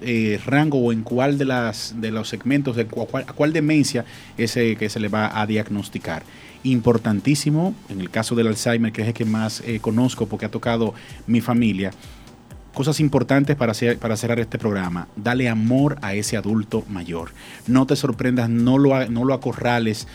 eh, 0.00 0.40
rango 0.44 0.78
o 0.78 0.92
en 0.92 1.02
cuál 1.02 1.38
de, 1.38 1.44
las, 1.44 1.94
de 2.00 2.10
los 2.10 2.28
segmentos, 2.28 2.76
de 2.76 2.86
cuál, 2.86 3.24
a 3.26 3.32
cuál 3.32 3.52
demencia 3.52 4.04
ese 4.36 4.76
que 4.76 4.88
se 4.88 5.00
le 5.00 5.08
va 5.08 5.40
a 5.40 5.46
diagnosticar 5.46 6.22
importantísimo, 6.64 7.74
en 7.88 8.00
el 8.00 8.10
caso 8.10 8.34
del 8.34 8.48
Alzheimer, 8.48 8.92
que 8.92 9.02
es 9.02 9.08
el 9.08 9.14
que 9.14 9.24
más 9.24 9.62
eh, 9.64 9.78
conozco 9.80 10.26
porque 10.26 10.46
ha 10.46 10.50
tocado 10.50 10.94
mi 11.26 11.40
familia, 11.40 11.92
cosas 12.74 13.00
importantes 13.00 13.56
para, 13.56 13.72
para 13.98 14.16
cerrar 14.16 14.40
este 14.40 14.58
programa. 14.58 15.08
Dale 15.16 15.48
amor 15.48 15.96
a 16.02 16.14
ese 16.14 16.36
adulto 16.36 16.84
mayor. 16.88 17.30
No 17.66 17.86
te 17.86 17.96
sorprendas, 17.96 18.50
no 18.50 18.76
lo, 18.76 19.08
no 19.08 19.24
lo 19.24 19.32
acorrales, 19.32 20.06